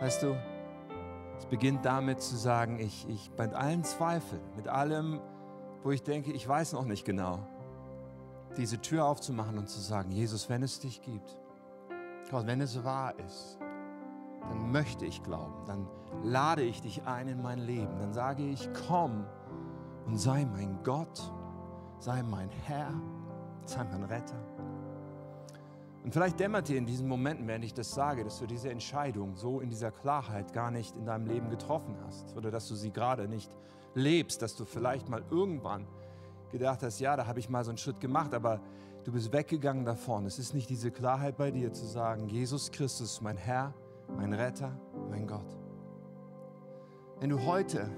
Weißt 0.00 0.24
du, 0.24 0.36
es 1.38 1.46
beginnt 1.46 1.84
damit 1.84 2.20
zu 2.20 2.34
sagen, 2.34 2.80
ich, 2.80 3.08
ich 3.08 3.30
bei 3.30 3.48
allen 3.52 3.84
Zweifeln, 3.84 4.42
mit 4.56 4.66
allem, 4.66 5.20
wo 5.84 5.92
ich 5.92 6.02
denke, 6.02 6.32
ich 6.32 6.48
weiß 6.48 6.72
noch 6.72 6.84
nicht 6.84 7.04
genau, 7.04 7.46
diese 8.56 8.80
Tür 8.80 9.04
aufzumachen 9.04 9.56
und 9.56 9.68
zu 9.68 9.78
sagen, 9.78 10.10
Jesus, 10.10 10.48
wenn 10.48 10.64
es 10.64 10.80
dich 10.80 11.00
gibt, 11.00 11.38
Gott, 12.28 12.48
wenn 12.48 12.60
es 12.60 12.82
wahr 12.82 13.14
ist, 13.24 13.60
dann 14.48 14.72
möchte 14.72 15.06
ich 15.06 15.22
glauben, 15.22 15.64
dann 15.66 15.86
lade 16.24 16.62
ich 16.62 16.82
dich 16.82 17.06
ein 17.06 17.28
in 17.28 17.40
mein 17.40 17.60
Leben, 17.60 18.00
dann 18.00 18.12
sage 18.12 18.42
ich, 18.42 18.68
komm 18.88 19.24
und 20.06 20.18
sei 20.18 20.44
mein 20.44 20.82
Gott, 20.82 21.32
sei 22.04 22.22
mein 22.22 22.50
Herr, 22.50 22.92
sei 23.64 23.82
mein 23.84 24.04
Retter. 24.04 24.36
Und 26.04 26.12
vielleicht 26.12 26.38
dämmert 26.38 26.68
dir 26.68 26.76
in 26.76 26.84
diesen 26.84 27.08
Momenten, 27.08 27.48
während 27.48 27.64
ich 27.64 27.72
das 27.72 27.94
sage, 27.94 28.24
dass 28.24 28.38
du 28.38 28.46
diese 28.46 28.68
Entscheidung 28.68 29.36
so 29.36 29.60
in 29.60 29.70
dieser 29.70 29.90
Klarheit 29.90 30.52
gar 30.52 30.70
nicht 30.70 30.94
in 30.98 31.06
deinem 31.06 31.26
Leben 31.26 31.48
getroffen 31.48 31.96
hast 32.04 32.36
oder 32.36 32.50
dass 32.50 32.68
du 32.68 32.74
sie 32.74 32.90
gerade 32.90 33.26
nicht 33.26 33.50
lebst, 33.94 34.42
dass 34.42 34.54
du 34.54 34.66
vielleicht 34.66 35.08
mal 35.08 35.24
irgendwann 35.30 35.86
gedacht 36.52 36.82
hast, 36.82 37.00
ja, 37.00 37.16
da 37.16 37.26
habe 37.26 37.38
ich 37.38 37.48
mal 37.48 37.64
so 37.64 37.70
einen 37.70 37.78
Schritt 37.78 38.00
gemacht, 38.00 38.34
aber 38.34 38.60
du 39.04 39.12
bist 39.12 39.32
weggegangen 39.32 39.86
davon. 39.86 40.26
Es 40.26 40.38
ist 40.38 40.52
nicht 40.52 40.68
diese 40.68 40.90
Klarheit 40.90 41.38
bei 41.38 41.50
dir 41.50 41.72
zu 41.72 41.86
sagen, 41.86 42.28
Jesus 42.28 42.70
Christus, 42.70 43.22
mein 43.22 43.38
Herr, 43.38 43.72
mein 44.14 44.34
Retter, 44.34 44.78
mein 45.08 45.26
Gott. 45.26 45.56
Wenn 47.18 47.30
du 47.30 47.46
heute 47.46 47.88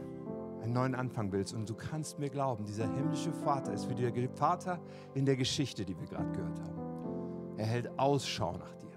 einen 0.62 0.72
neuen 0.72 0.94
Anfang 0.94 1.32
willst 1.32 1.54
und 1.54 1.68
du 1.68 1.74
kannst 1.74 2.18
mir 2.18 2.30
glauben, 2.30 2.64
dieser 2.64 2.86
himmlische 2.92 3.32
Vater 3.32 3.72
ist 3.72 3.88
wie 3.88 3.94
der 3.94 4.12
Vater 4.30 4.80
in 5.14 5.24
der 5.24 5.36
Geschichte, 5.36 5.84
die 5.84 5.98
wir 5.98 6.06
gerade 6.06 6.30
gehört 6.32 6.60
haben. 6.60 7.56
Er 7.56 7.66
hält 7.66 7.98
Ausschau 7.98 8.56
nach 8.56 8.74
dir. 8.74 8.90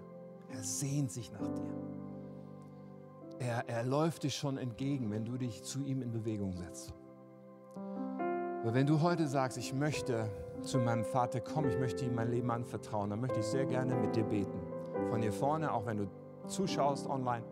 Er 0.50 0.64
sehnt 0.64 1.12
sich 1.12 1.32
nach 1.32 1.48
dir. 1.48 1.74
Er, 3.40 3.70
er 3.70 3.84
läuft 3.86 4.24
dir 4.24 4.30
schon 4.30 4.58
entgegen, 4.58 5.12
wenn 5.12 5.24
du 5.24 5.38
dich 5.38 5.64
zu 5.64 5.82
ihm 5.84 6.02
in 6.02 6.12
Bewegung 6.12 6.54
setzt. 6.54 6.94
Aber 7.76 8.74
wenn 8.74 8.86
du 8.86 9.02
heute 9.02 9.28
sagst, 9.28 9.58
ich 9.58 9.74
möchte 9.74 10.30
zu 10.62 10.80
meinem 10.80 11.06
Vater 11.06 11.40
kommen, 11.40 11.70
ich 11.70 11.80
möchte 11.80 12.04
ihm 12.04 12.16
mein 12.16 12.30
Leben 12.30 12.52
anvertrauen, 12.52 13.10
dann 13.10 13.22
möchte 13.22 13.40
ich 13.40 13.46
sehr 13.46 13.66
gerne 13.66 13.96
mit 13.96 14.16
dir 14.18 14.26
beten. 14.26 14.60
Von 15.10 15.22
hier 15.22 15.32
vorne, 15.32 15.72
auch 15.72 15.86
wenn 15.86 15.98
du 15.98 16.08
zuschaust 16.48 17.08
online, 17.08 17.46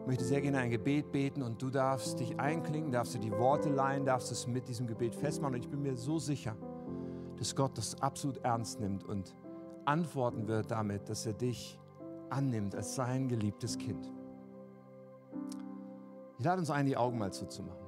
ich 0.00 0.06
möchte 0.06 0.24
sehr 0.24 0.40
gerne 0.40 0.58
ein 0.58 0.70
Gebet 0.70 1.12
beten 1.12 1.42
und 1.42 1.60
du 1.62 1.70
darfst 1.70 2.18
dich 2.20 2.38
einklingen, 2.40 2.90
darfst 2.90 3.14
du 3.14 3.18
die 3.18 3.30
Worte 3.30 3.68
leihen, 3.68 4.04
darfst 4.04 4.32
es 4.32 4.46
mit 4.46 4.66
diesem 4.66 4.86
Gebet 4.86 5.14
festmachen. 5.14 5.54
Und 5.54 5.60
ich 5.60 5.68
bin 5.68 5.82
mir 5.82 5.96
so 5.96 6.18
sicher, 6.18 6.56
dass 7.36 7.54
Gott 7.54 7.76
das 7.78 8.00
absolut 8.02 8.38
ernst 8.38 8.80
nimmt 8.80 9.04
und 9.04 9.36
antworten 9.84 10.48
wird 10.48 10.70
damit, 10.70 11.08
dass 11.08 11.26
er 11.26 11.32
dich 11.32 11.78
annimmt 12.28 12.74
als 12.74 12.94
sein 12.94 13.28
geliebtes 13.28 13.78
Kind. 13.78 14.10
Ich 16.38 16.44
lade 16.44 16.60
uns 16.60 16.70
ein, 16.70 16.86
die 16.86 16.96
Augen 16.96 17.18
mal 17.18 17.32
zuzumachen. 17.32 17.86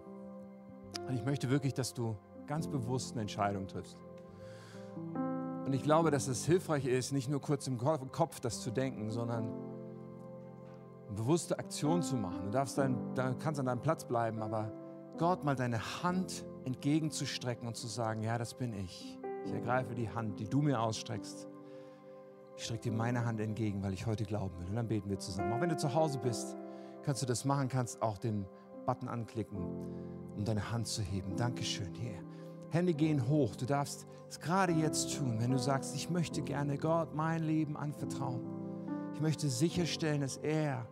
Und 1.09 1.15
ich 1.15 1.25
möchte 1.25 1.51
wirklich, 1.51 1.75
dass 1.75 1.95
du 1.95 2.17
ganz 2.47 2.69
bewusst 2.69 3.13
eine 3.13 3.23
Entscheidung 3.23 3.67
triffst. 3.67 3.99
Und 5.65 5.73
ich 5.73 5.83
glaube, 5.83 6.11
dass 6.11 6.29
es 6.29 6.45
hilfreich 6.45 6.87
ist, 6.87 7.13
nicht 7.13 7.31
nur 7.31 7.41
kurz 7.41 7.67
im 7.67 7.79
Ko- 7.79 7.99
Kopf 8.11 8.41
das 8.41 8.61
zu 8.61 8.71
denken, 8.71 9.11
sondern 9.11 9.49
bewusste 11.13 11.59
Aktion 11.59 12.03
zu 12.03 12.17
machen. 12.17 12.47
Du 12.47 12.51
darfst 12.51 12.79
dein, 12.79 12.97
kannst 13.39 13.61
an 13.61 13.67
deinem 13.67 13.83
Platz 13.83 14.05
bleiben, 14.05 14.43
aber 14.43 14.73
Gott 15.19 15.45
mal 15.45 15.55
deine 15.55 16.03
Hand 16.03 16.45
entgegenzustrecken 16.65 17.67
und 17.67 17.77
zu 17.77 17.87
sagen, 17.87 18.23
ja, 18.23 18.39
das 18.39 18.55
bin 18.55 18.73
ich. 18.73 19.19
Ich 19.45 19.53
ergreife 19.53 19.95
die 19.95 20.09
Hand, 20.09 20.39
die 20.41 20.49
du 20.49 20.63
mir 20.63 20.81
ausstreckst. 20.81 21.49
Ich 22.57 22.65
strecke 22.65 22.91
dir 22.91 22.93
meine 22.93 23.25
Hand 23.25 23.41
entgegen, 23.41 23.83
weil 23.83 23.93
ich 23.93 24.07
heute 24.07 24.25
glauben 24.25 24.59
will. 24.61 24.69
Und 24.69 24.77
dann 24.77 24.89
beten 24.89 25.11
wir 25.11 25.19
zusammen. 25.19 25.53
Auch 25.53 25.61
wenn 25.61 25.71
du 25.71 25.77
zu 25.77 25.95
Hause 25.95 26.19
bist, 26.19 26.57
kannst 27.03 27.23
du 27.23 27.27
das 27.27 27.45
machen, 27.45 27.69
kannst 27.69 28.03
auch 28.03 28.19
den 28.19 28.47
Button 28.87 29.09
anklicken, 29.09 29.59
um 30.37 30.45
deine 30.45 30.71
Hand 30.71 30.87
zu 30.87 31.03
heben. 31.03 31.37
Dankeschön. 31.37 31.93
Hier. 31.95 32.23
Hände 32.71 32.95
gehen 32.95 33.29
hoch. 33.29 33.57
Du 33.57 33.67
darfst 33.67 34.07
es 34.29 34.41
gerade 34.41 34.73
jetzt 34.73 35.17
tun, 35.17 35.37
wenn 35.41 35.51
du 35.51 35.59
sagst, 35.59 35.95
ich 35.95 36.09
möchte 36.09 36.43
gerne 36.43 36.79
Gott 36.79 37.15
mein 37.15 37.43
Leben 37.43 37.77
anvertrauen. 37.77 38.41
Ich 39.15 39.21
möchte 39.21 39.49
sicherstellen, 39.49 40.23
dass 40.23 40.37
er 40.39 40.87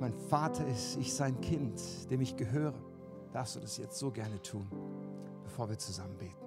mein 0.00 0.12
Vater 0.12 0.66
ist, 0.66 0.96
ich 0.98 1.14
sein 1.14 1.40
Kind, 1.40 1.80
dem 2.10 2.20
ich 2.20 2.36
gehöre. 2.36 2.74
Darfst 3.32 3.56
du 3.56 3.60
das 3.60 3.76
jetzt 3.78 3.98
so 3.98 4.10
gerne 4.10 4.40
tun, 4.42 4.66
bevor 5.42 5.68
wir 5.68 5.78
zusammen 5.78 6.16
beten. 6.18 6.44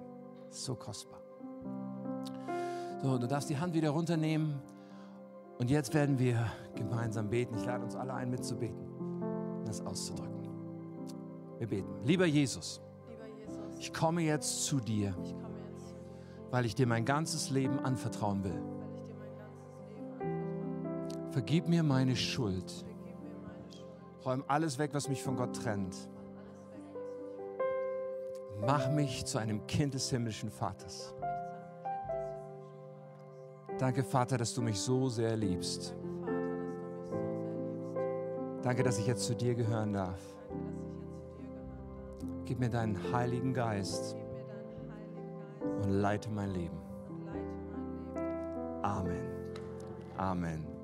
So 0.50 0.74
kostbar. 0.74 1.20
So, 3.02 3.18
du 3.18 3.26
darfst 3.26 3.48
die 3.50 3.58
Hand 3.58 3.74
wieder 3.74 3.90
runternehmen. 3.90 4.60
Und 5.58 5.70
jetzt 5.70 5.92
werden 5.92 6.18
wir 6.18 6.50
gemeinsam 6.74 7.28
beten. 7.28 7.56
Ich 7.56 7.64
lade 7.64 7.84
uns 7.84 7.96
alle 7.96 8.14
ein, 8.14 8.30
mitzubeten, 8.30 8.86
das 9.64 9.84
auszudrücken. 9.84 10.48
Wir 11.58 11.66
beten. 11.66 11.88
Lieber 12.04 12.26
Jesus, 12.26 12.80
Lieber 13.08 13.26
Jesus, 13.26 13.58
ich 13.78 13.92
komme 13.92 14.22
jetzt 14.22 14.64
zu 14.64 14.80
dir, 14.80 15.14
ich 15.22 15.32
komme 15.34 15.58
jetzt 15.72 15.88
zu 15.88 15.94
dir, 15.96 16.50
weil 16.50 16.64
ich 16.64 16.74
dir 16.74 16.86
mein 16.86 17.04
ganzes 17.04 17.50
Leben 17.50 17.78
anvertrauen 17.80 18.44
will. 18.44 18.52
weil 18.52 18.96
ich 18.96 19.08
dir 19.08 19.16
mein 19.16 19.36
ganzes 19.36 19.84
Leben 19.84 20.16
anvertraue. 20.18 21.30
Vergib 21.30 21.68
mir 21.68 21.82
meine 21.82 22.16
Schuld. 22.16 22.70
Vergib 22.70 22.78
mir 22.78 22.82
meine 22.82 22.86
Schuld. 22.86 22.97
Räum 24.24 24.44
alles 24.48 24.78
weg, 24.78 24.90
was 24.92 25.08
mich 25.08 25.22
von 25.22 25.36
Gott 25.36 25.54
trennt. 25.56 25.96
Mach 28.60 28.90
mich 28.90 29.24
zu 29.24 29.38
einem 29.38 29.66
Kind 29.66 29.94
des 29.94 30.10
himmlischen 30.10 30.50
Vaters. 30.50 31.14
Danke, 33.78 34.02
Vater, 34.02 34.36
dass 34.36 34.54
du 34.54 34.62
mich 34.62 34.80
so 34.80 35.08
sehr 35.08 35.36
liebst. 35.36 35.94
Danke, 38.62 38.82
dass 38.82 38.98
ich 38.98 39.06
jetzt 39.06 39.24
zu 39.24 39.36
dir 39.36 39.54
gehören 39.54 39.92
darf. 39.92 40.20
Gib 42.44 42.58
mir 42.58 42.70
deinen 42.70 43.12
Heiligen 43.12 43.54
Geist 43.54 44.16
und 45.82 45.90
leite 45.90 46.28
mein 46.30 46.50
Leben. 46.50 46.78
Amen. 48.82 49.28
Amen. 50.16 50.77